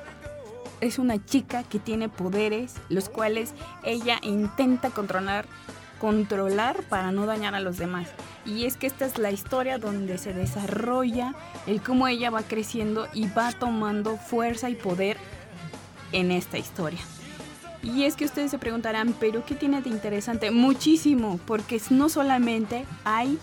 es 0.81 0.99
una 0.99 1.23
chica 1.23 1.63
que 1.63 1.79
tiene 1.79 2.09
poderes, 2.09 2.75
los 2.89 3.11
cuales 3.11 3.53
ella 3.85 4.19
intenta 4.23 4.89
controlar 4.89 5.45
controlar 6.01 6.83
para 6.85 7.13
no 7.13 7.27
dañar 7.27 7.55
a 7.55 7.61
los 7.61 7.77
demás. 7.77 8.09
Y 8.47 8.65
es 8.65 8.77
que 8.77 8.87
esta 8.87 9.05
es 9.05 9.19
la 9.19 9.31
historia 9.31 9.79
donde 9.79 10.17
se 10.17 10.33
desarrolla 10.33 11.35
el 11.67 11.83
cómo 11.83 12.09
ella 12.09 12.31
va 12.31 12.43
creciendo 12.43 13.07
y 13.13 13.29
va 13.29 13.53
tomando 13.53 14.17
fuerza 14.17 14.71
y 14.71 14.75
poder 14.75 15.19
en 16.13 16.33
esta 16.33 16.59
historia. 16.59 17.01
Y 17.83 18.05
es 18.05 18.17
que 18.17 18.25
ustedes 18.25 18.51
se 18.51 18.59
preguntarán, 18.59 19.15
pero 19.21 19.45
¿qué 19.45 19.55
tiene 19.55 19.83
de 19.83 19.91
interesante? 19.91 20.51
Muchísimo, 20.51 21.39
porque 21.47 21.81
no 21.91 22.09
solamente 22.09 22.85
hay... 23.05 23.39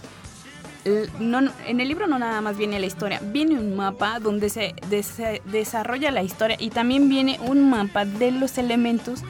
No, 1.19 1.39
en 1.65 1.79
el 1.79 1.88
libro 1.88 2.07
no 2.07 2.19
nada 2.19 2.41
más 2.41 2.57
viene 2.57 2.79
la 2.79 2.85
historia, 2.85 3.19
viene 3.23 3.59
un 3.59 3.75
mapa 3.75 4.19
donde 4.19 4.49
se, 4.49 4.75
se 5.03 5.41
desarrolla 5.45 6.11
la 6.11 6.23
historia 6.23 6.57
y 6.59 6.69
también 6.69 7.09
viene 7.09 7.39
un 7.41 7.69
mapa 7.69 8.05
de 8.05 8.31
los 8.31 8.57
elementos 8.57 9.23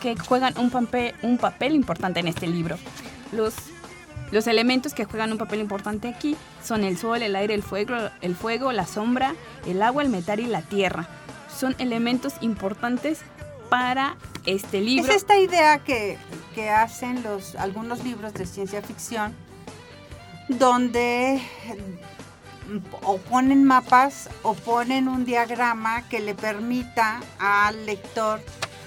que 0.00 0.16
juegan 0.16 0.54
un 0.58 0.70
papel, 0.70 1.14
un 1.22 1.38
papel 1.38 1.74
importante 1.74 2.20
en 2.20 2.28
este 2.28 2.46
libro. 2.46 2.78
Los, 3.32 3.54
los 4.30 4.46
elementos 4.46 4.94
que 4.94 5.04
juegan 5.04 5.32
un 5.32 5.38
papel 5.38 5.60
importante 5.60 6.08
aquí 6.08 6.36
son 6.64 6.84
el 6.84 6.96
sol, 6.96 7.22
el 7.22 7.36
aire, 7.36 7.54
el 7.54 7.62
fuego, 7.62 7.94
el 8.22 8.34
fuego, 8.34 8.72
la 8.72 8.86
sombra, 8.86 9.34
el 9.66 9.82
agua, 9.82 10.02
el 10.02 10.08
metal 10.08 10.40
y 10.40 10.46
la 10.46 10.62
tierra. 10.62 11.08
Son 11.54 11.74
elementos 11.78 12.34
importantes 12.40 13.20
para 13.68 14.16
este 14.46 14.80
libro. 14.80 15.10
Es 15.10 15.16
esta 15.16 15.38
idea 15.38 15.78
que, 15.78 16.16
que 16.54 16.70
hacen 16.70 17.22
los, 17.22 17.54
algunos 17.56 18.02
libros 18.02 18.32
de 18.34 18.46
ciencia 18.46 18.80
ficción 18.82 19.34
donde 20.58 21.40
o 23.02 23.18
ponen 23.18 23.64
mapas 23.64 24.28
o 24.42 24.54
ponen 24.54 25.08
un 25.08 25.24
diagrama 25.24 26.08
que 26.08 26.20
le 26.20 26.34
permita 26.34 27.20
al 27.38 27.86
lector 27.86 28.40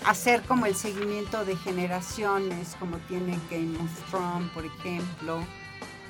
hacer 0.05 0.41
como 0.43 0.65
el 0.65 0.75
seguimiento 0.75 1.45
de 1.45 1.55
generaciones, 1.55 2.75
como 2.79 2.97
tiene 3.07 3.39
Game 3.49 3.77
of 3.77 4.09
Thrones, 4.09 4.51
por 4.51 4.65
ejemplo, 4.65 5.43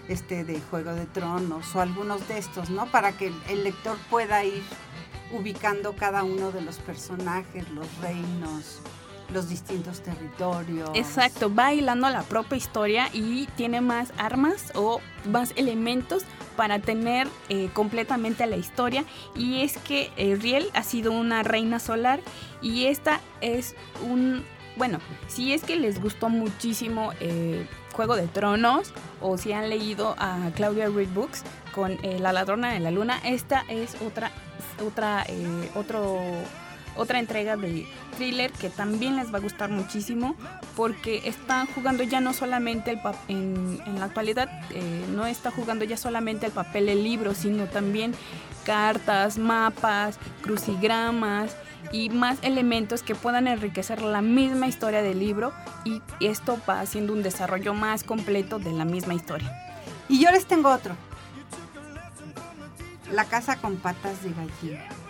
este 0.07 0.43
de 0.43 0.59
Juego 0.71 0.93
de 0.93 1.05
Tronos 1.05 1.75
o 1.75 1.81
algunos 1.81 2.27
de 2.27 2.37
estos, 2.39 2.69
¿no? 2.69 2.87
Para 2.87 3.11
que 3.13 3.31
el 3.49 3.63
lector 3.63 3.97
pueda 4.09 4.43
ir 4.43 4.63
ubicando 5.31 5.95
cada 5.95 6.23
uno 6.23 6.51
de 6.51 6.61
los 6.61 6.77
personajes, 6.77 7.69
los 7.69 7.87
reinos, 8.01 8.81
los 9.33 9.49
distintos 9.49 10.01
territorios. 10.01 10.89
Exacto, 10.93 11.53
va 11.53 11.73
hilando 11.73 12.09
la 12.09 12.23
propia 12.23 12.57
historia 12.57 13.09
y 13.13 13.47
tiene 13.55 13.81
más 13.81 14.13
armas 14.17 14.71
o 14.75 15.01
más 15.25 15.51
elementos 15.55 16.23
para 16.55 16.79
tener 16.79 17.27
eh, 17.49 17.69
completamente 17.73 18.45
la 18.47 18.57
historia. 18.57 19.03
Y 19.35 19.61
es 19.61 19.77
que 19.77 20.11
eh, 20.17 20.37
Riel 20.39 20.69
ha 20.73 20.83
sido 20.83 21.11
una 21.11 21.43
reina 21.43 21.79
solar 21.79 22.21
y 22.61 22.85
esta 22.85 23.19
es 23.41 23.75
un... 24.07 24.43
Bueno, 24.75 24.99
si 25.27 25.53
es 25.53 25.63
que 25.63 25.75
les 25.75 26.01
gustó 26.01 26.29
muchísimo 26.29 27.11
eh, 27.19 27.67
Juego 27.93 28.15
de 28.15 28.27
Tronos 28.27 28.91
o 29.21 29.37
si 29.37 29.53
han 29.53 29.69
leído 29.69 30.15
a 30.17 30.49
Claudia 30.55 30.87
Reed 30.89 31.09
Books 31.09 31.43
con 31.75 31.97
La 32.19 32.33
ladrona 32.33 32.73
de 32.73 32.79
la 32.79 32.89
luna, 32.89 33.19
esta 33.23 33.65
es 33.67 33.95
otra, 34.01 34.31
otra, 34.83 35.27
otro 35.75 36.19
otra 36.95 37.19
entrega 37.19 37.57
de 37.57 37.87
thriller 38.17 38.51
que 38.51 38.69
también 38.69 39.15
les 39.15 39.33
va 39.33 39.37
a 39.37 39.41
gustar 39.41 39.69
muchísimo 39.69 40.35
porque 40.75 41.21
está 41.25 41.65
jugando 41.73 42.03
ya 42.03 42.19
no 42.19 42.33
solamente 42.33 42.91
el 42.91 42.99
en, 43.27 43.81
en 43.85 43.99
la 43.99 44.05
actualidad 44.05 44.49
eh, 44.71 45.05
no 45.13 45.25
está 45.25 45.51
jugando 45.51 45.85
ya 45.85 45.97
solamente 45.97 46.45
el 46.45 46.51
papel 46.51 46.87
del 46.87 47.03
libro 47.03 47.33
sino 47.33 47.65
también 47.67 48.13
cartas 48.65 49.37
mapas 49.37 50.19
crucigramas 50.41 51.55
y 51.91 52.09
más 52.09 52.37
elementos 52.41 53.03
que 53.03 53.15
puedan 53.15 53.47
enriquecer 53.47 54.01
la 54.01 54.21
misma 54.21 54.67
historia 54.67 55.01
del 55.01 55.19
libro 55.19 55.53
y 55.83 56.01
esto 56.19 56.57
va 56.67 56.79
haciendo 56.79 57.13
un 57.13 57.23
desarrollo 57.23 57.73
más 57.73 58.03
completo 58.03 58.57
de 58.57 58.71
la 58.71 58.85
misma 58.85 59.13
historia. 59.13 59.51
Y 60.07 60.23
yo 60.23 60.31
les 60.31 60.45
tengo 60.45 60.69
otro. 60.69 60.95
La 63.11 63.25
casa 63.25 63.57
con 63.57 63.77
patas 63.77 64.23
de 64.23 64.31
gallina 64.31 65.02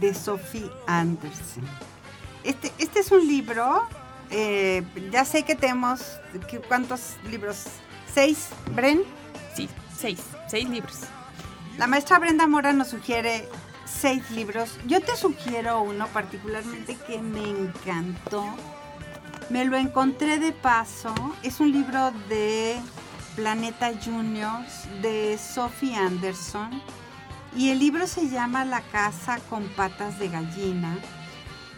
de 0.00 0.14
Sophie 0.14 0.70
Anderson. 0.86 1.64
Este, 2.42 2.72
este 2.78 3.00
es 3.00 3.10
un 3.10 3.26
libro, 3.26 3.86
eh, 4.30 4.82
ya 5.10 5.24
sé 5.24 5.44
que 5.44 5.54
tenemos, 5.54 6.02
¿cuántos 6.68 7.16
libros? 7.30 7.64
¿Seis, 8.12 8.48
Bren? 8.74 9.02
Sí, 9.54 9.68
seis, 9.96 10.20
seis 10.48 10.68
libros. 10.68 11.00
La 11.78 11.86
maestra 11.86 12.18
Brenda 12.18 12.46
Mora 12.46 12.72
nos 12.72 12.88
sugiere 12.88 13.48
seis 13.84 14.30
libros. 14.30 14.78
Yo 14.86 15.00
te 15.00 15.16
sugiero 15.16 15.82
uno 15.82 16.06
particularmente 16.08 16.96
que 17.06 17.18
me 17.18 17.48
encantó. 17.48 18.44
Me 19.50 19.64
lo 19.64 19.76
encontré 19.76 20.38
de 20.38 20.52
paso. 20.52 21.14
Es 21.42 21.60
un 21.60 21.72
libro 21.72 22.12
de 22.28 22.76
Planeta 23.36 23.90
Juniors 24.04 24.86
de 25.02 25.36
Sophie 25.38 25.96
Anderson 25.96 26.82
y 27.56 27.70
el 27.70 27.78
libro 27.78 28.06
se 28.06 28.28
llama 28.28 28.64
La 28.64 28.80
casa 28.80 29.38
con 29.48 29.64
patas 29.68 30.18
de 30.18 30.28
gallina. 30.28 30.98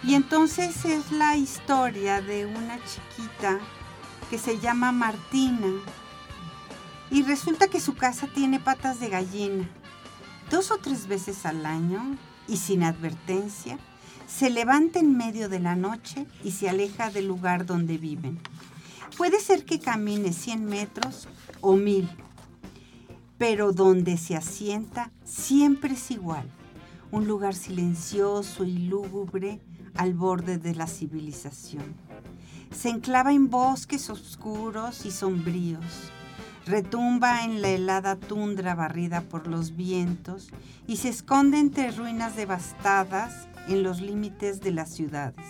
Y 0.02 0.14
entonces 0.14 0.84
es 0.84 1.10
la 1.12 1.36
historia 1.36 2.22
de 2.22 2.46
una 2.46 2.78
chiquita 2.84 3.58
que 4.30 4.38
se 4.38 4.58
llama 4.58 4.92
Martina. 4.92 5.68
Y 7.10 7.22
resulta 7.22 7.68
que 7.68 7.80
su 7.80 7.94
casa 7.94 8.26
tiene 8.26 8.58
patas 8.58 9.00
de 9.00 9.08
gallina. 9.08 9.68
dos 10.50 10.70
o 10.70 10.78
tres 10.78 11.08
veces 11.08 11.44
al 11.44 11.66
año 11.66 12.16
y 12.46 12.58
sin 12.58 12.84
advertencia, 12.84 13.78
se 14.28 14.48
levanta 14.48 15.00
en 15.00 15.16
medio 15.16 15.48
de 15.48 15.58
la 15.58 15.74
noche 15.74 16.26
y 16.44 16.52
se 16.52 16.68
aleja 16.68 17.10
del 17.10 17.26
lugar 17.26 17.66
donde 17.66 17.98
viven. 17.98 18.38
Puede 19.16 19.40
ser 19.40 19.64
que 19.64 19.80
camine 19.80 20.32
100 20.32 20.64
metros 20.64 21.26
o 21.60 21.74
mil, 21.74 22.08
pero 23.38 23.72
donde 23.72 24.16
se 24.16 24.36
asienta 24.36 25.10
siempre 25.24 25.94
es 25.94 26.10
igual, 26.10 26.48
un 27.10 27.26
lugar 27.26 27.54
silencioso 27.54 28.64
y 28.64 28.78
lúgubre 28.78 29.60
al 29.94 30.14
borde 30.14 30.58
de 30.58 30.74
la 30.74 30.86
civilización. 30.86 31.94
Se 32.70 32.88
enclava 32.88 33.32
en 33.32 33.48
bosques 33.48 34.10
oscuros 34.10 35.06
y 35.06 35.10
sombríos, 35.10 36.10
retumba 36.66 37.44
en 37.44 37.62
la 37.62 37.68
helada 37.68 38.16
tundra 38.16 38.74
barrida 38.74 39.20
por 39.22 39.46
los 39.46 39.76
vientos 39.76 40.48
y 40.86 40.96
se 40.96 41.08
esconde 41.08 41.58
entre 41.58 41.92
ruinas 41.92 42.36
devastadas 42.36 43.48
en 43.68 43.82
los 43.82 44.00
límites 44.00 44.60
de 44.60 44.72
las 44.72 44.90
ciudades. 44.90 45.46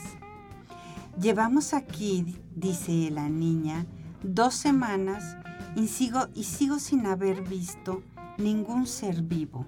Llevamos 1.20 1.72
aquí, 1.72 2.36
dice 2.54 3.10
la 3.10 3.28
niña, 3.28 3.86
dos 4.22 4.54
semanas 4.54 5.36
y 5.76 5.88
sigo, 5.88 6.26
y 6.34 6.44
sigo 6.44 6.80
sin 6.80 7.06
haber 7.06 7.42
visto 7.42 8.02
ningún 8.38 8.86
ser 8.86 9.22
vivo. 9.22 9.66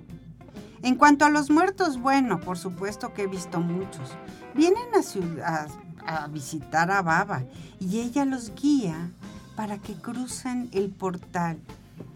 En 0.83 0.97
cuanto 0.97 1.25
a 1.25 1.31
los 1.31 1.51
muertos, 1.51 2.01
bueno, 2.01 2.41
por 2.41 2.59
supuesto 2.59 3.13
que 3.13 3.23
he 3.23 3.27
visto 3.27 3.61
muchos. 3.61 4.17
Vienen 4.55 4.85
a, 4.95 5.67
a, 6.07 6.25
a 6.25 6.27
visitar 6.29 6.91
a 6.91 7.03
Baba 7.03 7.45
y 7.79 8.01
ella 8.01 8.25
los 8.25 8.55
guía 8.55 9.13
para 9.55 9.79
que 9.79 9.95
crucen 9.95 10.71
el 10.73 10.91
portal 10.91 11.61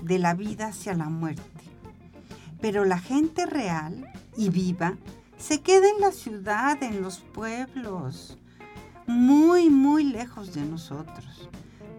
de 0.03 0.19
la 0.19 0.35
vida 0.35 0.69
hacia 0.69 0.95
la 0.95 1.09
muerte. 1.09 1.43
Pero 2.61 2.85
la 2.85 2.99
gente 2.99 3.47
real 3.47 4.11
y 4.37 4.49
viva 4.49 4.97
se 5.37 5.61
queda 5.61 5.89
en 5.95 6.01
la 6.01 6.13
ciudad, 6.13 6.81
en 6.83 7.03
los 7.03 7.19
pueblos, 7.19 8.39
muy, 9.07 9.71
muy 9.71 10.05
lejos 10.05 10.55
de 10.55 10.63
nosotros. 10.63 11.51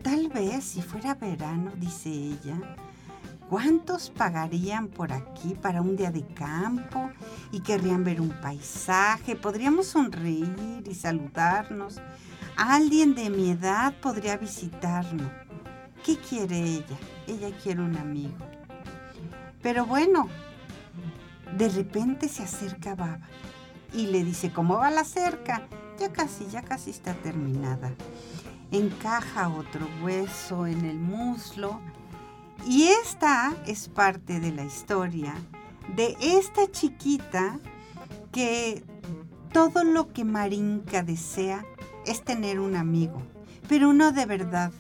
Tal 0.03 0.27
vez 0.27 0.65
si 0.65 0.81
fuera 0.81 1.15
verano, 1.15 1.71
dice 1.77 2.09
ella, 2.09 2.59
¿cuántos 3.49 4.09
pagarían 4.09 4.89
por 4.89 5.13
aquí 5.13 5.55
para 5.55 5.81
un 5.81 5.95
día 5.95 6.11
de 6.11 6.25
campo 6.33 7.09
y 7.53 7.61
querrían 7.61 8.03
ver 8.03 8.19
un 8.19 8.29
paisaje? 8.41 9.37
Podríamos 9.37 9.87
sonreír 9.87 10.83
y 10.85 10.93
saludarnos. 10.93 12.01
Alguien 12.57 13.15
de 13.15 13.29
mi 13.29 13.51
edad 13.51 13.93
podría 14.01 14.35
visitarnos. 14.35 15.31
¿Qué 16.05 16.17
quiere 16.17 16.59
ella? 16.59 16.97
Ella 17.25 17.55
quiere 17.63 17.81
un 17.81 17.95
amigo. 17.95 18.35
Pero 19.61 19.85
bueno, 19.85 20.27
de 21.57 21.69
repente 21.69 22.27
se 22.27 22.43
acerca 22.43 22.93
Baba 22.93 23.21
y 23.93 24.07
le 24.07 24.25
dice, 24.25 24.51
¿cómo 24.51 24.75
va 24.75 24.91
la 24.91 25.05
cerca? 25.05 25.65
Ya 25.97 26.11
casi, 26.11 26.45
ya 26.47 26.61
casi 26.61 26.89
está 26.89 27.13
terminada. 27.13 27.93
Encaja 28.73 29.49
otro 29.49 29.87
hueso 30.01 30.65
en 30.65 30.85
el 30.85 30.97
muslo 30.97 31.79
y 32.65 32.85
esta 32.87 33.53
es 33.67 33.87
parte 33.87 34.39
de 34.39 34.51
la 34.51 34.63
historia 34.63 35.35
de 35.95 36.17
esta 36.19 36.65
chiquita 36.71 37.59
que 38.31 38.83
todo 39.51 39.83
lo 39.83 40.11
que 40.11 40.25
Marinka 40.25 41.03
desea 41.03 41.63
es 42.07 42.23
tener 42.23 42.59
un 42.59 42.75
amigo, 42.75 43.21
pero 43.69 43.89
uno 43.89 44.11
de 44.11 44.25
verdad, 44.25 44.71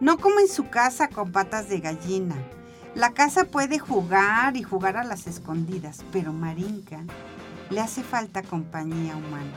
no 0.00 0.16
como 0.16 0.40
en 0.40 0.48
su 0.48 0.70
casa 0.70 1.08
con 1.08 1.30
patas 1.30 1.68
de 1.68 1.80
gallina, 1.80 2.36
la 2.94 3.12
casa 3.12 3.44
puede 3.44 3.78
jugar 3.78 4.56
y 4.56 4.62
jugar 4.62 4.96
a 4.96 5.04
las 5.04 5.26
escondidas, 5.26 6.02
pero 6.12 6.32
Marinka 6.32 7.04
le 7.68 7.80
hace 7.82 8.02
falta 8.02 8.42
compañía 8.42 9.14
humana. 9.14 9.52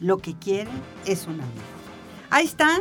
Lo 0.00 0.16
que 0.16 0.34
quiere 0.38 0.70
es 1.04 1.26
un 1.26 1.34
amigo. 1.34 1.76
Ahí 2.30 2.46
está. 2.46 2.80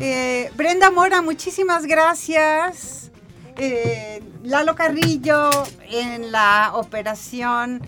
Eh, 0.00 0.50
Brenda 0.56 0.90
Mora, 0.90 1.22
muchísimas 1.22 1.86
gracias. 1.86 3.10
Eh, 3.56 4.22
Lalo 4.44 4.76
Carrillo 4.76 5.50
en 5.90 6.30
la 6.30 6.70
operación 6.74 7.82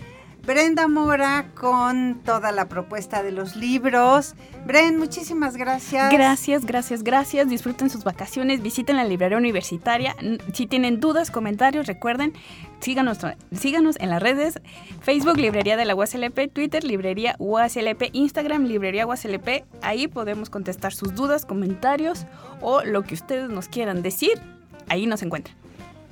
Brenda 0.45 0.87
Mora 0.87 1.51
con 1.53 2.21
toda 2.25 2.51
la 2.51 2.67
propuesta 2.67 3.21
de 3.21 3.31
los 3.31 3.55
libros. 3.55 4.33
Bren, 4.65 4.97
muchísimas 4.97 5.55
gracias. 5.55 6.11
Gracias, 6.11 6.65
gracias, 6.65 7.03
gracias. 7.03 7.47
Disfruten 7.47 7.89
sus 7.89 8.03
vacaciones, 8.03 8.61
visiten 8.61 8.97
la 8.97 9.03
librería 9.03 9.37
universitaria. 9.37 10.15
Si 10.53 10.65
tienen 10.65 10.99
dudas, 10.99 11.29
comentarios, 11.29 11.85
recuerden, 11.85 12.33
síganos, 12.81 13.19
síganos 13.51 13.95
en 13.99 14.09
las 14.09 14.21
redes, 14.21 14.59
Facebook, 15.01 15.37
Librería 15.37 15.77
de 15.77 15.85
la 15.85 15.95
USLP, 15.95 16.51
Twitter, 16.51 16.83
Librería 16.83 17.35
USLP, 17.39 18.09
Instagram, 18.13 18.65
Librería 18.65 19.07
USLP. 19.07 19.63
Ahí 19.81 20.07
podemos 20.07 20.49
contestar 20.49 20.93
sus 20.93 21.15
dudas, 21.15 21.45
comentarios 21.45 22.25
o 22.61 22.83
lo 22.83 23.03
que 23.03 23.13
ustedes 23.13 23.49
nos 23.49 23.67
quieran 23.67 24.01
decir. 24.01 24.41
Ahí 24.87 25.07
nos 25.07 25.21
encuentran. 25.23 25.55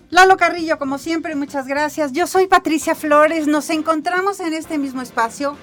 Lalo 0.09 0.37
Carrillo, 0.37 0.79
como 0.79 0.97
siempre, 0.97 1.35
muchas 1.35 1.67
gracias. 1.67 2.13
Yo 2.13 2.25
soy 2.25 2.47
Patricia 2.47 2.95
Flores. 2.95 3.47
Nos 3.47 3.69
encontramos 3.69 4.39
en 4.39 4.53
este 4.53 4.77
mismo 4.77 5.01
espacio 5.01 5.55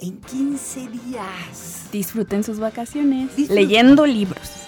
en 0.00 0.20
15 0.20 0.88
días. 0.88 1.86
Disfruten 1.90 2.44
sus 2.44 2.58
vacaciones 2.58 3.38
leyendo 3.48 4.06
libros. 4.06 4.67